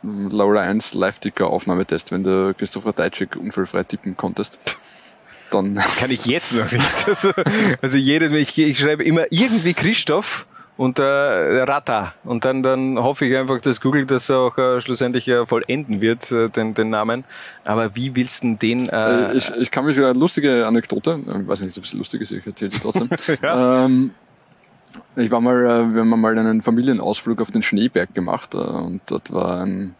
[0.03, 4.59] Laura 1 Live-Ticker-Aufnahmetest, wenn du Christopher Deitschik unfallfrei tippen konntest.
[5.51, 6.83] Dann Kann ich jetzt noch nicht.
[7.07, 7.31] Also,
[7.81, 10.45] also jedes, ich, ich schreibe immer irgendwie Christoph
[10.75, 12.13] und äh, Rata.
[12.23, 16.31] Und dann, dann hoffe ich einfach, dass Google das auch äh, schlussendlich äh, vollenden wird,
[16.31, 17.23] äh, den, den Namen.
[17.65, 18.89] Aber wie willst du denn den...
[18.89, 22.21] Äh, Äh, ich, ich kann mich eine lustige Anekdote, äh, weiß nicht, ob es lustig
[22.21, 23.09] ist, ich erzähle sie trotzdem.
[23.43, 24.11] ähm,
[25.15, 29.01] ich war mal, äh, wir haben mal einen Familienausflug auf den Schneeberg gemacht äh, und
[29.07, 29.95] dort war ein,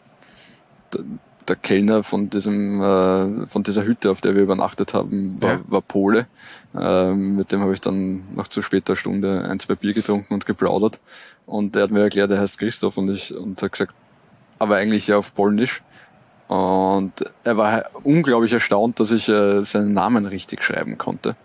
[0.93, 1.01] der,
[1.47, 5.59] der Kellner von diesem, äh, von dieser Hütte, auf der wir übernachtet haben, war, Ja.
[5.67, 6.27] war Pole.
[6.77, 10.45] Ähm, mit dem habe ich dann noch zu später Stunde ein, zwei Bier getrunken und
[10.45, 10.99] geplaudert.
[11.45, 13.95] Und er hat mir erklärt, er heißt Christoph und ich und hat gesagt,
[14.59, 15.81] aber eigentlich ja auf Polnisch.
[16.47, 21.35] Und er war unglaublich erstaunt, dass ich seinen Namen richtig schreiben konnte.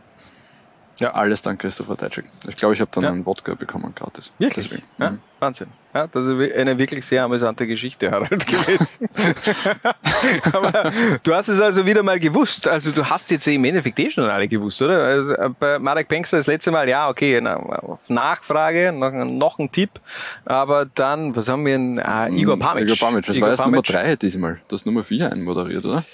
[1.02, 1.14] Ja.
[1.14, 2.24] Alles dank Christopher Deitschik.
[2.48, 3.10] Ich glaube, ich habe dann Ja.
[3.10, 4.32] einen Wodka bekommen gratis.
[4.38, 4.68] Wirklich?
[4.68, 4.86] Deswegen.
[4.98, 5.18] Ja, Mhm.
[5.40, 5.66] Wahnsinn.
[5.92, 9.08] Ja, das ist eine wirklich sehr amüsante Geschichte, Harald, gewesen.
[10.52, 10.92] Aber
[11.22, 12.68] du hast es also wieder mal gewusst.
[12.68, 15.02] Also du hast jetzt im Endeffekt eh schon alle gewusst, oder?
[15.04, 17.60] Also äh, bei Marek Penkster das letzte Mal, ja, okay, na,
[18.08, 19.90] Nachfrage, noch, noch ein Tipp.
[20.44, 21.98] Aber dann, was haben wir denn?
[21.98, 22.92] Äh, Igor Pamitsch.
[22.96, 24.60] Igor Pamitsch, das Igor war jetzt Nummer drei diesmal.
[24.68, 26.04] Du hast Nummer vier einmoderiert, oder?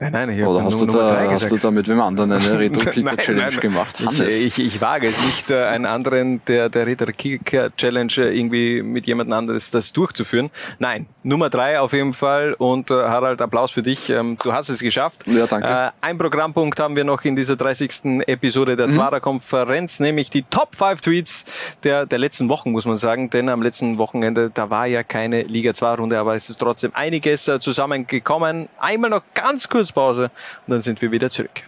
[0.00, 2.32] Nein, nein, ich Oder hast du, Nummer drei da, hast du da mit wem anderen
[2.32, 3.94] eine Retro-Kicker-Challenge gemacht?
[4.00, 4.42] Ich, Hannes.
[4.42, 8.82] ich, ich wage es nicht, äh, einen anderen der, der Ritter Kicker Challenge äh, irgendwie
[8.82, 10.50] mit jemand anderes das durchzuführen.
[10.80, 14.10] Nein, Nummer drei auf jeden Fall und äh, Harald, Applaus für dich.
[14.10, 15.28] Ähm, du hast es geschafft.
[15.28, 15.68] Ja, danke.
[15.68, 18.26] Äh, ein Programmpunkt haben wir noch in dieser 30.
[18.26, 21.44] Episode der Zwarer Konferenz, nämlich die Top 5 Tweets
[21.84, 25.42] der, der letzten Wochen, muss man sagen, denn am letzten Wochenende, da war ja keine
[25.42, 28.68] Liga 2 Runde, aber es ist trotzdem einiges äh, zusammengekommen.
[28.80, 30.30] Einmal noch ganz kurz Pause
[30.66, 31.62] und dann sind wir wieder zurück.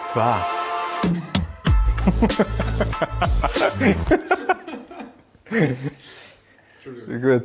[0.00, 0.46] Zwar.
[7.06, 7.44] Gut.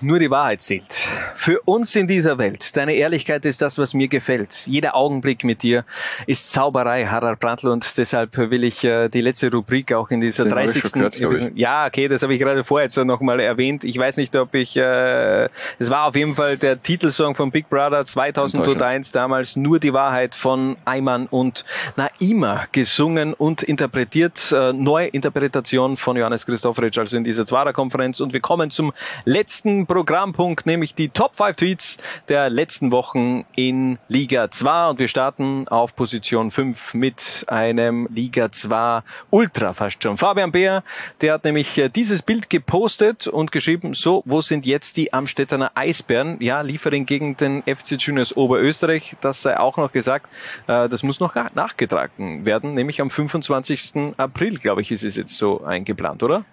[0.00, 1.08] Nur die Wahrheit zählt.
[1.34, 2.76] Für uns in dieser Welt.
[2.76, 4.66] Deine Ehrlichkeit ist das, was mir gefällt.
[4.66, 5.84] Jeder Augenblick mit dir
[6.26, 7.68] ist Zauberei, Harald Brandl.
[7.68, 10.90] Und deshalb will ich äh, die letzte Rubrik auch in dieser Den hab ich 30.
[10.90, 13.84] schon gehört, ja, okay, das habe ich gerade vorher jetzt nochmal erwähnt.
[13.84, 15.44] Ich weiß nicht, ob ich, äh,
[15.78, 20.34] es war auf jeden Fall der Titelsong von Big Brother 2001, damals nur die Wahrheit
[20.34, 21.64] von Ayman und
[21.96, 24.52] Naima gesungen und interpretiert.
[24.52, 28.20] Äh, Neuinterpretation von Johannes Christofferitsch, also in dieser Zwarer-Konferenz.
[28.20, 28.92] Und wir kommen zum
[29.24, 31.98] letzten Programmpunkt, nämlich die Top 5 Tweets
[32.28, 34.90] der letzten Wochen in Liga 2.
[34.90, 40.16] Und wir starten auf Position 5 mit einem Liga 2 Ultra fast schon.
[40.16, 40.82] Fabian Beer,
[41.20, 45.72] der hat nämlich äh, dieses Bild gepostet und geschrieben, so, wo sind jetzt die Amstettener
[45.74, 46.36] Eisbären?
[46.40, 49.16] Ja, Liefering gegen den FC Juniors Oberösterreich.
[49.20, 50.28] Das sei auch noch gesagt.
[50.66, 54.14] Äh, Das muss noch nachgetragen werden, nämlich am 25.
[54.16, 56.44] April, glaube ich, ist es jetzt so eingeplant, oder?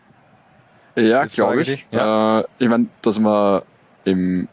[0.95, 1.86] Ja, glaube ich.
[1.91, 2.41] ja.
[2.41, 3.64] Äh, ich meine, dass wir
[4.06, 4.48] im,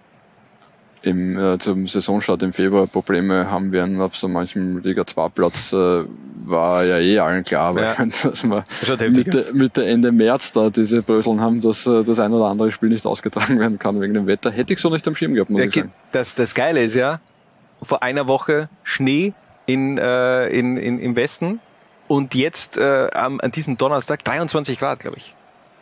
[1.02, 5.72] im, äh, zum Saisonstart im Februar Probleme haben werden auf so manchem Liga 2 Platz,
[5.72, 6.04] äh,
[6.44, 7.94] war ja eh allen klar, aber Ja.
[8.22, 8.64] dass wir
[9.10, 12.88] Mitte, Mitte, Ende März da diese Bröseln haben, dass äh, das ein oder andere Spiel
[12.88, 14.50] nicht ausgetragen werden kann wegen dem Wetter.
[14.50, 15.92] Hätte ich so nicht am Schirm gehabt, muss Ja, ich sagen.
[16.12, 17.20] das, das Geile ist ja,
[17.82, 19.32] vor einer Woche Schnee
[19.66, 21.60] in, äh, in, in, im Westen
[22.08, 25.34] und jetzt äh, am, an diesem Donnerstag 23 Grad, glaube ich.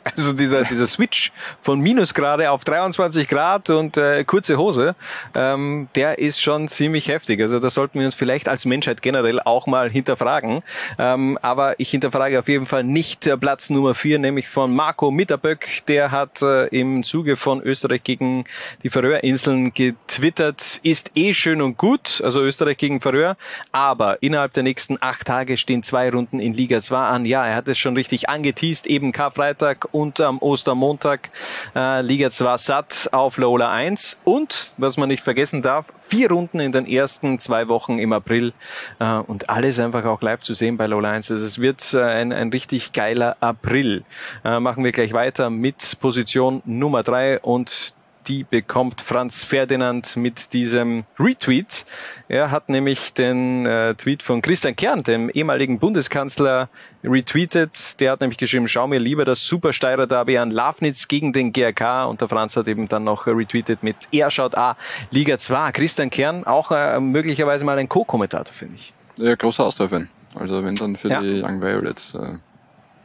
[0.04, 1.32] Also dieser, dieser Switch
[1.62, 4.94] von Minusgrade auf 23 Grad und äh, kurze Hose,
[5.34, 7.40] ähm, der ist schon ziemlich heftig.
[7.40, 10.62] Also da sollten wir uns vielleicht als Menschheit generell auch mal hinterfragen.
[10.98, 15.10] Ähm, aber ich hinterfrage auf jeden Fall nicht äh, Platz Nummer vier, nämlich von Marco
[15.10, 15.82] Mitterböck.
[15.88, 18.44] Der hat äh, im Zuge von Österreich gegen
[18.82, 23.36] die Färöerinseln getwittert, ist eh schön und gut, also Österreich gegen Färöer,
[23.72, 27.24] aber innerhalb der nächsten acht Tage stehen zwei Runden in Liga 2 an.
[27.24, 31.30] Ja, er hat es schon richtig angeteased, eben Karfreitag und am Ostermontag
[31.74, 36.58] äh, Liga 2 satt auf Lola 1 und, was man nicht vergessen darf, vier Runden
[36.58, 38.52] in den ersten zwei Wochen im April
[38.98, 41.30] äh, und alles einfach auch live zu sehen bei Lola 1.
[41.30, 44.04] Also es wird äh, ein, ein richtig geiler April.
[44.44, 47.94] Äh, machen wir gleich weiter mit Position Nummer drei und
[48.28, 51.84] die bekommt Franz Ferdinand mit diesem Retweet.
[52.28, 56.68] Er hat nämlich den äh, Tweet von Christian Kern, dem ehemaligen Bundeskanzler,
[57.02, 58.00] retweetet.
[58.00, 62.04] Der hat nämlich geschrieben, schau mir lieber das Supersteirer Derby an Lafnitz gegen den GRK
[62.06, 64.76] und der Franz hat eben dann noch retweetet mit Er schaut A,
[65.10, 65.72] Liga 2.
[65.72, 68.92] Christian Kern, auch äh, möglicherweise mal ein Co-Kommentator, finde ich.
[69.16, 70.08] Ja, großer Austausch-Fan.
[70.34, 71.20] Also wenn dann für Ja.
[71.20, 72.14] die Young Violets.
[72.14, 72.38] Äh,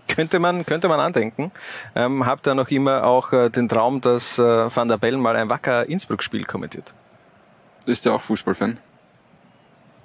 [0.10, 1.52] Könnte man, könnte man andenken.
[1.96, 5.36] Ähm, hab da noch immer auch äh, den Traum, dass äh, Van der Bellen mal
[5.36, 6.94] ein Wacker Innsbruck-Spiel kommentiert.
[7.86, 8.78] ist der auch Fußballfan?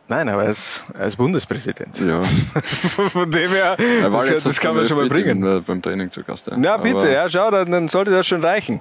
[0.06, 1.98] Nein, aber als, als Bundespräsident.
[1.98, 2.20] Ja.
[2.62, 5.42] Von dem her, Er das, jetzt das kann man schon mal bringen.
[5.42, 6.46] Äh, beim Training zu Gast.
[6.48, 6.54] Ja.
[6.58, 8.80] Na bitte, Aber- ja, schau, dann, dann sollte das schon reichen.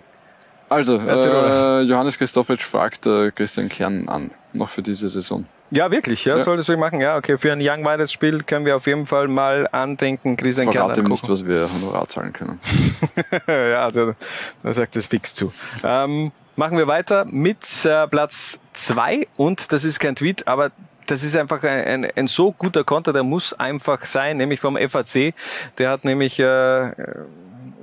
[0.67, 5.45] Also, äh, Johannes Christoffitsch fragt äh, Christian Kern an, noch für diese Saison.
[5.71, 6.43] Ja, wirklich, ja, Ja.
[6.43, 7.01] solltest du machen.
[7.01, 10.71] Ja, okay, für ein Young Widers Spiel können wir auf jeden Fall mal andenken, Christian
[10.71, 12.59] Verrate ihm nicht, was wir Honorar zahlen können.
[13.47, 14.15] ja, da,
[14.61, 15.51] da sagt es fix zu.
[15.83, 20.71] Ähm, machen wir weiter mit äh, Platz zwei und das ist kein Tweet, aber
[21.07, 24.77] das ist einfach ein, ein, ein so guter Konter, der muss einfach sein, nämlich vom
[24.77, 25.33] FAC.
[25.77, 26.91] Der hat nämlich, äh,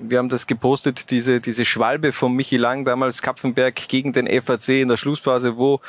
[0.02, 4.68] wir haben das gepostet, diese, diese Schwalbe von Michi Lang, damals Kapfenberg gegen den FAC
[4.80, 5.80] in der Schlussphase, wo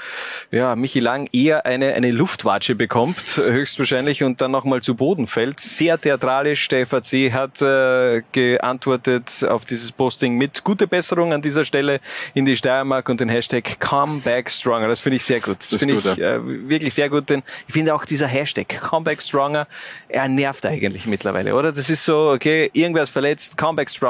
[0.52, 5.60] ja, Michi Lang eher eine, eine Luftwatsche bekommt, höchstwahrscheinlich, und dann nochmal zu Boden fällt.
[5.60, 6.68] Sehr theatralisch.
[6.68, 12.00] Der FAC hat äh, geantwortet auf dieses Posting mit gute Besserung an dieser Stelle
[12.34, 14.88] in die Steiermark und den Hashtag Comeback Stronger.
[14.88, 15.58] Das finde ich sehr gut.
[15.60, 19.22] Das, Das finde ich äh, wirklich sehr gut, denn ich finde auch dieser Hashtag Comeback
[19.22, 19.68] Stronger,
[20.10, 21.72] er nervt eigentlich mittlerweile, oder?
[21.72, 24.01] Das ist so, okay, irgendwer ist verletzt, Comeback Stronger.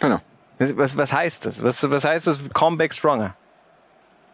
[0.00, 0.20] Genau.
[0.58, 1.62] Was, was, heißt das?
[1.62, 3.34] Was, was heißt das Comeback Stronger?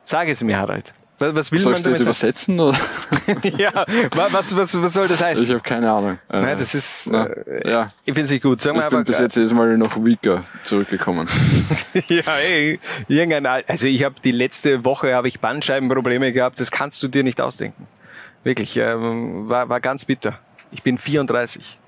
[0.04, 0.92] Sag es mir, Harald.
[1.18, 2.60] Was, was will Soll man ich das übersetzen?
[2.60, 2.78] Oder?
[3.42, 5.42] ja, wa- was, was, was soll das heißen?
[5.44, 6.18] Ich habe keine Ahnung.
[6.30, 7.92] Äh, Nein, das ist, na, äh, ja.
[8.04, 8.60] Ich finde es nicht gut.
[8.60, 11.28] Sagen wir Ich bin einfach, bis jetzt jedes Mal noch weaker zurückgekommen.
[12.08, 12.78] ja, ey,
[13.08, 16.60] irgendein, Al- also ich habe die letzte Woche habe ich Bandscheibenprobleme gehabt.
[16.60, 17.88] Das kannst du dir nicht ausdenken.
[18.44, 20.38] Wirklich, ähm, war, war ganz bitter.
[20.70, 21.78] Ich bin 34.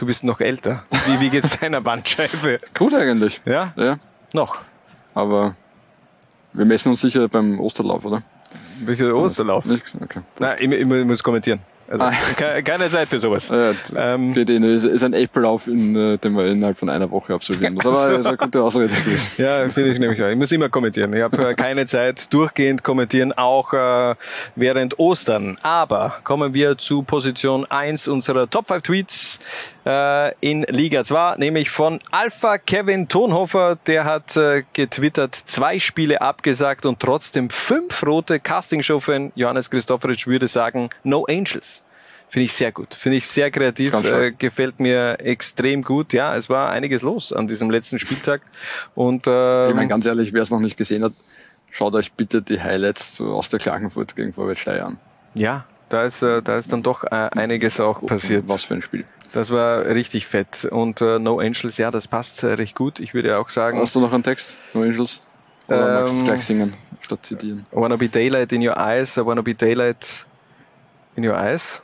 [0.00, 0.84] Du bist noch älter.
[1.06, 2.58] Wie, wie geht's deiner Bandscheibe?
[2.78, 3.42] Gut eigentlich.
[3.44, 3.72] Ja?
[3.76, 3.96] Ja.
[4.32, 4.56] Noch.
[5.14, 5.54] Aber
[6.54, 8.22] wir messen uns sicher beim Osterlauf, oder?
[8.82, 9.66] Welcher Osterlauf?
[9.66, 9.84] Nicht?
[10.02, 10.20] Okay.
[10.38, 11.60] Nein, ich, ich, ich muss kommentieren.
[11.90, 12.12] Also, Ah.
[12.36, 13.48] ke- keine Zeit für sowas.
[13.48, 13.72] Ja,
[14.14, 17.74] Ähm, geht eh ist, ist ein Apple-Lauf, äh, den man innerhalb von einer Woche absolvieren
[17.74, 17.84] muss.
[17.84, 19.32] Aber ist eine gute Ausrede gewesen.
[19.44, 20.28] Ja, finde ich nämlich auch.
[20.28, 21.12] Ich muss immer kommentieren.
[21.12, 24.14] Ich habe äh, keine Zeit durchgehend kommentieren, auch äh,
[24.54, 25.58] während Ostern.
[25.62, 29.40] Aber kommen wir zu Position 1 unserer Top 5 Tweets
[29.86, 33.78] äh, in Liga 2, nämlich von Alpha Kevin Tonhofer.
[33.86, 39.32] Der hat äh, getwittert, zwei Spiele abgesagt und trotzdem fünf rote Castingshow-Fan.
[39.34, 41.84] Johannes Christopheritsch würde sagen, no Angels.
[42.28, 42.94] Finde ich sehr gut.
[42.94, 43.92] Finde ich sehr kreativ.
[44.04, 46.12] Äh, gefällt mir extrem gut.
[46.12, 48.42] Ja, es war einiges los an diesem letzten Spieltag.
[48.94, 51.12] Und ähm, Ich meine, ganz ehrlich, wer es noch nicht gesehen hat,
[51.72, 54.98] schaut euch bitte die Highlights zu aus der Klagenfurt gegen Vorwärts Steyr an.
[55.34, 58.44] ja, da ist, äh, da ist dann doch äh, einiges auch passiert.
[58.48, 59.04] Was für ein Spiel.
[59.32, 60.64] Das war richtig fett.
[60.64, 62.98] Und äh, No Angels, ja, das passt äh, recht gut.
[62.98, 64.56] Ich würde auch sagen, Hast du noch einen Text?
[64.74, 65.22] No Angels?
[65.68, 67.64] Oder Ähm, magst du gleich singen, statt zitieren?
[67.72, 70.26] I wanna be daylight in your eyes, I wanna be daylight
[71.14, 71.80] in your eyes.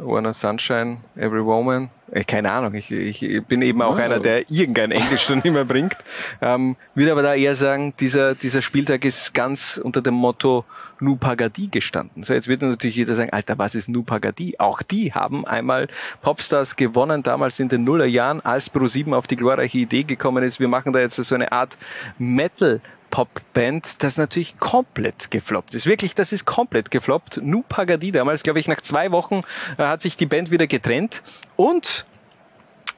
[0.00, 1.90] Wanna sunshine every woman.
[2.12, 4.04] Äh, keine Ahnung, ich, ich, bin eben auch Ja.
[4.04, 5.96] einer, der irgendein Englisch schon immer bringt.
[6.40, 10.64] Ähm, würde aber da eher sagen, dieser, dieser Spieltag ist ganz unter dem Motto
[11.00, 12.22] Nu Pagadi gestanden.
[12.22, 14.54] So, jetzt wird natürlich jeder sagen, Alter, was ist Nu Pagadi?
[14.58, 15.88] Auch die haben einmal
[16.22, 20.68] Popstars gewonnen, damals in den Nullerjahren, als Pro7 auf die glorreiche Idee gekommen ist, wir
[20.68, 21.76] machen da jetzt so eine Art
[22.18, 25.86] Metal Popband, das natürlich komplett gefloppt ist.
[25.86, 27.40] Wirklich, das ist komplett gefloppt.
[27.42, 29.42] Nu Pagadi damals, glaube ich, nach zwei Wochen
[29.76, 31.22] äh, hat sich die Band wieder getrennt
[31.56, 32.06] und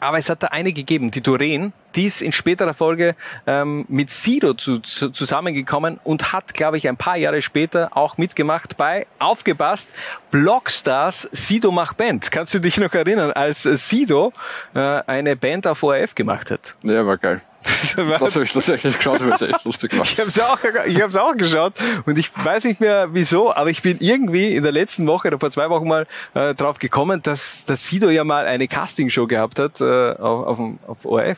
[0.01, 3.15] aber es hat da eine gegeben, die Doreen, die ist in späterer Folge
[3.47, 8.19] ähm, mit Sido zu, zu, zusammengekommen und hat, glaube ich, ein paar Jahre später auch
[8.19, 9.89] mitgemacht bei, aufgepasst,
[10.31, 12.31] Blockstars Sido macht Band.
[12.31, 14.33] Kannst du dich noch erinnern, als Sido
[14.75, 16.75] äh, eine Band auf ORF gemacht hat?
[16.83, 17.41] Ja, war geil.
[17.63, 20.05] Das Das habe ich tatsächlich geschaut, weil es echt lustig war.
[20.05, 21.75] ich habe es auch, ich hab's auch geschaut
[22.07, 25.39] und ich weiß nicht mehr wieso, aber ich bin irgendwie in der letzten Woche oder
[25.39, 29.59] vor zwei Wochen mal äh, drauf gekommen, dass, dass Sido ja mal eine Castingshow gehabt
[29.59, 31.37] hat äh, auf, auf, auf ORF.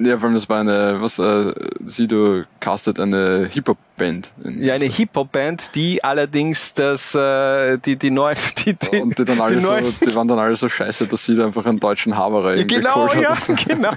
[0.00, 1.52] Ja, vor allem das war eine, was, äh,
[1.84, 4.32] Sido castet eine Hip-Hop-Band.
[4.44, 9.40] Ja, eine Hip-Hop-Band, die allerdings das, äh, die, die neue, die, die, Und die dann
[9.40, 12.54] alle die so, die waren dann alle so scheiße, dass Sido einfach einen deutschen Haberer
[12.54, 13.94] irgendwie Genau, ja, genau.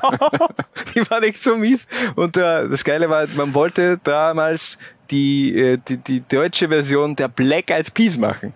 [0.95, 1.85] Die waren echt so mies.
[2.15, 4.79] Und äh, das Geile war, man wollte damals
[5.11, 8.53] die, äh, die, die deutsche Version der Black Eyed Peas machen.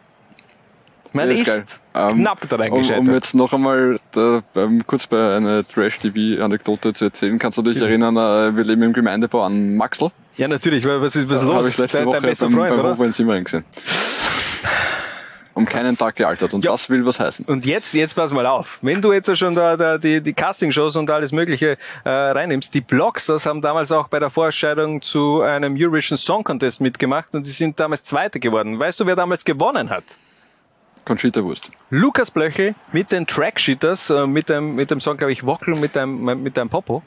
[1.16, 1.64] Man Ja, ist, geil.
[1.94, 3.00] Ähm, knapp daran um, gescheitert.
[3.08, 7.78] um jetzt noch einmal da, beim, kurz bei einer Trash-TV-Anekdote zu erzählen, kannst du dich
[7.78, 10.10] erinnern, äh, wir leben im Gemeindebau an Maxl.
[10.36, 11.56] Ja, natürlich, weil was ist was Äh, los?
[11.56, 12.84] Habe ich letzte Dein- Woche beim, Freund, beim?
[12.84, 13.64] Hofer in Simmering gesehen.
[15.54, 16.54] Um keinen Tag gealtert.
[16.54, 17.46] Und das will was heißen.
[17.46, 18.80] Und jetzt, jetzt pass mal auf.
[18.82, 22.82] Wenn du jetzt schon da, da die, die Castingshows und alles Mögliche äh, reinnimmst, die
[22.82, 27.46] Blogs, das haben damals auch bei der Vorentscheidung zu einem Eurovision Song Contest mitgemacht und
[27.46, 28.78] sie sind damals Zweite geworden.
[28.82, 30.04] Weißt du, wer damals gewonnen hat?
[31.06, 31.72] Conchita Wurst.
[31.90, 35.96] Lukas Blöchel mit den Trackshitters, äh, mit dem, mit dem Song, glaube ich, Wockel mit
[35.96, 37.04] deinem, mit deinem Popo.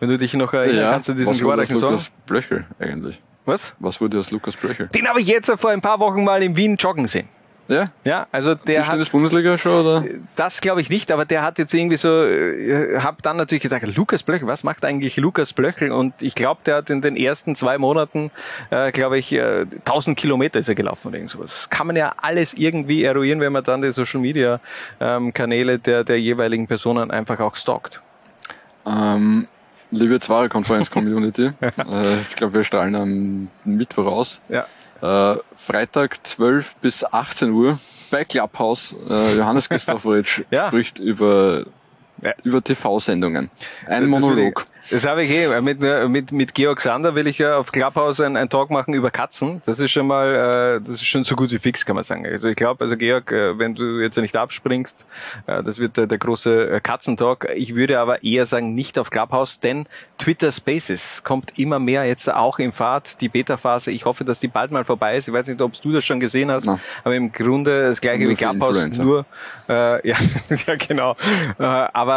[0.00, 1.90] Wenn du dich noch erinnern kannst an diesen glorreichen Song.
[1.92, 3.20] Lukas Blöchel eigentlich?
[3.44, 3.74] Was?
[3.78, 4.88] Was wurde aus Lukas Blöchel?
[4.88, 7.28] Den habe ich jetzt vor ein paar Wochen mal in Wien joggen sehen.
[7.68, 7.90] Ja?
[8.04, 10.04] Ja, also der hat, Tischtennis-Bundesliga schon, oder?
[10.36, 13.82] das glaube ich nicht, aber der hat jetzt irgendwie so, äh, hab dann natürlich gedacht,
[13.96, 15.90] Lukas Blöchel, was macht eigentlich Lukas Blöchel?
[15.90, 18.30] Und ich glaube, der hat in den ersten zwei Monaten,
[18.70, 21.68] äh, glaube ich, äh, 1000 Kilometer ist er gelaufen oder irgend sowas.
[21.70, 24.60] Kann man ja alles irgendwie eruieren, wenn man dann die Social Media
[25.00, 28.02] ähm, Kanäle der, der jeweiligen Personen einfach auch stalkt.
[28.86, 29.48] Ähm,
[29.90, 34.40] liebe Zwarer-Konferenz-Community, äh, ich glaube, wir strahlen am Mittwoch aus.
[34.48, 34.66] Ja.
[35.04, 37.78] Äh, Freitag 12 bis 18 Uhr
[38.10, 38.96] bei Clubhouse.
[39.10, 40.68] Äh, Johannes Christopheritsch Ja.
[40.68, 41.64] spricht über,
[42.42, 43.50] über TV-Sendungen.
[43.86, 44.66] Ein Monolog.
[44.90, 45.60] Das habe ich eh.
[45.62, 49.10] Mit, mit, mit Georg Sander will ich ja auf Clubhouse einen, einen Talk machen über
[49.10, 49.62] Katzen.
[49.64, 50.34] Das ist schon mal,
[50.82, 52.26] äh, das ist schon so gut wie fix, kann man sagen.
[52.26, 55.06] Also ich glaube, also Georg, äh, wenn du jetzt nicht abspringst,
[55.46, 57.48] äh, das wird der, der große äh, Katzentalk.
[57.54, 59.86] Ich würde aber eher sagen, nicht auf Clubhouse, denn
[60.18, 63.22] Twitter Spaces kommt immer mehr jetzt auch in Fahrt.
[63.22, 65.28] Die Beta-Phase, ich hoffe, dass die bald mal vorbei ist.
[65.28, 66.78] Ich weiß nicht, ob du das schon gesehen hast, Na.
[67.04, 69.24] aber im Grunde das gleiche Nur wie Clubhouse, nur
[69.68, 70.16] äh, ja,
[70.66, 71.12] ja genau.
[71.58, 72.13] Äh, aber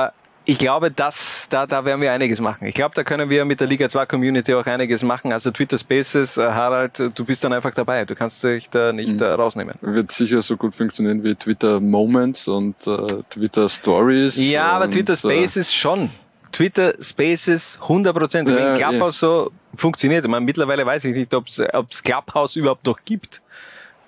[0.50, 2.68] ich glaube, das, da, da werden wir einiges machen.
[2.68, 5.34] Ich glaube, da können wir mit der Liga 2 Community auch einiges machen.
[5.34, 8.06] Also Twitter Spaces, äh, Harald, du bist dann einfach dabei.
[8.06, 9.22] Du kannst dich da nicht Mhm.
[9.22, 9.76] äh, rausnehmen.
[9.82, 14.38] Wird sicher so gut funktionieren wie Twitter Moments und äh, Twitter Stories.
[14.38, 16.10] Ja, aber Twitter äh, Spaces schon.
[16.54, 18.48] Twitter Spaces 100 Prozent.
[18.48, 22.86] Wenn Ja, Clubhouse so funktioniert, ich meine, mittlerweile weiß ich nicht, ob es Clubhouse überhaupt
[22.86, 23.42] noch gibt.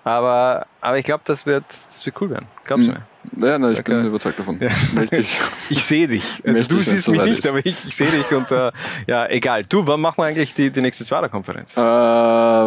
[0.06, 2.48] Aber, aber ich glaube, das wird, das wird cool werden.
[2.64, 2.98] Glaubst du Mhm.
[2.99, 3.03] mir?
[3.38, 4.08] Ja, nein, ich bin Okay.
[4.08, 4.60] überzeugt davon.
[4.62, 4.70] Ja.
[5.12, 5.40] Dich.
[5.70, 6.24] Ich sehe dich.
[6.46, 7.48] Also du siehst mich soweit nicht, ist.
[7.48, 8.72] aber ich, ich sehe dich und äh,
[9.08, 9.64] ja, egal.
[9.66, 11.74] Du, wann machen wir eigentlich die, die nächste Zwarer-Konferenz?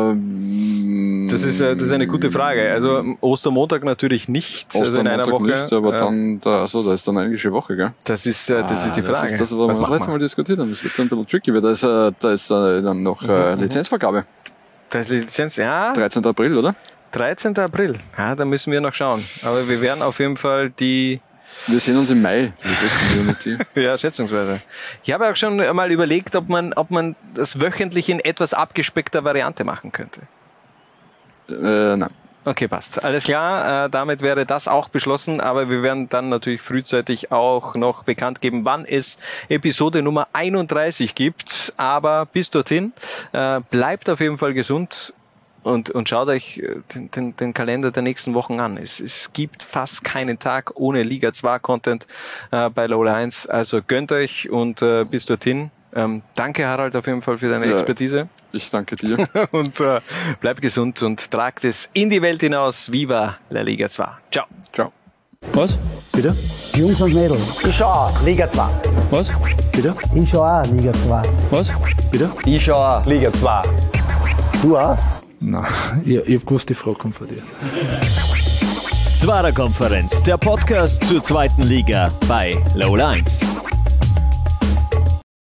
[0.03, 2.71] Ähm, Das ist, äh, das ist eine gute Frage.
[2.73, 4.75] Also Ostermontag natürlich nicht.
[4.75, 5.63] also in einer Ostermontag Woche.
[5.63, 7.93] nicht, aber Äh, dann, da, also, da ist dann eine englische Woche, gell?
[8.05, 9.23] Das ist, äh, das ist die Ah, Frage.
[9.23, 10.17] Das ist das, was Was wir das macht letzte man?
[10.19, 10.71] Mal diskutiert haben.
[10.71, 13.23] Das wird dann ein bisschen tricky, weil da ist, äh, da ist äh, dann noch
[13.23, 13.63] äh, Mhm.
[13.63, 14.25] Lizenzvergabe.
[14.91, 15.93] Das ist Lizenz, ja.
[15.95, 16.25] 13.
[16.27, 16.75] April, oder?
[17.13, 17.57] 13.
[17.59, 17.99] April.
[18.19, 19.23] Ja, da müssen wir noch schauen.
[19.45, 21.21] Aber wir werden auf jeden Fall die,
[21.67, 22.53] Wir sehen uns im Mai,
[23.75, 24.61] ja, schätzungsweise.
[25.05, 29.25] Ich habe auch schon mal überlegt, ob man, ob man das wöchentlich in etwas abgespeckter
[29.25, 30.23] Variante machen könnte.
[31.49, 32.11] äh, nein.
[32.45, 33.05] Okay, passt.
[33.05, 37.77] Alles klar, äh, damit wäre das auch beschlossen, aber wir werden dann natürlich frühzeitig auch
[37.77, 39.17] noch bekannt geben, wann es
[39.49, 41.73] Episode Nummer 31 gibt.
[41.77, 42.95] Aber bis dorthin,
[43.33, 45.15] äh, bleibt auf jeden Fall gesund
[45.63, 48.77] und, und schaut euch äh, den, den, den Kalender der nächsten Wochen an.
[48.77, 52.07] Es, es gibt fast keinen Tag ohne Liga 2 Content
[52.51, 53.47] äh, bei Lola 1.
[53.47, 55.71] Also gönnt euch und äh, bis dorthin.
[55.95, 57.75] Ähm, danke Harald auf jeden Fall für deine Ja.
[57.75, 59.29] Expertise Ich danke dir.
[59.51, 60.01] und äh,
[60.41, 62.91] bleibt gesund und tragt es in die Welt hinaus.
[62.91, 64.09] Viva la Liga 2.
[64.31, 64.47] Ciao.
[64.73, 64.93] Ciao.
[65.53, 65.77] Was?
[66.13, 66.35] Bitte?
[66.75, 68.65] Jungs und Mädels, ich schau auch Liga 2.
[69.11, 69.33] Was?
[69.73, 69.95] Bitte?
[70.15, 71.23] Ich schau auch Liga 2.
[71.51, 71.73] Was?
[72.11, 72.31] Bitte?
[72.47, 73.63] Ich schau auch Liga 2.
[74.63, 74.97] Du auch?
[75.45, 75.65] Nein,
[76.05, 77.43] ich, ich hab gewusst, die Frage kommt von dir.
[79.17, 83.45] Zwarer Konferenz, der Podcast zur zweiten Liga bei Low Lines.